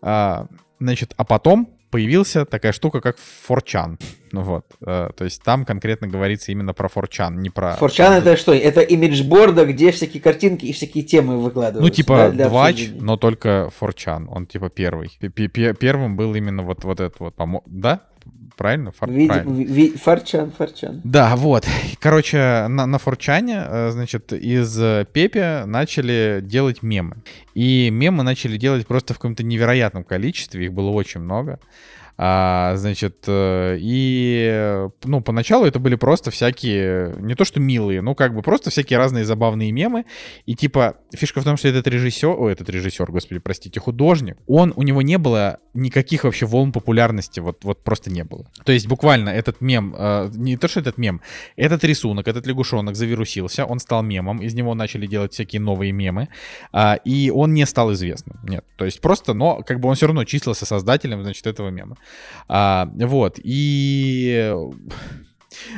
[0.03, 0.45] а,
[0.79, 3.97] значит, а потом появился такая штука, как Форчан.
[4.33, 7.77] Ну вот, э, то есть там конкретно говорится именно про Форчан, не про...
[7.77, 8.53] Форчан это что?
[8.53, 11.81] Это имиджборда, где всякие картинки и всякие темы выкладываются.
[11.81, 15.09] Ну типа да, Двач, но только Форчан, он типа первый.
[15.79, 17.33] Первым был именно вот, вот этот вот,
[17.65, 18.01] да?
[18.55, 18.91] Правильно?
[18.91, 19.09] Фар...
[19.09, 19.27] Види...
[19.27, 19.63] правильно.
[19.63, 19.89] Ви...
[19.89, 21.01] Фарчан, Фарчан.
[21.03, 21.67] Да, вот.
[21.99, 24.77] Короче, на, на Форчане, э, значит, из
[25.11, 27.17] Пепе начали делать мемы.
[27.53, 31.59] И мемы начали делать просто в каком-то невероятном количестве, их было очень много.
[32.17, 38.15] А, значит, э, и, ну, поначалу это были просто всякие, не то что милые, ну,
[38.15, 40.05] как бы просто всякие разные забавные мемы.
[40.45, 44.71] И, типа, фишка в том, что этот режиссер, о, этот режиссер, господи, простите, художник, он,
[44.75, 48.49] у него не было никаких вообще волн популярности, вот, вот просто не было.
[48.63, 51.21] То есть, буквально этот мем, э, не то, что этот мем,
[51.57, 56.29] этот рисунок, этот лягушонок завирусился, он стал мемом, из него начали делать всякие новые мемы,
[56.71, 58.63] э, и он не стал известным, нет.
[58.77, 61.97] То есть, просто, но, как бы он все равно числился создателем, значит, этого мема.
[62.47, 64.53] А, вот, и...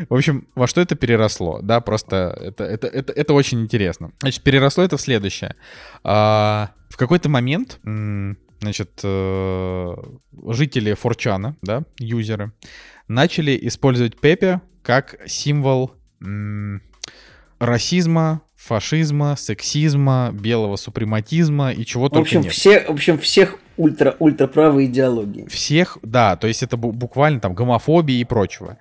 [0.10, 4.12] В общем, во что это переросло, да, просто это, это, это, это очень интересно.
[4.22, 5.56] Значит, переросло это в следующее.
[6.04, 7.80] А, в какой-то момент,
[8.60, 9.95] значит, э,
[10.48, 12.54] жители Форчана, да, юзеры,
[13.08, 15.94] начали использовать Пепе как символ
[17.60, 22.52] расизма, фашизма, сексизма, белого супрематизма и чего в общем, нет.
[22.52, 25.48] Все, в общем, всех ультра-ультра правой идеологии.
[25.48, 28.78] Всех, да, то есть это буквально там гомофобии и прочего.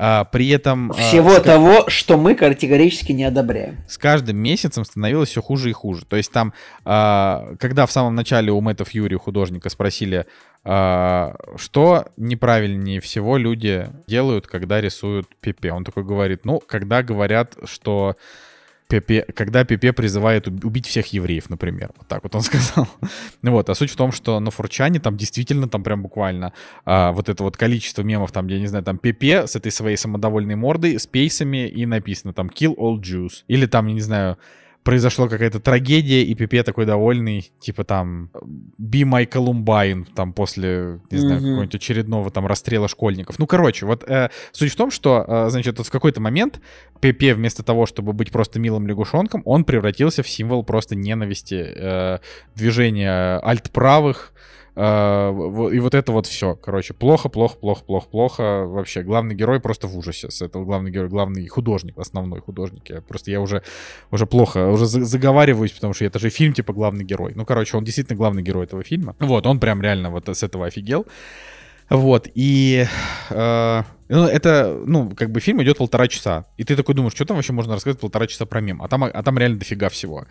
[0.00, 0.92] А, при этом...
[0.92, 1.92] А, Всего а, того, с...
[1.92, 3.78] что мы категорически не одобряем.
[3.88, 6.04] С каждым месяцем становилось все хуже и хуже.
[6.06, 6.52] То есть там,
[6.84, 10.26] а, когда в самом начале у Мэтта Фьюри, художника, спросили,
[10.64, 17.56] а, что неправильнее всего люди делают, когда рисуют Пипе, он такой говорит, ну, когда говорят,
[17.64, 18.16] что
[18.88, 21.90] Пепе, когда Пепе призывает убить всех евреев, например.
[21.96, 22.88] Вот так вот он сказал.
[23.42, 26.54] вот, а суть в том, что на Фурчане там действительно, там прям буквально
[26.86, 29.96] а, вот это вот количество мемов, там, я не знаю, там Пепе с этой своей
[29.96, 33.44] самодовольной мордой, с пейсами, и написано там «Kill all Jews».
[33.46, 34.38] Или там, я не знаю,
[34.88, 38.30] произошла какая-то трагедия, и Пипе такой довольный, типа там
[38.80, 41.44] «Be my Columbine», там после, не знаю, mm-hmm.
[41.44, 43.38] какого-нибудь очередного там расстрела школьников.
[43.38, 46.62] Ну, короче, вот э, суть в том, что, э, значит, вот в какой-то момент
[47.00, 52.18] Пепе вместо того, чтобы быть просто милым лягушонком, он превратился в символ просто ненависти э,
[52.54, 54.38] движения альтправых, а,
[54.78, 58.64] и вот это вот все, короче, плохо, плохо, плохо, плохо, плохо.
[58.66, 60.64] Вообще, главный герой просто в ужасе с этого.
[60.64, 62.88] Главный герой, главный художник, основной художник.
[62.88, 63.62] Я просто я уже,
[64.12, 67.32] уже плохо, уже заговариваюсь, потому что это же фильм типа главный герой.
[67.34, 69.16] Ну, короче, он действительно главный герой этого фильма.
[69.18, 71.06] Вот, он прям реально вот с этого офигел.
[71.90, 72.86] Вот, и
[73.30, 76.46] э, ну, это, ну, как бы фильм идет полтора часа.
[76.56, 78.82] И ты такой думаешь, что там вообще можно рассказать полтора часа про мем?
[78.82, 80.24] А там, а там реально дофига всего.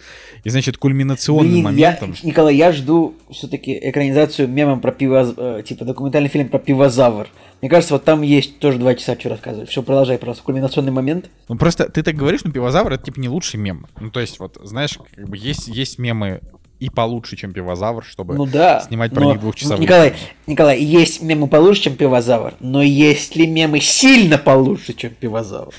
[0.44, 2.16] И, значит, кульминационным Блин, моментом...
[2.22, 5.34] Я, Николай, я жду все-таки экранизацию мемом про пиво...
[5.38, 7.28] Э, типа документальный фильм про пивозавр.
[7.62, 9.70] Мне кажется, вот там есть тоже два часа что рассказывать.
[9.70, 10.44] Все, продолжай просто.
[10.44, 11.30] Кульминационный момент.
[11.48, 13.86] Ну, просто ты так говоришь, ну, пивозавр— это, типа, не лучший мем.
[14.00, 16.42] Ну, то есть, вот, знаешь, как бы есть, есть мемы
[16.80, 19.82] и получше, чем пивозавр, чтобы ну, да, снимать про них двухчасовые.
[19.82, 20.14] Николай,
[20.46, 25.74] Николай, есть мемы получше, чем пивозавр, но есть ли мемы сильно получше, чем пивозавр?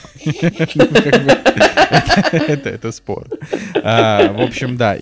[2.65, 3.27] Это спор.
[3.83, 4.99] А, в общем, да.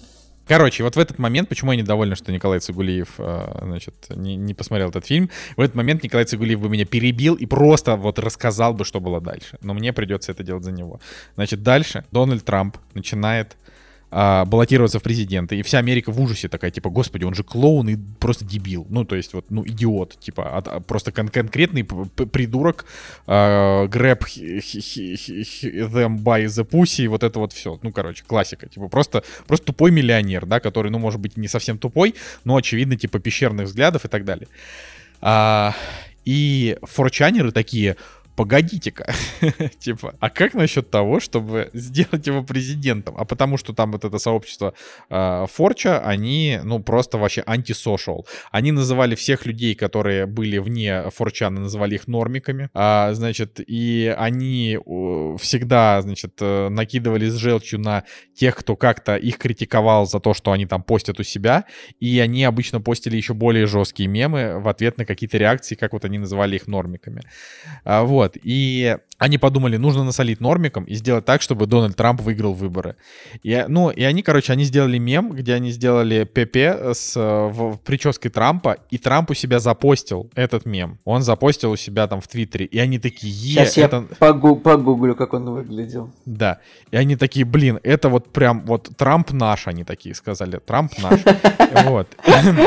[0.48, 4.54] Короче, вот в этот момент, почему я недоволен, что Николай Цигулиев, а, значит, не, не
[4.54, 8.72] посмотрел этот фильм, в этот момент Николай Цигулиев бы меня перебил и просто вот рассказал
[8.72, 9.58] бы, что было дальше.
[9.62, 11.00] Но мне придется это делать за него.
[11.34, 13.56] Значит, дальше Дональд Трамп начинает
[14.18, 17.90] а, баллотироваться в президенты, и вся Америка в ужасе такая, типа, господи, он же клоун
[17.90, 18.86] и просто дебил.
[18.88, 22.86] Ну, то есть, вот, ну, идиот, типа, от, а, просто кон- конкретный придурок,
[23.26, 24.20] uh, grab
[25.92, 27.78] them by the pussy, вот это вот все.
[27.82, 28.66] Ну, короче, классика.
[28.70, 32.14] Типа, просто, просто тупой миллионер, да, который, ну, может быть, не совсем тупой,
[32.44, 34.48] но, очевидно, типа, пещерных взглядов и так далее.
[35.20, 35.74] Uh,
[36.26, 37.96] и форчанеры такие,
[38.36, 39.12] погодите-ка,
[39.78, 43.14] типа, а как насчет того, чтобы сделать его президентом?
[43.18, 44.74] А потому что там вот это сообщество
[45.10, 48.26] э, Форча, они, ну, просто вообще антисошал.
[48.50, 54.78] Они называли всех людей, которые были вне Форчана, называли их нормиками, а, значит, и они
[55.38, 58.04] всегда, значит, э, накидывали с желчью на
[58.34, 61.64] тех, кто как-то их критиковал за то, что они там постят у себя,
[62.00, 66.04] и они обычно постили еще более жесткие мемы в ответ на какие-то реакции, как вот
[66.04, 67.22] они называли их нормиками.
[67.84, 68.25] А, вот.
[68.26, 68.36] Вот.
[68.42, 72.96] И они подумали, нужно насолить нормикам и сделать так, чтобы Дональд Трамп выиграл выборы.
[73.42, 76.56] И, ну, и они, короче, они сделали мем, где они сделали ПП
[76.94, 80.98] с в, прической Трампа, и Трамп у себя запостил этот мем.
[81.04, 84.04] Он запостил у себя там в Твиттере, и они такие, е, Сейчас это...
[84.10, 86.12] я погу погуглю, как он выглядел.
[86.26, 86.60] Да.
[86.90, 91.20] И они такие, блин, это вот прям, вот Трамп наш, они такие сказали, Трамп наш.
[91.84, 92.08] Вот.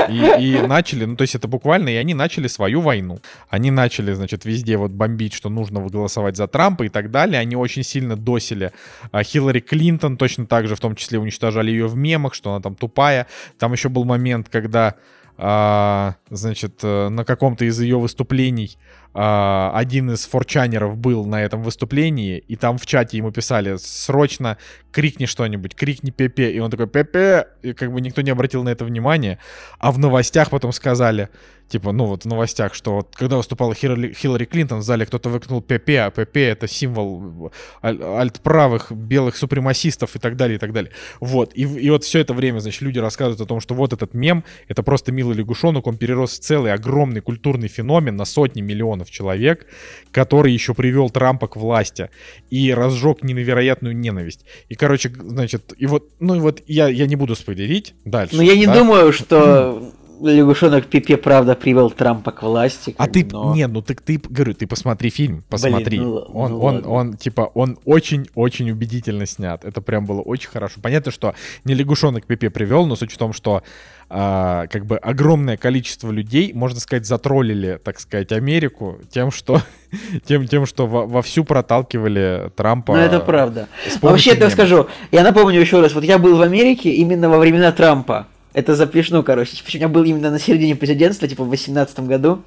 [0.09, 3.19] И начали, ну, то есть это буквально, и они начали свою войну.
[3.49, 7.40] Они начали, значит, везде вот бомбить, что нужно голосовать за Трампа и так далее.
[7.40, 8.72] Они очень сильно досили
[9.11, 12.61] а, Хиллари Клинтон, точно так же, в том числе уничтожали ее в мемах, что она
[12.61, 13.28] там тупая.
[13.60, 14.95] Там еще был момент, когда
[15.38, 18.78] а, значит, э, на каком-то из ее выступлений
[19.22, 24.58] а, один из форчанеров был на этом выступлении, и там в чате ему писали, срочно
[24.94, 28.70] крикни что-нибудь, крикни Пепе, и он такой, Пепе, и как бы никто не обратил на
[28.70, 29.38] это внимания,
[29.78, 31.28] а в новостях потом сказали,
[31.68, 35.30] типа, ну вот в новостях, что вот когда выступала Хиллари, Хиллари Клинтон в зале, кто-то
[35.30, 37.52] выкнул ПП, а ПП это символ
[37.84, 40.91] аль- альтправых белых супремасистов и так далее, и так далее.
[41.20, 44.14] Вот, и, и вот все это время, значит, люди рассказывают о том, что вот этот
[44.14, 49.09] мем, это просто милый лягушонок, он перерос в целый огромный культурный феномен на сотни миллионов
[49.10, 49.68] человек,
[50.11, 52.10] который еще привел Трампа к власти
[52.49, 54.45] и разжег невероятную ненависть.
[54.69, 58.36] И, короче, значит, и вот, ну и вот я, я не буду спойлерить дальше.
[58.36, 58.73] Но я не да?
[58.76, 62.96] думаю, что лягушонок Пипе правда привел Трампа к власти.
[62.98, 63.54] А ты, но...
[63.56, 66.00] не, ну так ты, говорю, ты посмотри фильм, посмотри.
[66.00, 66.90] Блин, ну, он, ну, он, ладно.
[66.90, 69.64] он, типа, он очень-очень убедительно снят.
[69.64, 70.80] Это прям было очень хорошо.
[70.82, 73.64] Понятно, что не лягушонок Пипе привел, но суть в том, что
[74.12, 79.62] а, как бы огромное количество людей, можно сказать, затроллили, так сказать, Америку тем, что
[80.26, 82.94] тем, тем, что во, вовсю проталкивали Трампа.
[82.94, 83.68] Ну это правда.
[84.02, 87.72] Вообще, я скажу, я напомню еще раз, вот я был в Америке именно во времена
[87.72, 88.28] Трампа.
[88.53, 89.55] Это запрещено, короче.
[89.55, 92.41] Типа, у меня был именно на середине президентства, типа в 2018 году.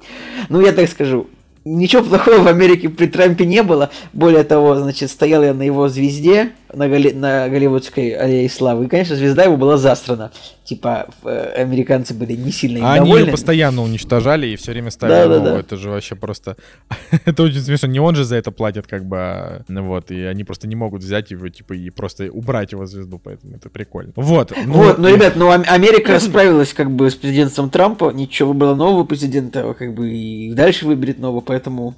[0.49, 1.27] Ну, я так скажу,
[1.65, 3.89] ничего плохого в Америке при Трампе не было.
[4.11, 7.11] Более того, значит, стоял я на его звезде, на, Голли...
[7.11, 8.85] на голливудской аллее славы.
[8.85, 10.31] И, конечно, звезда его была застрана.
[10.63, 15.15] Типа, э, американцы были не сильно а они ее постоянно уничтожали и все время ставили
[15.15, 15.59] да, да, да.
[15.59, 16.55] Это же вообще просто...
[17.25, 17.87] это очень смешно.
[17.87, 20.75] Не он же за это платит, как бы, а, ну вот, и они просто не
[20.75, 24.13] могут взять его, типа, и просто убрать его звезду, поэтому это прикольно.
[24.15, 24.53] Вот.
[24.65, 29.03] Ну, вот, ну, ребят, ну, Америка справилась, как бы, с президентством Трампа, ничего, выбрала нового
[29.03, 31.95] президента, как бы, и дальше выберет нового, поэтому...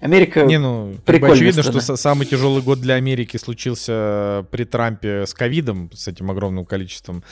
[0.00, 1.80] Америка Не, ну, бы очевидно, страна.
[1.80, 7.22] что самый тяжелый год для Америки случился при Трампе с ковидом, с этим огромным количеством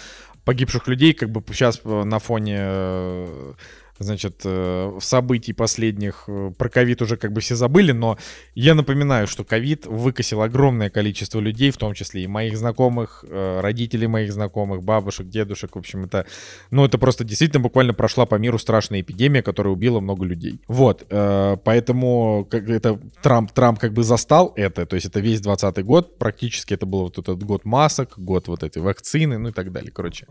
[0.44, 3.52] погибших людей, как бы сейчас на фоне э,
[3.98, 8.18] значит, э, событий последних э, про ковид уже как бы все забыли, но
[8.54, 13.60] я напоминаю, что ковид выкосил огромное количество людей, в том числе и моих знакомых, э,
[13.60, 16.26] родителей моих знакомых, бабушек, дедушек, в общем, это,
[16.70, 20.60] ну, это просто действительно буквально прошла по миру страшная эпидемия, которая убила много людей.
[20.68, 25.84] Вот, поэтому как это Трамп, Трамп как бы застал это, то есть это весь 20
[25.84, 29.72] год, практически это был вот этот год масок, год вот этой вакцины, ну и так
[29.72, 30.26] далее, короче.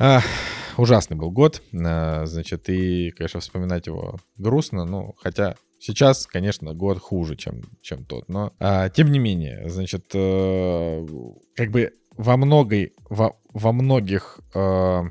[0.00, 0.20] А,
[0.76, 7.00] ужасный был год, а, значит, и, конечно, вспоминать его грустно, ну, хотя сейчас, конечно, год
[7.00, 11.04] хуже, чем, чем тот, но а, тем не менее, значит, а,
[11.56, 15.04] как бы во многой, во, во многих а,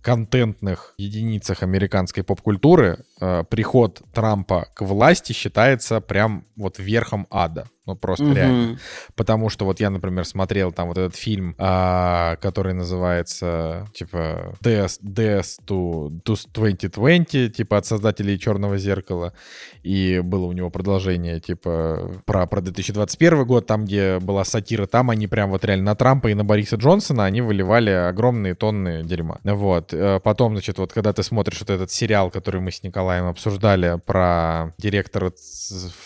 [0.00, 7.66] контентных единицах американской поп-культуры а, приход Трампа к власти считается прям вот верхом ада.
[7.86, 8.34] Ну, просто угу.
[8.34, 8.78] реально.
[9.14, 15.00] Потому что вот я, например, смотрел там вот этот фильм, а, который называется, типа, Death,
[15.02, 19.34] Death to, to 2020, типа, от создателей «Черного зеркала».
[19.82, 25.10] И было у него продолжение, типа, про, про 2021 год, там, где была сатира, там
[25.10, 29.40] они прям вот реально на Трампа и на Бориса Джонсона, они выливали огромные тонны дерьма.
[29.44, 29.92] Вот.
[29.92, 34.00] Э, потом, значит, вот когда ты смотришь вот этот сериал, который мы с Николаем обсуждали
[34.06, 35.32] про директора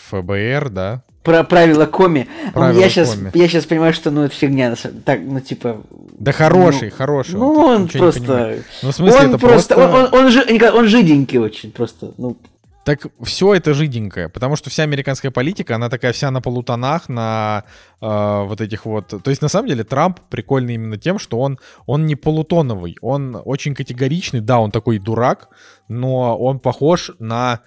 [0.09, 2.27] ФБР, да, про правила коми.
[2.53, 4.75] Правила я сейчас, я сейчас понимаю, что ну это фигня,
[5.05, 5.81] так, ну типа.
[6.17, 7.35] Да хороший, ну, хороший.
[7.35, 8.59] Ну он, просто.
[8.81, 9.75] Ну в смысле он это просто.
[9.75, 9.97] просто...
[9.97, 10.71] Он, он, он, жи...
[10.71, 12.13] он жиденький очень просто.
[12.17, 12.37] Ну.
[12.85, 17.65] Так все это жиденькое, потому что вся американская политика, она такая вся на полутонах, на
[18.01, 19.07] э, вот этих вот...
[19.07, 23.39] То есть на самом деле Трамп прикольный именно тем, что он, он не полутоновый, он
[23.45, 25.49] очень категоричный, да, он такой дурак,
[25.87, 27.59] но он похож на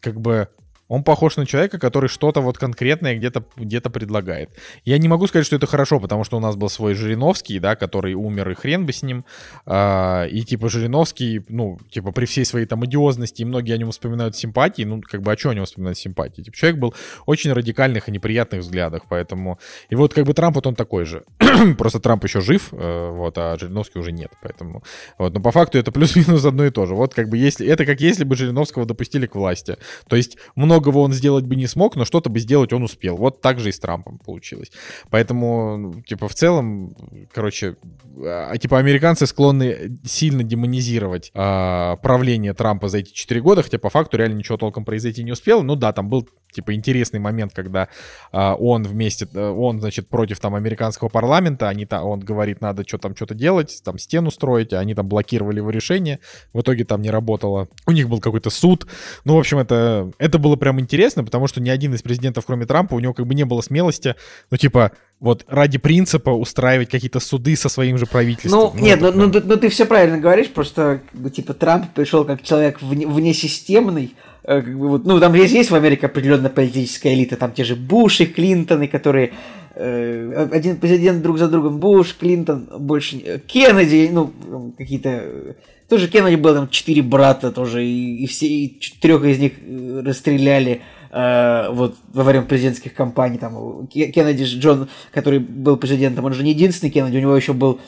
[0.00, 0.48] как бы
[0.90, 4.50] Он похож на человека, который что-то вот конкретное где-то где предлагает.
[4.84, 7.76] Я не могу сказать, что это хорошо, потому что у нас был свой Жириновский, да,
[7.76, 9.24] который умер, и хрен бы с ним.
[9.66, 13.92] А, и типа Жириновский, ну, типа при всей своей там идиозности, и многие о нем
[13.92, 16.42] вспоминают симпатии, ну, как бы, а что о нем вспоминают симпатии?
[16.42, 16.94] Типа человек был
[17.24, 19.60] очень радикальных и неприятных взглядах, поэтому...
[19.90, 21.22] И вот как бы Трамп, вот он такой же.
[21.78, 24.82] Просто Трамп еще жив, э, вот, а Жириновский уже нет, поэтому...
[25.18, 26.96] Вот, но по факту это плюс-минус одно и то же.
[26.96, 27.64] Вот как бы если...
[27.64, 29.76] Это как если бы Жириновского допустили к власти.
[30.08, 30.36] То есть
[30.80, 33.16] многого он сделать бы не смог, но что-то бы сделать он успел.
[33.16, 34.72] Вот так же и с Трампом получилось.
[35.10, 36.96] Поэтому, ну, типа, в целом,
[37.32, 37.76] короче,
[38.18, 43.90] а, типа, американцы склонны сильно демонизировать а, правление Трампа за эти 4 года, хотя по
[43.90, 45.62] факту реально ничего толком произойти не успел.
[45.62, 47.88] Ну да, там был типа интересный момент, когда
[48.32, 52.84] а, он вместе, э, он, значит, против там американского парламента, они там, он говорит, надо
[52.86, 56.20] что там что-то делать, там стену строить, а они там блокировали его решение,
[56.52, 57.68] в итоге там не работало.
[57.86, 58.86] У них был какой-то суд.
[59.24, 62.66] Ну, в общем, это, это было прям интересно, потому что ни один из президентов, кроме
[62.66, 64.14] Трампа, у него как бы не было смелости,
[64.50, 68.60] ну, типа, вот ради принципа устраивать какие-то суды со своим же правительством.
[68.60, 71.02] Ну, ну нет, ну, ну, ну, ну ты все правильно говоришь, просто,
[71.34, 75.70] типа, Трамп пришел как человек вне, внесистемный, Э, как бы, вот, ну, там есть, есть
[75.70, 79.32] в Америке определенная политическая элита, там те же Буш и Клинтоны, которые
[79.76, 84.32] э, один президент друг за другом, Буш, Клинтон, больше Кеннеди, ну,
[84.76, 85.54] какие-то...
[85.88, 90.02] Тоже Кеннеди был там четыре брата тоже, и, и все, и четырех из них э,
[90.04, 90.80] расстреляли
[91.12, 93.38] э, вот во время президентских кампаний.
[93.38, 97.78] Там Кеннеди Джон, который был президентом, он же не единственный Кеннеди, у него еще был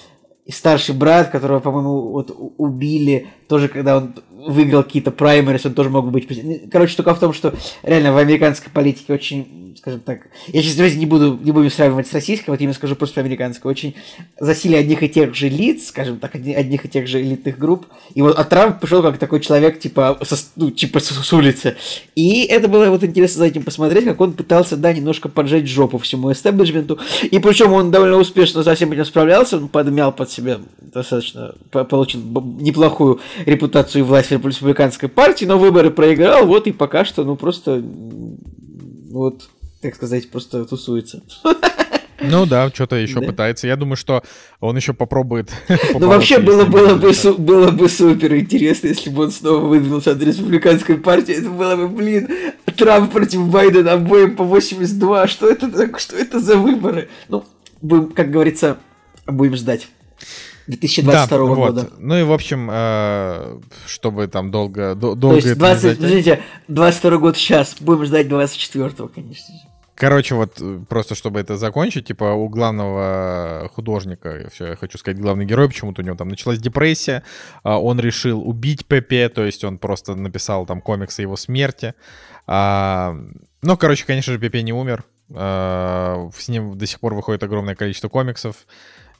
[0.49, 6.11] старший брат, которого, по-моему, вот убили, тоже когда он выиграл какие-то праймерис, он тоже мог
[6.11, 6.27] быть...
[6.71, 10.29] Короче, только в том, что реально в американской политике очень, скажем так...
[10.49, 13.71] Я сейчас не буду, не будем сравнивать с российской, вот именно скажу просто американской.
[13.71, 13.95] Очень
[14.41, 17.85] засилие одних и тех же лиц, скажем так, одних и тех же элитных групп.
[18.15, 21.77] И вот а Трамп пришел как такой человек, типа, со, ну, типа с, с улицы.
[22.15, 25.99] И это было вот интересно за этим посмотреть, как он пытался, да, немножко поджать жопу
[25.99, 26.99] всему эстеблишменту.
[27.23, 32.21] И причем он довольно успешно со всем этим справлялся, он подмял под себя достаточно, получил
[32.61, 37.83] неплохую репутацию и власть республиканской партии, но выборы проиграл, вот и пока что, ну, просто,
[39.11, 39.49] вот,
[39.81, 41.23] так сказать, просто тусуется.
[42.25, 43.27] Ну да, что-то еще да?
[43.27, 43.67] пытается.
[43.67, 44.23] Я думаю, что
[44.61, 45.51] он еще попробует.
[45.99, 50.23] Ну вообще было, было, бы, было бы супер интересно, если бы он снова выдвинулся от
[50.23, 51.35] республиканской партии.
[51.35, 52.29] Это было бы, блин,
[52.77, 55.27] Трамп против Байдена обоим по 82.
[55.27, 57.09] Что это, что это за выборы?
[57.29, 57.45] Ну,
[57.81, 58.79] будем, как говорится,
[59.27, 59.89] будем ждать.
[60.67, 61.81] 2022 да, года.
[61.83, 61.95] Вот.
[61.99, 64.95] Ну и, в общем, э, чтобы там долго...
[64.95, 69.61] До, долго То есть, 20, подождите, 22 год сейчас, будем ждать 24-го, конечно же.
[69.95, 75.21] Короче, вот э, просто чтобы это закончить, типа у главного художника, все, я хочу сказать,
[75.21, 77.23] главный герой, почему-то у него там началась депрессия,
[77.63, 81.95] а он решил убить Пепе, то есть он просто написал там комикс о его смерти.
[82.47, 83.17] А,
[83.63, 87.75] ну, короче, конечно же, Пепе не умер, а, с ним до сих пор выходит огромное
[87.75, 88.67] количество комиксов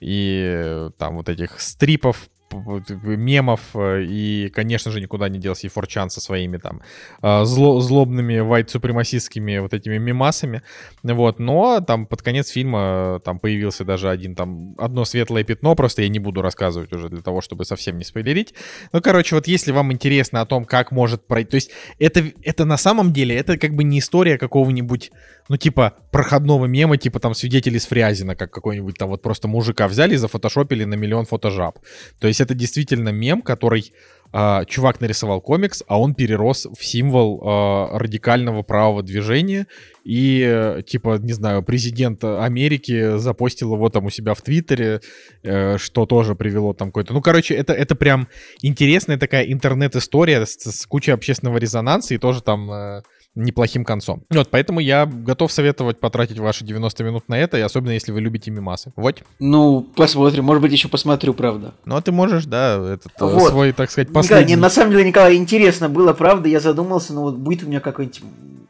[0.03, 5.71] и э, там вот этих стрипов, мемов, э, и, конечно же, никуда не делся и
[5.71, 6.83] Форчан со своими там
[7.23, 10.63] э, зло, злобными вайт-супремасистскими вот этими мемасами,
[11.03, 16.03] вот, но там под конец фильма там появился даже один там, одно светлое пятно, просто
[16.03, 18.55] я не буду рассказывать уже для того, чтобы совсем не спойлерить,
[18.93, 22.65] ну, короче, вот если вам интересно о том, как может пройти, то есть это, это
[22.65, 25.11] на самом деле, это как бы не история какого-нибудь
[25.49, 29.89] ну, типа, проходного мема, типа там свидетели с Фрязина, как какой-нибудь там вот просто мужика
[29.89, 31.79] взяли и зафотошопили на миллион фотожаб.
[32.21, 33.93] То есть это действительно мем, который
[34.33, 39.67] э, чувак нарисовал комикс, а он перерос в символ э, радикального правого движения.
[40.05, 45.01] И, э, типа, не знаю, президент Америки запостил его там у себя в Твиттере,
[45.43, 47.13] э, что тоже привело там какой-то...
[47.13, 48.29] Ну, короче, это, это прям
[48.63, 52.71] интересная такая интернет-история с, с кучей общественного резонанса и тоже там...
[52.71, 53.03] Э,
[53.35, 54.25] неплохим концом.
[54.31, 58.21] Вот, поэтому я готов советовать потратить ваши 90 минут на это, и особенно если вы
[58.21, 58.93] любите мимасы.
[58.97, 59.23] Вот.
[59.39, 61.75] Ну, посмотрим, может быть, еще посмотрю, правда.
[61.85, 63.51] Ну, а ты можешь, да, этот э, вот.
[63.51, 64.43] свой, так сказать, последний...
[64.43, 67.67] Николай, не, на самом деле, Николай, интересно было, правда, я задумался, но вот будет у
[67.67, 68.23] меня какое-нибудь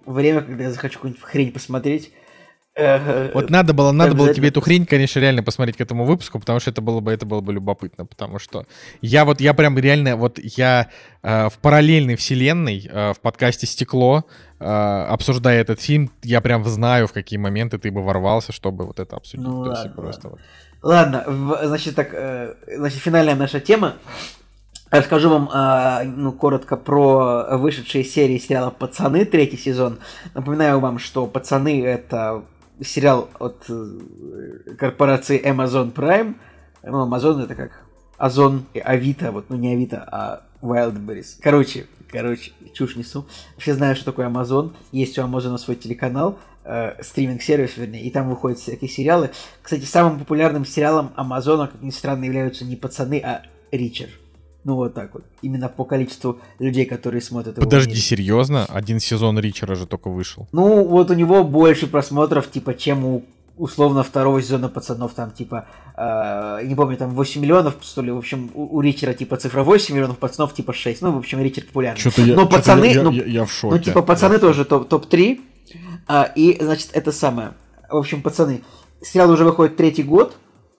[0.06, 2.12] время, когда я захочу какую-нибудь хрень посмотреть,
[2.74, 6.58] вот надо было, надо было тебе эту хрень, конечно, реально посмотреть к этому выпуску, потому
[6.58, 8.64] что это было бы, это было бы любопытно, потому что
[9.02, 10.88] я вот, я прям реально, вот я
[11.22, 14.24] э, в параллельной вселенной э, в подкасте «Стекло»,
[14.58, 19.00] э, обсуждая этот фильм, я прям знаю, в какие моменты ты бы ворвался, чтобы вот
[19.00, 19.46] это обсудить.
[19.46, 20.40] Ну, ладно, просто вот.
[20.82, 21.24] ладно,
[21.64, 23.96] значит, так, э, значит, финальная наша тема.
[24.90, 29.98] Расскажу вам, э, ну, коротко про вышедшие серии сериала «Пацаны», третий сезон.
[30.32, 32.44] Напоминаю вам, что «Пацаны»— это
[32.82, 36.34] сериал от э, корпорации Amazon Prime.
[36.82, 37.84] Ну, Amazon это как
[38.18, 41.38] Озон и Авито, вот, ну не Авито, а Wildberries.
[41.40, 43.26] Короче, Короче, чушь несу.
[43.56, 44.74] Все знают, что такое Amazon.
[44.92, 49.30] Есть у Амазона свой телеканал, э, стриминг-сервис, вернее, и там выходят всякие сериалы.
[49.62, 54.10] Кстати, самым популярным сериалом Амазона, как ни странно, являются не пацаны, а Ричард.
[54.64, 55.24] Ну вот так вот.
[55.42, 57.64] Именно по количеству людей, которые смотрят его.
[57.64, 58.64] Подожди, серьезно?
[58.66, 60.48] Один сезон Ричера же только вышел.
[60.52, 63.24] Ну, вот у него больше просмотров, типа, чем у
[63.56, 65.66] условно второго сезона пацанов там типа
[65.96, 69.62] э, не помню там 8 миллионов что ли в общем у, у Ричера типа цифра
[69.62, 73.02] 8 миллионов пацанов типа 6 ну в общем Ричер популярный Что-то я, но пацаны я,
[73.02, 75.40] ну, я, я в шоке ну типа пацаны тоже топ топ 3
[76.08, 77.52] а, и значит это самое
[77.90, 78.62] в общем пацаны
[79.02, 80.36] сериал уже выходит третий год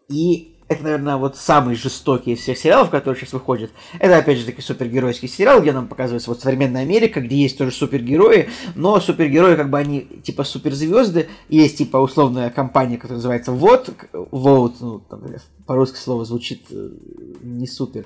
[0.10, 3.72] и это, наверное, вот самый жестокий из всех сериалов, которые сейчас выходят.
[4.00, 7.72] Это, опять же, таки супергеройский сериал, где нам показывается вот современная Америка, где есть тоже
[7.72, 11.28] супергерои, но супергерои, как бы они, типа, суперзвезды.
[11.50, 13.90] Есть, типа, условная компания, которая называется Вот,
[14.32, 15.22] Вот, ну, там,
[15.66, 16.90] по-русски слово звучит э,
[17.42, 18.06] не супер.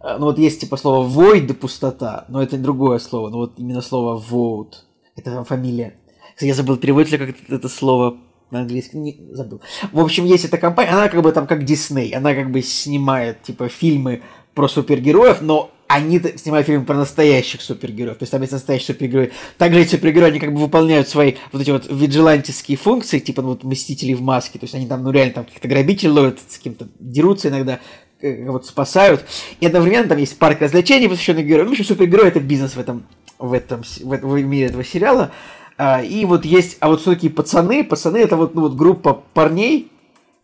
[0.00, 3.82] А, ну, вот есть, типа, слово void, пустота, но это другое слово, но вот именно
[3.82, 4.74] слово vote,
[5.16, 5.94] это фамилия.
[6.40, 8.18] Я забыл, переводится ли как это слово
[8.50, 9.60] на английском, не забыл.
[9.92, 13.42] В общем, есть эта компания, она как бы там как Дисней, она как бы снимает
[13.42, 14.22] типа фильмы
[14.54, 19.32] про супергероев, но они снимают фильмы про настоящих супергероев, то есть там есть настоящие супергерои.
[19.58, 23.48] Также эти супергерои, они как бы выполняют свои вот эти вот виджилантистские функции, типа ну,
[23.48, 26.58] вот Мстители в маске, то есть они там, ну реально там каких-то грабителей ловят, с
[26.58, 27.80] кем-то дерутся иногда,
[28.20, 29.24] э, вот спасают.
[29.60, 31.66] И одновременно там есть парк развлечений, посвященный героям.
[31.66, 33.06] Ну, в общем, супергерой это бизнес в этом,
[33.38, 35.32] в этом, в, в мире этого сериала.
[35.78, 37.84] А, и вот есть, а вот что такие пацаны?
[37.84, 39.92] Пацаны это вот, ну, вот группа парней,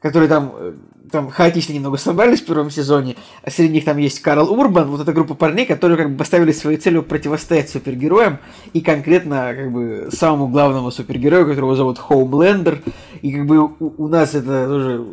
[0.01, 0.75] которые там, э,
[1.11, 3.17] там хаотично немного собрались в первом сезоне.
[3.43, 6.53] А среди них там есть Карл Урбан, вот эта группа парней, которые как бы поставили
[6.53, 8.39] своей целью противостоять супергероям
[8.75, 12.83] и конкретно как бы самому главному супергерою, которого зовут Хоумлендер.
[13.23, 15.07] И как бы у, у нас это тоже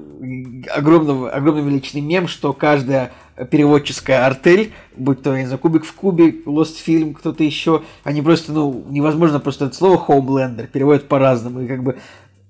[0.76, 3.12] огромный, огромный величный мем, что каждая
[3.45, 8.22] переводческая артель, будь то, я не знаю, Кубик в Кубе, Lost Film, кто-то еще, они
[8.22, 11.98] просто, ну, невозможно просто это слово Homelander переводят по-разному, и как бы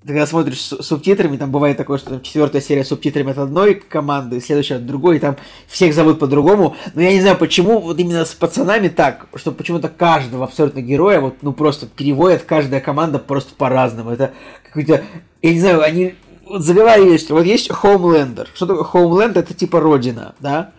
[0.02, 3.76] ты когда смотришь с субтитрами, там бывает такое, что там четвертая серия субтитрами от одной
[3.76, 5.36] команды, следующая от другой, и там
[5.68, 6.78] всех зовут по-другому.
[6.96, 11.20] Но я не знаю, почему вот именно с пацанами так, что почему-то каждого абсолютно героя
[11.20, 14.12] вот ну просто переводят каждая команда просто по-разному.
[14.12, 14.32] Это
[14.64, 15.04] какой-то,
[15.42, 18.48] я не знаю, они вот заговаривают, что вот есть Homelander.
[18.54, 19.38] Что такое Homeland?
[19.38, 20.72] Это типа родина, да?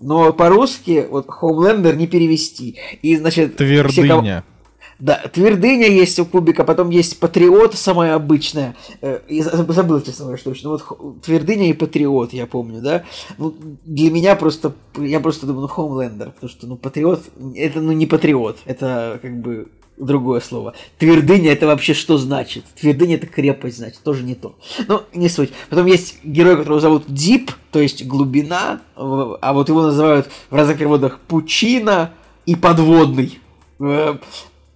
[0.00, 2.76] Но по-русски вот Homelander не перевести.
[3.02, 3.56] И, значит...
[3.56, 4.44] Твердыня.
[4.44, 4.56] Все.
[4.98, 8.74] Да, твердыня есть у Кубика, потом есть Патриот, самая обычная.
[9.02, 10.70] Э, я забыл, честно говоря, что точно.
[10.70, 13.04] Вот твердыня и Патриот, я помню, да.
[13.36, 13.54] Ну,
[13.84, 17.24] для меня просто, я просто думаю, ну, Хомлендер, потому что, ну, Патриот,
[17.54, 20.74] это, ну, не Патриот, это, как бы, другое слово.
[20.98, 22.64] Твердыня это вообще что значит?
[22.78, 24.56] Твердыня это крепость, значит, тоже не то.
[24.88, 25.50] Ну, не суть.
[25.70, 30.78] Потом есть герой, которого зовут Дип, то есть глубина, а вот его называют в разных
[30.78, 32.12] переводах Пучина
[32.44, 33.38] и Подводный.
[33.80, 34.16] Э,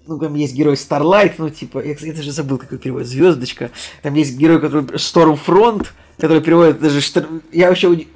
[0.07, 3.71] ну, там есть герой Starlight, ну, типа, я, я даже забыл, какой перевод, Звездочка.
[4.03, 5.87] Там есть герой, который Stormfront,
[6.19, 7.01] который переводит даже...
[7.53, 8.07] Я вообще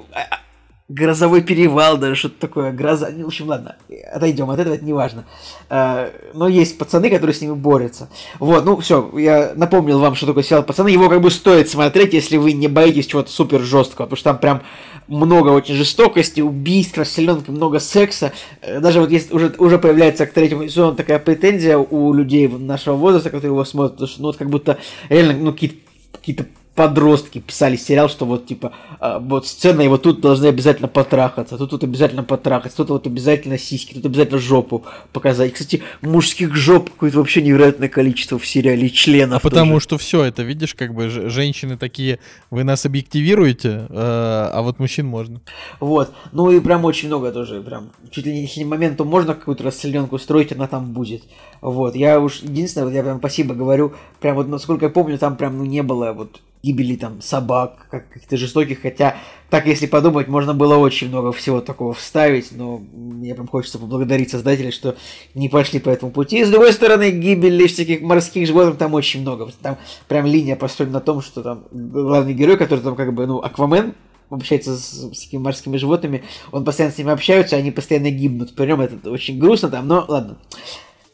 [0.88, 3.08] грозовой перевал, даже что-то такое, гроза.
[3.10, 3.76] Ну, в общем, ладно,
[4.12, 5.24] отойдем от этого, это не важно.
[5.70, 8.10] А, но есть пацаны, которые с ними борются.
[8.38, 10.88] Вот, ну все, я напомнил вам, что такое сериал пацаны.
[10.88, 14.38] Его как бы стоит смотреть, если вы не боитесь чего-то супер жесткого, потому что там
[14.38, 14.62] прям
[15.08, 18.32] много очень жестокости, убийств, расселенки, много секса.
[18.60, 22.94] Э, даже вот есть уже, уже появляется к третьему сезону такая претензия у людей нашего
[22.94, 24.78] возраста, которые его смотрят, потому что ну вот как будто
[25.08, 25.76] реально ну, какие-то
[26.12, 30.88] какие-то подростки писали сериал, что вот типа а, вот сцена, и вот тут должны обязательно
[30.88, 35.52] потрахаться, тут тут обязательно потрахаться, тут вот обязательно сиськи, тут обязательно жопу показать.
[35.52, 39.44] Кстати, мужских жоп какое-то вообще невероятное количество в сериале, членов.
[39.44, 42.18] А потому что все это, видишь, как бы женщины такие,
[42.50, 45.40] вы нас объективируете, э, а вот мужчин можно.
[45.80, 50.16] Вот, ну и прям очень много тоже, прям чуть ли не моменту можно какую-то расселенку
[50.16, 51.22] устроить, она там будет.
[51.64, 55.34] Вот, я уж единственное, вот я прям спасибо говорю, прям вот насколько я помню, там
[55.34, 59.16] прям ну не было вот гибели там собак, как каких-то жестоких, хотя
[59.48, 64.30] так, если подумать, можно было очень много всего такого вставить, но мне прям хочется поблагодарить
[64.30, 64.96] создателей, что
[65.34, 66.40] не пошли по этому пути.
[66.40, 69.48] И с другой стороны, гибели всяких морских животных там очень много.
[69.62, 73.38] Там прям линия построена на том, что там главный герой, который там как бы, ну,
[73.38, 73.94] Аквамен,
[74.28, 78.54] общается с всякими морскими животными, он постоянно с ними общается, они постоянно гибнут.
[78.54, 80.36] Прям это очень грустно там, но ладно.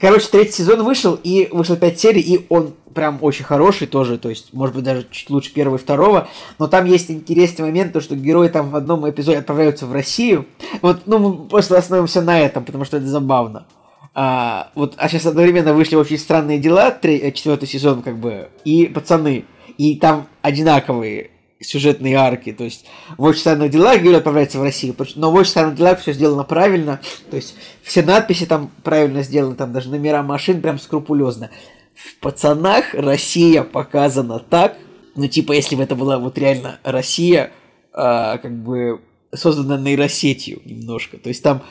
[0.01, 4.31] Короче, третий сезон вышел, и вышло пять серий, и он прям очень хороший тоже, то
[4.31, 6.29] есть, может быть, даже чуть лучше первого и второго,
[6.59, 10.47] но там есть интересный момент, то, что герои там в одном эпизоде отправляются в Россию.
[10.81, 13.67] Вот, ну, мы просто остановимся на этом, потому что это забавно.
[14.15, 18.87] А, вот, а сейчас одновременно вышли очень странные дела, э, четвертый сезон, как бы, и
[18.87, 19.45] пацаны,
[19.77, 21.31] и там одинаковые
[21.61, 22.53] сюжетные арки.
[22.53, 26.01] То есть в очень странных делах Гюль отправляется в Россию, но в очень странных делах
[26.01, 27.01] все сделано правильно.
[27.31, 31.51] То есть все надписи там правильно сделаны, там даже номера машин прям скрупулезно.
[31.95, 34.77] В пацанах Россия показана так,
[35.15, 37.53] ну типа если бы это была вот реально Россия,
[37.93, 39.01] а, как бы
[39.35, 41.19] созданная нейросетью немножко.
[41.19, 41.63] То есть там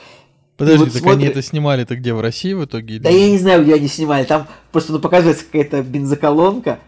[0.60, 1.24] Подожди, вот так смотри...
[1.24, 3.00] они это снимали-то где, в России в итоге?
[3.00, 4.26] Да я не знаю, где они снимали.
[4.26, 6.80] Там просто ну, показывается какая-то бензоколонка,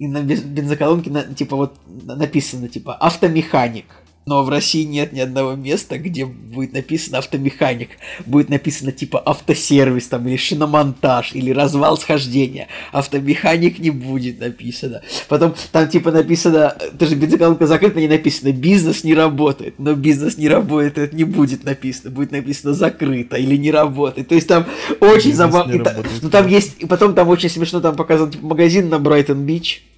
[0.00, 3.84] и на бензоколонке на, типа вот написано типа автомеханик
[4.26, 7.88] но в России нет ни одного места, где будет написано автомеханик.
[8.26, 12.68] Будет написано типа автосервис там, или шиномонтаж, или развал схождения.
[12.92, 15.02] Автомеханик не будет написано.
[15.28, 19.74] Потом там типа написано, даже бензоколонка закрыта, не написано бизнес не работает.
[19.78, 22.10] Но бизнес не работает, не будет написано.
[22.10, 24.28] Будет написано закрыто или не работает.
[24.28, 24.66] То есть там
[25.00, 25.82] очень забавно.
[26.22, 29.89] Ну там есть, и потом там очень смешно там показан типа, магазин на Брайтон-Бич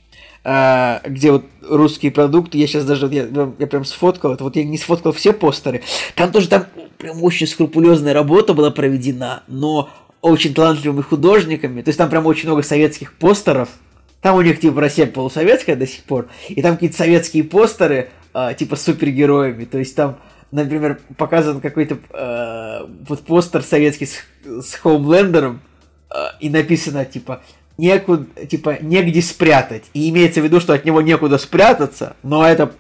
[0.45, 3.29] а, где вот русские продукты, я сейчас даже, я,
[3.59, 5.83] я прям сфоткал, это вот я не сфоткал все постеры,
[6.17, 6.67] там тоже там
[6.99, 9.89] прям очень скрупулезная работа была проведена, но
[10.21, 13.69] очень талантливыми художниками, то есть там прям очень много советских постеров,
[14.21, 18.55] там у них типа Россия полусоветская до сих пор, и там какие-то советские постеры, э,
[18.59, 20.19] типа с супергероями, то есть там,
[20.51, 25.61] например, показан какой-то э, вот постер советский с, с Хоумлендером,
[26.11, 27.43] э, и написано типа
[27.83, 29.85] некуда, типа, негде спрятать.
[29.93, 32.73] И имеется в виду, что от него некуда спрятаться, но это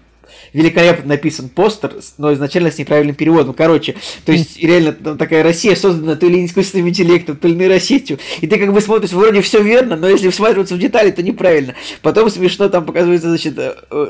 [0.52, 3.52] великолепно написан постер, но изначально с неправильным переводом.
[3.52, 8.18] Короче, то есть реально там такая Россия создана то ли искусственным интеллектом, то ли нейросетью.
[8.40, 11.74] И ты как бы смотришь, вроде все верно, но если всматриваться в детали, то неправильно.
[12.00, 14.06] Потом смешно там показывается, значит, э, э,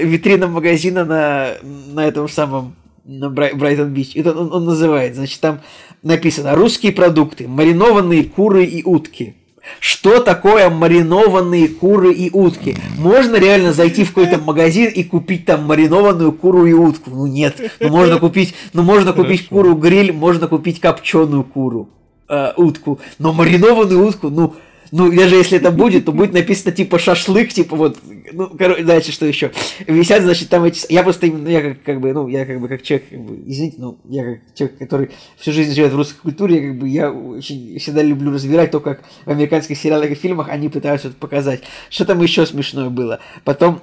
[0.00, 4.14] витрина магазина на, на этом самом на Брайтон Бич.
[4.14, 5.60] И он, он называет, значит, там
[6.02, 9.34] написано «Русские продукты, маринованные куры и утки».
[9.80, 12.76] Что такое маринованные куры и утки?
[12.98, 17.10] Можно реально зайти в какой-то магазин и купить там маринованную куру и утку?
[17.10, 17.60] Ну нет.
[17.80, 21.88] Ну можно купить, ну можно купить куру гриль, можно купить копченую куру,
[22.28, 23.00] э, утку.
[23.18, 24.54] Но маринованную утку, ну
[24.92, 27.98] ну, даже если это будет, то будет написано типа шашлык, типа вот,
[28.32, 29.52] ну, короче, дальше что еще.
[29.86, 30.84] Висят, значит, там эти...
[30.92, 33.36] Я просто именно, я как, как бы, ну, я как бы как человек, как бы,
[33.46, 36.88] извините, ну, я как человек, который всю жизнь живет в русской культуре, я как бы,
[36.88, 41.16] я очень всегда люблю разбирать то, как в американских сериалах и фильмах они пытаются это
[41.16, 41.62] показать.
[41.90, 43.20] Что там еще смешное было?
[43.44, 43.80] Потом,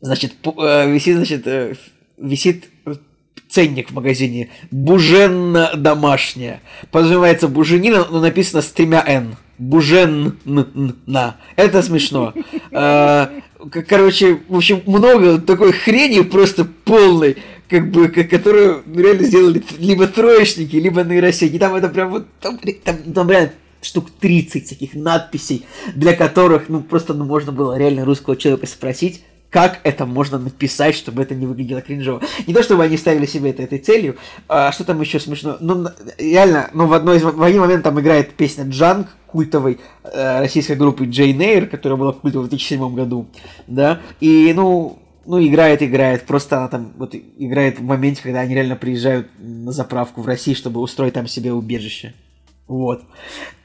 [0.00, 1.74] значит, э, висит, значит, э,
[2.16, 2.64] висит
[3.48, 4.50] ценник в магазине.
[4.70, 6.60] Буженна домашняя.
[6.90, 9.36] Подразумевается буженина, но написано с тремя «н».
[9.58, 11.36] Буженна.
[11.56, 12.34] Это смешно.
[12.72, 13.30] А,
[13.88, 17.36] короче, в общем, много такой хрени просто полной,
[17.68, 21.58] как бы, которую реально сделали либо троечники, либо нейросети.
[21.58, 23.52] Там это прям вот, там, там, там реально
[23.82, 25.64] штук 30 таких надписей,
[25.94, 30.94] для которых, ну, просто ну, можно было реально русского человека спросить, как это можно написать,
[30.94, 32.20] чтобы это не выглядело кринжово.
[32.46, 34.16] Не то, чтобы они ставили себе это этой целью,
[34.48, 35.56] а что там еще смешно.
[35.60, 40.40] Ну, реально, ну, в, одной из, в один момент там играет песня Джанг культовой э,
[40.40, 43.26] российской группы Джейн Эйр, которая была культовой в 2007 году,
[43.66, 46.24] да, и, ну, ну, играет, играет.
[46.26, 50.54] Просто она там вот играет в моменте, когда они реально приезжают на заправку в России,
[50.54, 52.14] чтобы устроить там себе убежище.
[52.68, 53.02] Вот.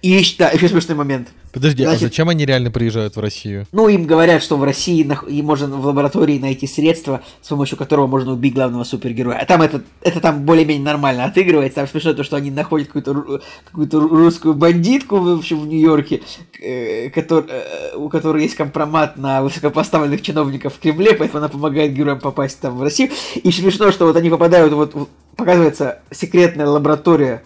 [0.02, 1.30] И да, еще смешной момент.
[1.52, 3.68] Подожди, а Значит, а зачем они реально приезжают в Россию?
[3.72, 5.26] Ну, им говорят, что в России нах...
[5.28, 9.38] и можно в лаборатории найти средства, с помощью которого можно убить главного супергероя.
[9.38, 11.76] А там это, это там более-менее нормально отыгрывается.
[11.76, 16.22] Там смешно то, что они находят какую-то, какую-то русскую бандитку в, общем, в Нью-Йорке,
[16.62, 21.94] э, который, э, у которой есть компромат на высокопоставленных чиновников в Кремле, поэтому она помогает
[21.94, 23.12] героям попасть там в Россию.
[23.36, 24.96] И смешно, что вот они попадают, вот
[25.36, 27.44] показывается секретная лаборатория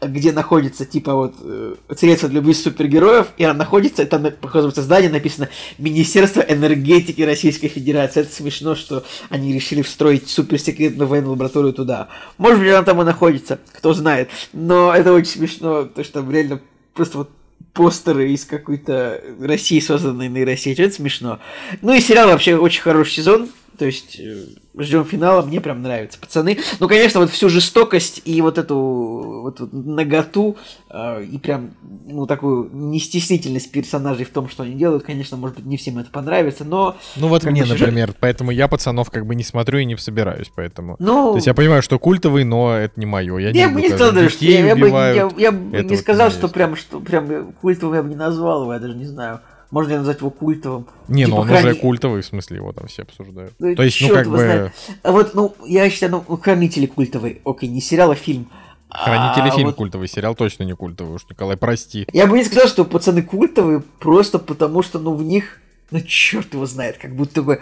[0.00, 5.10] где находится, типа, вот, э, средство для убийства супергероев, и она находится, там, оказывается, здание
[5.10, 5.48] написано
[5.78, 8.20] Министерство энергетики Российской Федерации.
[8.20, 12.08] Это смешно, что они решили встроить суперсекретную военную лабораторию туда.
[12.38, 14.30] Может быть, она там и находится, кто знает.
[14.52, 16.60] Но это очень смешно, то что там реально
[16.94, 17.30] просто вот
[17.72, 20.86] постеры из какой-то России, созданной нейросетью.
[20.86, 21.38] Это смешно.
[21.82, 23.48] Ну и сериал вообще очень хороший сезон.
[23.78, 24.44] То есть э,
[24.78, 26.58] ждем финала, мне прям нравится, пацаны.
[26.80, 30.56] Ну, конечно, вот всю жестокость и вот эту вот, вот наготу
[30.90, 31.70] э, и прям,
[32.06, 36.10] ну, такую нестеснительность персонажей в том, что они делают, конечно, может быть, не всем это
[36.10, 36.96] понравится, но...
[37.16, 37.80] Ну, вот мне, сюжет...
[37.80, 40.96] например, поэтому я пацанов как бы не смотрю и не собираюсь, поэтому...
[40.98, 41.30] Ну...
[41.30, 43.38] То есть я понимаю, что культовый, но это не мое.
[43.38, 46.30] Я, я не, бы не сказал, что я, я, бы, я, я бы не сказал,
[46.30, 49.40] что прям, что прям культовым я бы не назвал его, я даже не знаю.
[49.70, 50.86] Можно ли назвать его культовым?
[51.08, 51.70] Не, типа, ну он храни...
[51.70, 53.54] уже культовый, в смысле, его там все обсуждают.
[53.58, 54.38] Ну, То есть, ну как бы...
[54.38, 54.72] Знает.
[55.02, 57.40] А вот, ну, я считаю, ну, Хранители культовый.
[57.44, 58.48] Окей, не сериал, а фильм.
[58.90, 59.76] Хранители а, фильм вот...
[59.76, 62.06] культовый, сериал точно не культовый, уж Николай, прости.
[62.12, 65.60] Я бы не сказал, что пацаны культовые, просто потому что, ну, в них,
[65.92, 67.60] ну, черт его знает, как будто бы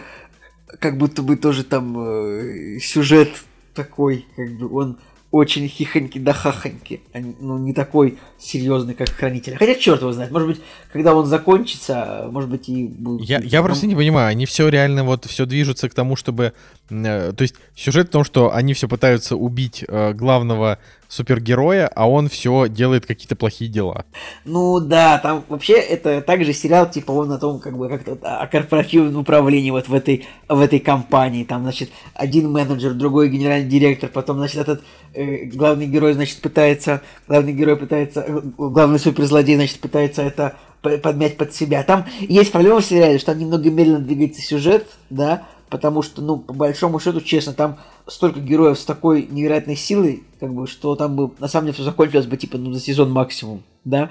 [0.81, 3.31] как будто бы тоже там э, сюжет
[3.75, 4.99] такой, как бы он
[5.31, 7.03] очень хихоньки да хахоньки,
[7.41, 9.57] ну, не такой серьезный, как Хранитель.
[9.57, 10.61] Хотя черт его знает, может быть,
[10.91, 13.29] когда он закончится, может быть, и будет...
[13.29, 16.55] Я, я просто не понимаю, они все реально вот все движутся к тому, чтобы...
[16.91, 20.79] Э, то есть сюжет в том, что они все пытаются убить э, главного
[21.09, 24.05] супергероя, а он все делает какие-то плохие дела.
[24.45, 28.47] Ну да, там вообще это также сериал, типа он о том, как бы как-то о
[28.47, 31.45] корпоративном управлении вот в этой, в этой компании.
[31.45, 34.83] Там, значит, один менеджер, другой генеральный директор, потом, значит, этот
[35.15, 41.37] э, главный герой, значит, пытается, главный герой пытается, э, главный суперзлодей, значит, пытается это подмять
[41.37, 41.83] под себя.
[41.83, 46.39] Там есть проблема в сериале, что там немного медленно двигается сюжет, да, потому что, ну,
[46.39, 51.17] по большому счету, честно, там столько героев с такой невероятной силой, как бы, что там
[51.17, 54.11] бы, на самом деле, все закончилось бы, типа, ну, за сезон максимум, да.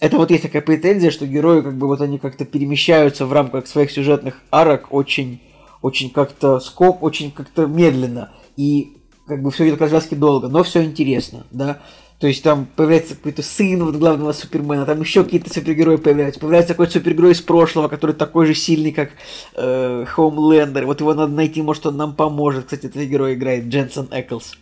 [0.00, 3.66] Это вот есть такая претензия, что герои, как бы, вот они как-то перемещаются в рамках
[3.66, 5.40] своих сюжетных арок очень,
[5.80, 8.30] очень как-то скоп, очень как-то медленно.
[8.56, 8.96] И,
[9.26, 11.80] как бы, все идет к развязке долго, но все интересно, да.
[12.22, 16.38] То есть там появляется какой-то сын вот главного Супермена, там еще какие-то супергерои появляются.
[16.38, 19.10] Появляется какой-то супергерой из прошлого, который такой же сильный, как
[19.56, 20.86] э, Хоумлендер.
[20.86, 22.66] Вот его надо найти, может он нам поможет.
[22.66, 24.52] Кстати, этот герой играет Дженсен Эклс.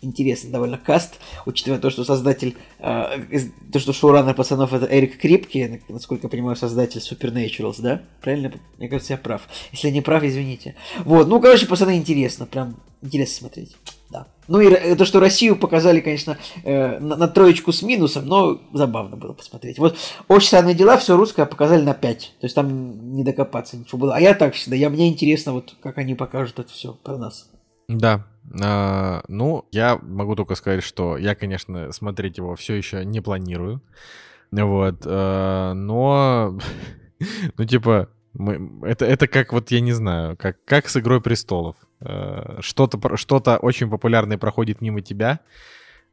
[0.00, 3.24] Интересный довольно каст, учитывая то, что создатель, э,
[3.72, 8.00] то, что шоураннер пацанов это Эрик Крипки, насколько я понимаю, создатель Supernaturals, да?
[8.20, 8.52] Правильно?
[8.78, 9.42] Мне кажется, я прав.
[9.72, 10.76] Если не прав, извините.
[11.04, 13.76] Вот, ну, короче, пацаны, интересно, прям интересно смотреть.
[14.10, 14.26] Да.
[14.46, 19.16] Ну и то, что Россию показали, конечно, э, на, на троечку с минусом, но забавно
[19.16, 19.78] было посмотреть.
[19.78, 19.96] Вот
[20.28, 22.18] «Очень странные дела», все русское показали на 5.
[22.40, 24.16] То есть там не докопаться ничего было.
[24.16, 27.50] А я так всегда, я, мне интересно, вот как они покажут это все про нас.
[27.88, 28.26] Да,
[28.62, 33.82] а, ну, я могу только сказать, что я, конечно, смотреть его все еще не планирую.
[34.50, 36.58] Вот, а, но,
[37.58, 41.76] ну, типа, мы, это, это как вот, я не знаю, как, как с «Игрой престолов».
[42.00, 45.40] Э, что-то что очень популярное проходит мимо тебя,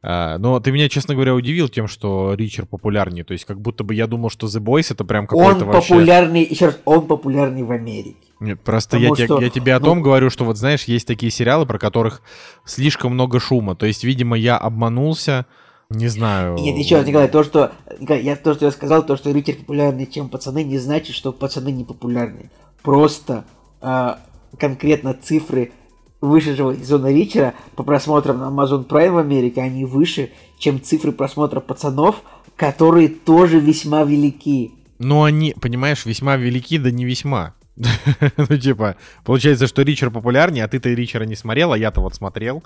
[0.02, 3.24] э, но ты меня, честно говоря, удивил тем, что Ричард популярнее.
[3.24, 5.94] То есть как будто бы я думал, что The Boys это прям какой-то он вообще...
[5.94, 8.16] популярный, еще раз, он популярный в Америке.
[8.40, 10.04] Нет, просто я, что, я тебе о том ну...
[10.04, 12.20] говорю, что вот знаешь, есть такие сериалы, про которых
[12.64, 13.76] слишком много шума.
[13.76, 15.46] То есть, видимо, я обманулся,
[15.88, 16.54] не знаю.
[16.54, 19.60] Нет, еще раз, Николай, то, что, Николай, я, то, что я сказал, то, что Ричард
[19.60, 22.50] популярнее, чем пацаны, не значит, что пацаны не популярны.
[22.82, 23.44] Просто
[23.80, 24.14] э,
[24.58, 25.72] конкретно цифры
[26.20, 31.60] вышедшего сезона Ричера по просмотрам на Amazon Prime в Америке, они выше, чем цифры просмотра
[31.60, 32.22] пацанов,
[32.56, 34.72] которые тоже весьма велики.
[34.98, 37.54] Ну, они, понимаешь, весьма велики, да не весьма.
[38.36, 42.64] ну, типа, получается, что Ричер популярнее, а ты-то Ричера не смотрел, а я-то вот смотрел.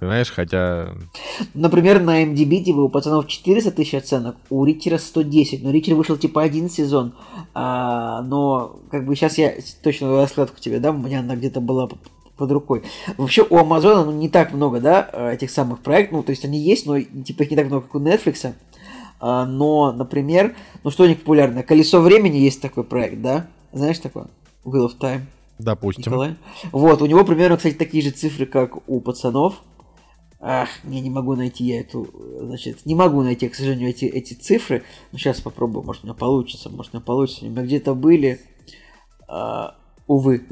[0.00, 0.94] Понимаешь, хотя...
[1.52, 5.62] Например, на MDB типа, у пацанов 400 тысяч оценок, у Ричера 110.
[5.62, 7.12] Но Ричер вышел типа один сезон.
[7.52, 11.86] А, но как бы сейчас я точно раскладку тебе дам, у меня она где-то была
[12.38, 12.82] под рукой.
[13.18, 16.16] Вообще у Амазона ну, не так много, да, этих самых проектов.
[16.16, 18.54] Ну, то есть они есть, но типа их не так много, как у Netflix.
[19.20, 21.62] А, но, например, ну что у них популярно?
[21.62, 23.48] Колесо времени есть такой проект, да?
[23.74, 24.28] Знаешь такое?
[24.64, 25.24] Wheel of Time.
[25.58, 26.10] Допустим.
[26.10, 26.36] Николай?
[26.72, 29.60] Вот, у него примерно, кстати, такие же цифры, как у пацанов.
[30.42, 32.08] Ах, я не могу найти я эту,
[32.40, 34.84] значит, не могу найти, к сожалению, эти, эти цифры.
[35.12, 37.44] Ну, сейчас попробую, может, у меня получится, может, у меня получится.
[37.44, 38.40] У меня где-то были,
[39.28, 39.76] а,
[40.06, 40.46] увы,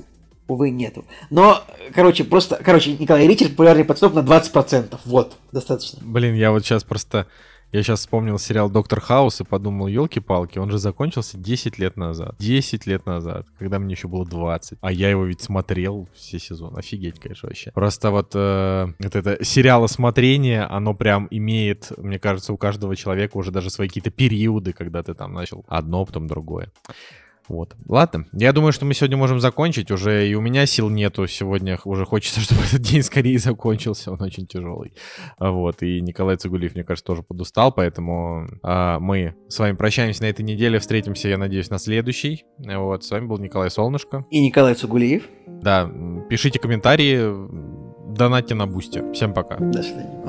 [0.46, 1.06] увы, нету.
[1.30, 1.62] Но,
[1.94, 4.98] короче, просто, короче, Николай Ричард популярный подстоп на 20%.
[5.06, 6.00] Вот, достаточно.
[6.02, 7.26] Блин, я вот сейчас просто
[7.72, 12.34] я сейчас вспомнил сериал «Доктор Хаус» и подумал, елки-палки, он же закончился 10 лет назад.
[12.38, 14.78] 10 лет назад, когда мне еще было 20.
[14.80, 16.78] А я его ведь смотрел все сезоны.
[16.78, 17.70] Офигеть, конечно, вообще.
[17.72, 23.50] Просто вот, э, вот это сериалосмотрение, оно прям имеет, мне кажется, у каждого человека уже
[23.50, 26.72] даже свои какие-то периоды, когда ты там начал одно, потом другое.
[27.48, 27.74] Вот.
[27.88, 29.90] Ладно, я думаю, что мы сегодня можем закончить.
[29.90, 31.78] Уже и у меня сил нету сегодня.
[31.84, 34.12] Уже хочется, чтобы этот день скорее закончился.
[34.12, 34.92] Он очень тяжелый.
[35.38, 35.82] Вот.
[35.82, 37.72] И Николай Цигулиев, мне кажется, тоже подустал.
[37.72, 40.78] Поэтому а, мы с вами прощаемся на этой неделе.
[40.78, 42.44] Встретимся, я надеюсь, на следующей.
[42.58, 43.04] Вот.
[43.04, 44.24] С вами был Николай Солнышко.
[44.30, 45.24] И Николай Цугулиев.
[45.46, 45.90] Да.
[46.28, 47.18] Пишите комментарии.
[48.14, 49.04] Донатьте на бусте.
[49.12, 49.56] Всем пока.
[49.56, 50.22] До свидания.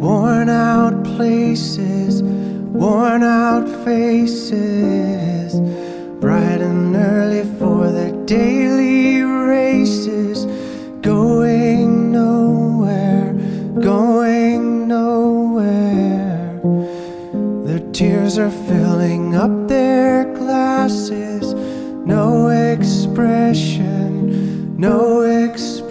[0.00, 5.60] Worn out places, worn out faces,
[6.20, 10.46] bright and early for the daily races,
[11.02, 13.34] going nowhere,
[13.78, 16.58] going nowhere.
[17.66, 21.52] Their tears are filling up their glasses,
[22.06, 23.84] no expression,
[24.78, 25.90] no expression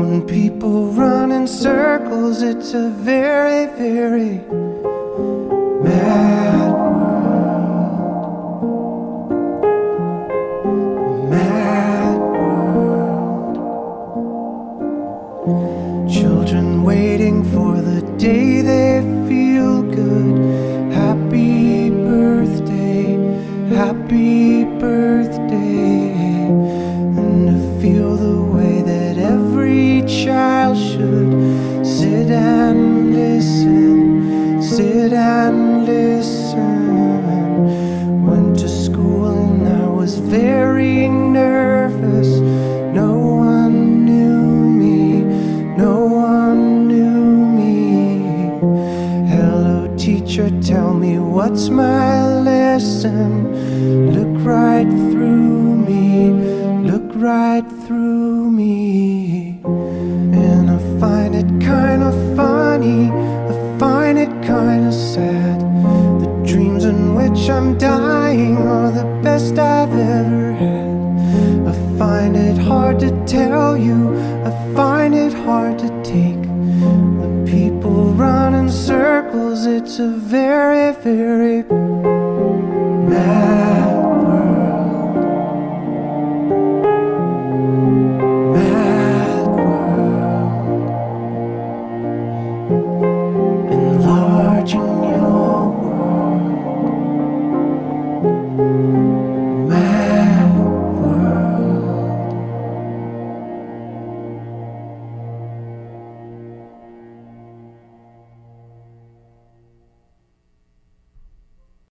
[0.00, 4.40] When people run in circles, it's a very, very
[5.84, 7.30] mad world.
[11.28, 13.56] Mad world.
[16.10, 19.49] Children waiting for the day they feel
[51.50, 54.12] what's my lesson.
[54.14, 56.30] Look right through me,
[56.88, 59.58] look right through me.
[59.64, 65.60] And I find it kind of funny, I find it kind of sad.
[66.22, 70.88] The dreams in which I'm dying are the best I've ever had.
[71.66, 75.19] I find it hard to tell you, I find it
[79.32, 81.62] It's a very, very